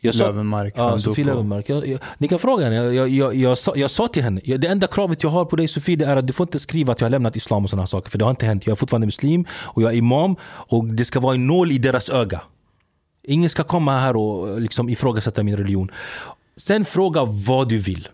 Jag 0.00 0.14
Lövenmark 0.14 0.74
Ja, 0.76 0.98
Sofie 0.98 1.24
Doko. 1.24 1.34
Lövenmark. 1.34 1.68
Jag, 1.68 1.86
jag, 1.86 2.00
ni 2.18 2.28
kan 2.28 2.38
fråga 2.38 2.64
henne. 2.64 2.76
Jag, 2.76 2.94
jag, 2.94 3.08
jag, 3.08 3.34
jag, 3.34 3.58
sa, 3.58 3.76
jag 3.76 3.90
sa 3.90 4.08
till 4.08 4.22
henne, 4.22 4.40
det 4.44 4.66
enda 4.66 4.86
kravet 4.86 5.22
jag 5.22 5.30
har 5.30 5.44
på 5.44 5.56
dig 5.56 5.68
Sofie 5.68 5.96
det 5.96 6.04
är 6.04 6.16
att 6.16 6.26
du 6.26 6.32
får 6.32 6.44
inte 6.46 6.60
skriva 6.60 6.92
att 6.92 7.00
jag 7.00 7.04
har 7.04 7.10
lämnat 7.10 7.36
islam 7.36 7.64
och 7.64 7.70
sådana 7.70 7.86
saker. 7.86 8.10
För 8.10 8.18
det 8.18 8.24
har 8.24 8.30
inte 8.30 8.46
hänt. 8.46 8.66
Jag 8.66 8.72
är 8.72 8.76
fortfarande 8.76 9.06
muslim 9.06 9.46
och 9.52 9.82
jag 9.82 9.92
är 9.92 9.96
imam 9.96 10.36
och 10.44 10.84
det 10.84 11.04
ska 11.04 11.20
vara 11.20 11.34
en 11.34 11.46
nål 11.46 11.72
i 11.72 11.78
deras 11.78 12.08
öga. 12.08 12.40
Ingen 13.22 13.50
ska 13.50 13.64
komma 13.64 14.00
här 14.00 14.16
och 14.16 14.60
liksom 14.60 14.88
ifrågasätta 14.88 15.42
min 15.42 15.56
religion. 15.56 15.90
Sen 16.56 16.84
fråga 16.84 17.24
vad 17.24 17.68
du 17.68 17.78
vill. 17.78 18.08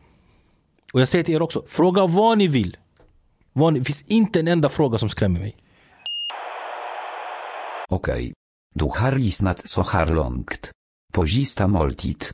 Och 0.92 1.00
jag 1.00 1.08
säger 1.08 1.24
till 1.24 1.34
er 1.34 1.42
också, 1.42 1.62
fråga 1.68 2.06
vad 2.06 2.38
ni 2.38 2.48
vill. 2.48 2.76
Vad 3.52 3.72
ni, 3.72 3.78
det 3.78 3.84
finns 3.84 4.02
inte 4.02 4.40
en 4.40 4.48
enda 4.48 4.68
fråga 4.68 4.98
som 4.98 5.08
skrämmer 5.08 5.40
mig. 5.40 5.56
Okej. 7.88 8.32
Du 8.74 8.84
har 8.84 9.12
lyssnat 9.12 9.68
så 9.68 9.82
här 9.82 10.06
långt. 10.06 10.70
På 11.10 11.26
sista 11.26 11.66
måltid. 11.66 12.24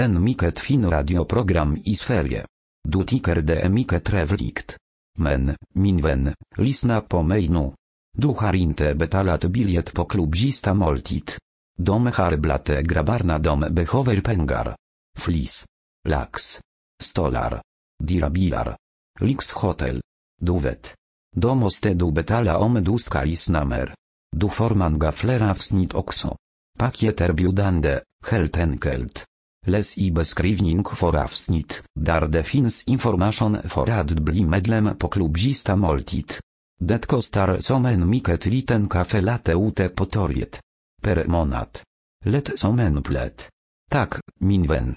En 0.00 0.24
mycket 0.24 0.60
fin 0.60 0.90
radioprogram 0.90 1.76
i 1.84 1.94
Sverige. 1.94 2.46
Du 2.88 3.04
tycker 3.04 3.36
det 3.36 3.60
är 3.60 3.68
mycket 3.68 4.04
trevligt. 4.04 4.76
Men, 5.18 5.56
min 5.74 6.02
vän, 6.02 6.34
lyssna 6.56 7.00
på 7.00 7.22
mig 7.22 7.48
nu. 7.48 7.72
Du 8.18 8.28
har 8.28 8.54
inte 8.54 8.94
betalat 8.94 9.44
biljett 9.44 9.94
på 9.94 10.04
klubb 10.04 10.36
sista 10.36 10.74
måltid. 10.74 11.30
De 11.78 12.06
har 12.06 12.36
dom 12.36 12.82
grabbarna 12.82 13.38
de 13.38 13.60
behöver 13.60 14.20
pengar. 14.20 14.76
Flis. 15.18 15.64
Lax. 16.08 16.60
Stolar. 17.02 17.62
Dirabilar. 18.04 18.76
Lyxhotel. 19.20 20.00
Du 20.40 20.58
vet. 20.58 20.94
Domostedu 21.36 21.54
måste 21.60 21.94
du 21.94 22.12
betala 22.12 22.58
om 22.58 22.84
du 22.84 22.98
ska 22.98 23.22
lyssna 23.22 23.64
mer. 23.64 23.94
Du 24.36 24.48
får 24.48 24.98
gaflera 24.98 25.54
wsnit 25.54 25.94
avsnitt 25.94 26.45
Pakieter 26.76 27.28
Paket 27.28 27.58
Heltenkelt. 27.58 28.02
helt 28.30 28.56
enkelt. 28.56 29.24
Läs 29.66 29.98
i 29.98 30.10
beskrivning 30.10 30.84
för 30.84 31.16
avsnitt, 31.16 31.82
där 32.00 32.26
det 32.26 32.42
finns 32.42 32.84
information 32.84 33.58
för 33.64 33.90
att 33.90 34.10
bli 34.10 34.44
medlem 34.44 34.96
på 34.98 35.08
klubb 35.08 35.38
Sista 35.38 35.76
Måltid. 35.76 36.32
Det 36.80 37.06
kostar 37.06 37.58
som 37.60 37.86
en 37.86 38.10
mycket 38.10 38.46
liten 38.46 38.88
kaffelatte 38.88 39.52
ute 39.52 39.88
på 39.88 40.04
torget. 40.04 40.60
Per 41.02 41.24
månad. 41.26 41.78
Lätt 42.24 42.58
som 42.58 42.78
en 42.78 43.02
plätt. 43.02 43.48
Tack, 43.90 44.14
min 44.40 44.66
vän. 44.66 44.96